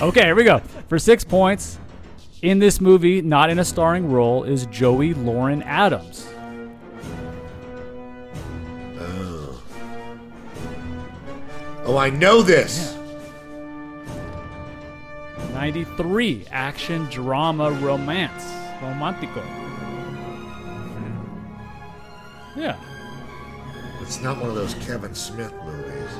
Okay, 0.00 0.24
here 0.24 0.34
we 0.34 0.44
go. 0.44 0.58
For 0.88 0.98
six 0.98 1.24
points, 1.24 1.78
in 2.42 2.58
this 2.58 2.80
movie, 2.80 3.22
not 3.22 3.50
in 3.50 3.58
a 3.58 3.64
starring 3.64 4.10
role, 4.10 4.44
is 4.44 4.66
Joey 4.66 5.14
Lauren 5.14 5.62
Adams. 5.62 6.25
Oh, 11.88 11.96
I 11.96 12.10
know 12.10 12.42
this. 12.42 12.96
93 15.52 16.46
action 16.50 17.04
drama 17.04 17.70
romance. 17.70 18.44
Romantico. 18.82 19.40
Hmm. 20.90 22.60
Yeah. 22.60 22.76
It's 24.02 24.20
not 24.20 24.38
one 24.38 24.48
of 24.48 24.56
those 24.56 24.74
Kevin 24.74 25.14
Smith 25.14 25.54
movies. 25.64 26.10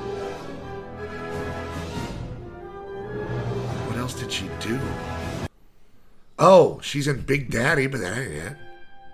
What 3.89 3.97
else 3.97 4.15
did 4.15 4.31
she 4.31 4.49
do? 4.61 4.79
Oh, 6.39 6.79
she's 6.81 7.09
in 7.09 7.23
Big 7.23 7.51
Daddy, 7.51 7.89
but 7.89 8.01
that 8.03 8.17
ain't 8.17 8.31
it. 8.31 8.57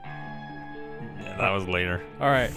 Yeah, 0.04 1.36
that 1.38 1.50
was 1.50 1.66
later. 1.66 2.02
All 2.20 2.28
right. 2.28 2.52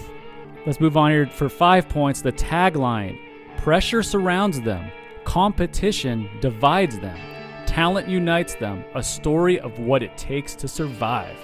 Let's 0.66 0.80
move 0.80 0.98
on 0.98 1.10
here 1.10 1.26
for 1.28 1.48
five 1.48 1.88
points. 1.88 2.20
The 2.20 2.32
tagline 2.32 3.25
Pressure 3.66 4.04
surrounds 4.04 4.60
them, 4.60 4.92
competition 5.24 6.30
divides 6.40 7.00
them, 7.00 7.18
talent 7.66 8.08
unites 8.08 8.54
them. 8.54 8.84
A 8.94 9.02
story 9.02 9.58
of 9.58 9.80
what 9.80 10.04
it 10.04 10.16
takes 10.16 10.54
to 10.54 10.68
survive. 10.68 11.36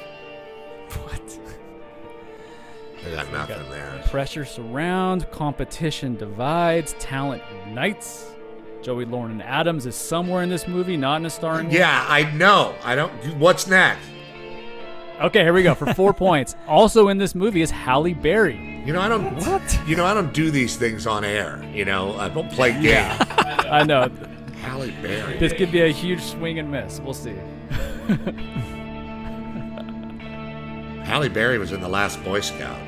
What? 1.02 1.40
I 3.04 3.10
got 3.10 3.32
nothing 3.32 3.68
there. 3.70 4.00
Pressure 4.06 4.44
surrounds, 4.44 5.26
competition 5.32 6.14
divides, 6.14 6.94
talent 7.00 7.42
unites. 7.66 8.30
Joey 8.82 9.04
Lauren 9.04 9.40
Adams 9.40 9.84
is 9.84 9.96
somewhere 9.96 10.44
in 10.44 10.48
this 10.48 10.68
movie, 10.68 10.96
not 10.96 11.16
in 11.16 11.26
a 11.26 11.30
starring. 11.30 11.72
Yeah, 11.72 12.06
I 12.08 12.30
know. 12.36 12.76
I 12.84 12.94
don't. 12.94 13.10
What's 13.36 13.66
next? 13.66 14.06
Okay, 15.20 15.42
here 15.42 15.52
we 15.52 15.62
go 15.62 15.74
for 15.74 15.92
four 15.94 16.12
points. 16.14 16.56
Also 16.66 17.08
in 17.08 17.18
this 17.18 17.34
movie 17.34 17.62
is 17.62 17.70
Halle 17.70 18.14
Berry. 18.14 18.82
You 18.84 18.92
know, 18.92 19.00
I 19.00 19.08
don't. 19.08 19.36
What? 19.36 19.80
You 19.86 19.96
know, 19.96 20.04
I 20.04 20.14
don't 20.14 20.32
do 20.34 20.50
these 20.50 20.76
things 20.76 21.06
on 21.06 21.24
air. 21.24 21.62
You 21.72 21.84
know, 21.84 22.16
I 22.16 22.28
don't 22.28 22.50
play 22.50 22.72
games. 22.72 23.16
I 23.30 23.84
know. 23.84 24.08
Halle 24.62 24.90
Berry. 25.02 25.38
This 25.38 25.52
could 25.52 25.70
be 25.70 25.82
a 25.82 25.88
huge 25.88 26.20
swing 26.22 26.58
and 26.58 26.70
miss. 26.70 26.98
We'll 27.00 27.14
see. 27.14 27.34
Halle 31.04 31.28
Berry 31.28 31.58
was 31.58 31.72
in 31.72 31.80
The 31.80 31.88
Last 31.88 32.22
Boy 32.24 32.40
Scout, 32.40 32.78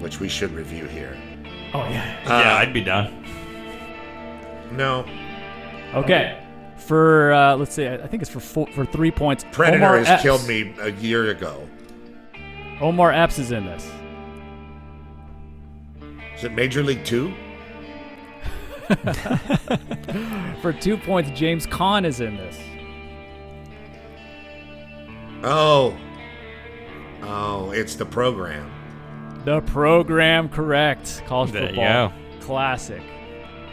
which 0.00 0.20
we 0.20 0.28
should 0.28 0.52
review 0.52 0.84
here. 0.86 1.16
Oh 1.72 1.84
yeah. 1.88 2.20
yeah, 2.24 2.56
Uh, 2.56 2.58
I'd 2.58 2.74
be 2.74 2.82
done. 2.82 3.24
No. 4.72 5.06
Okay. 5.94 6.42
For 6.86 7.32
uh, 7.32 7.56
let's 7.56 7.74
see, 7.74 7.86
I 7.86 7.94
I 7.94 8.06
think 8.06 8.22
it's 8.22 8.30
for 8.30 8.40
four, 8.40 8.66
for 8.72 8.84
three 8.84 9.10
points. 9.10 9.44
Predator 9.52 9.84
Omar 9.84 9.98
has 9.98 10.08
Epps. 10.08 10.22
killed 10.22 10.46
me 10.48 10.74
a 10.80 10.90
year 10.92 11.30
ago. 11.30 11.68
Omar 12.80 13.12
Epps 13.12 13.38
is 13.38 13.52
in 13.52 13.66
this. 13.66 13.88
Is 16.36 16.44
it 16.44 16.52
Major 16.52 16.82
League 16.82 17.04
Two? 17.04 17.34
For 20.62 20.72
two 20.72 20.96
points, 20.96 21.30
James 21.38 21.64
Caan 21.66 22.04
is 22.04 22.20
in 22.20 22.36
this. 22.36 22.58
Oh. 25.44 25.96
Oh, 27.22 27.70
it's 27.70 27.94
the 27.94 28.04
program. 28.06 28.70
The 29.44 29.60
program, 29.60 30.48
correct. 30.48 31.22
College 31.26 31.52
There 31.52 31.68
football 31.68 32.08
go. 32.08 32.14
classic. 32.40 33.02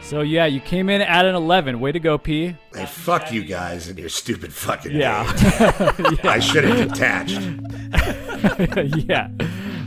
So 0.02 0.22
yeah, 0.22 0.46
you 0.46 0.62
came 0.62 0.90
in 0.90 1.02
at 1.02 1.26
an 1.26 1.36
11. 1.36 1.80
Way 1.80 1.92
to 1.92 2.00
go, 2.00 2.18
P. 2.18 2.56
Hey, 2.74 2.86
fuck 2.86 3.32
you 3.32 3.44
guys 3.44 3.90
and 3.90 4.00
your 4.00 4.10
stupid 4.10 4.54
fucking 4.54 4.94
Yeah. 4.94 5.24
names. 6.00 6.20
I 6.24 6.40
should 6.40 6.64
have 6.64 6.88
detached. 6.88 7.42
yeah. 9.10 9.30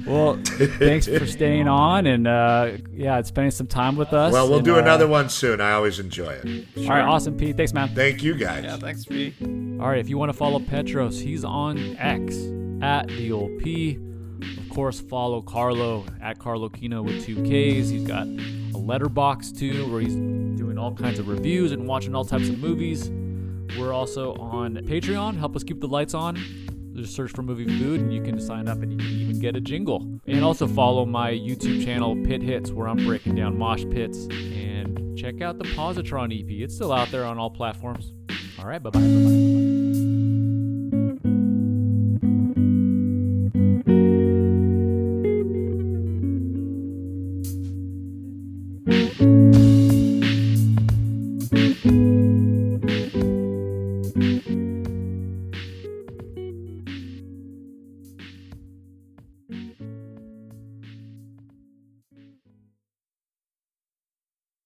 Well, 0.07 0.39
thanks 0.45 1.07
for 1.07 1.27
staying 1.27 1.69
on 1.69 2.07
and 2.07 2.27
uh, 2.27 2.73
yeah, 2.93 3.23
spending 3.23 3.51
some 3.51 3.67
time 3.67 3.97
with 3.97 4.13
us. 4.13 4.33
Well, 4.33 4.49
we'll 4.49 4.57
and, 4.59 4.65
do 4.65 4.77
uh, 4.77 4.81
another 4.81 5.07
one 5.07 5.29
soon. 5.29 5.61
I 5.61 5.73
always 5.73 5.99
enjoy 6.01 6.33
it. 6.43 6.67
All 6.79 6.89
right, 6.89 7.03
awesome, 7.03 7.37
Pete. 7.37 7.57
Thanks, 7.57 7.73
man. 7.73 7.95
Thank 7.95 8.23
you 8.23 8.35
guys. 8.35 8.65
Yeah, 8.65 8.77
thanks, 8.77 9.05
V. 9.05 9.35
All 9.81 9.89
right, 9.89 9.99
if 10.01 10.09
you 10.09 10.19
want 10.19 10.31
to 10.31 10.37
follow 10.37 10.59
Petros, 10.59 11.21
he's 11.21 11.45
on 11.45 11.97
X 11.97 12.37
at 12.83 13.07
the 13.09 13.31
old 13.33 13.59
P. 13.61 13.99
Of 14.59 14.69
course, 14.71 15.01
follow 15.01 15.43
Carlo 15.43 16.05
at 16.21 16.39
Carlo 16.39 16.69
Kino 16.69 17.03
with 17.03 17.25
two 17.25 17.37
Ks. 17.43 17.89
He's 17.89 18.07
got 18.07 18.27
a 18.27 18.79
Letterboxd 18.79 19.59
too, 19.59 19.91
where 19.91 20.01
he's 20.01 20.15
doing 20.15 20.79
all 20.79 20.95
kinds 20.95 21.19
of 21.19 21.29
reviews 21.29 21.73
and 21.73 21.87
watching 21.87 22.15
all 22.15 22.25
types 22.25 22.49
of 22.49 22.59
movies. 22.59 23.11
We're 23.79 23.93
also 23.93 24.35
on 24.35 24.75
Patreon. 24.77 25.39
Help 25.39 25.57
us 25.57 25.63
keep 25.63 25.81
the 25.81 25.89
lights 25.89 26.15
on. 26.15 26.37
Just 26.95 27.15
search 27.15 27.31
for 27.31 27.43
movie 27.43 27.67
food, 27.79 28.01
and 28.01 28.13
you 28.13 28.23
can 28.23 28.41
sign 28.41 28.69
up, 28.69 28.83
and 28.83 28.93
you 28.93 28.99
can 28.99 29.07
even 29.07 29.39
get 29.39 29.57
a 29.57 29.61
jingle. 29.61 30.07
And 30.27 30.45
also 30.45 30.67
follow 30.67 31.07
my 31.07 31.31
YouTube 31.31 31.85
channel, 31.85 32.17
Pit 32.25 32.43
Hits, 32.43 32.73
where 32.73 32.89
I'm 32.89 32.97
breaking 32.97 33.37
down 33.37 33.57
mosh 33.57 33.85
pits. 33.91 34.27
And 34.27 35.17
check 35.17 35.41
out 35.41 35.59
the 35.59 35.65
Positron 35.65 36.33
EP. 36.39 36.51
It's 36.63 36.75
still 36.75 36.93
out 36.93 37.11
there 37.11 37.25
on 37.25 37.39
all 37.39 37.51
platforms. 37.51 38.13
All 38.59 38.67
right, 38.67 38.83
bye 38.83 38.91
bye. 38.91 39.01
Bye 39.01 39.07
bye. 39.07 39.70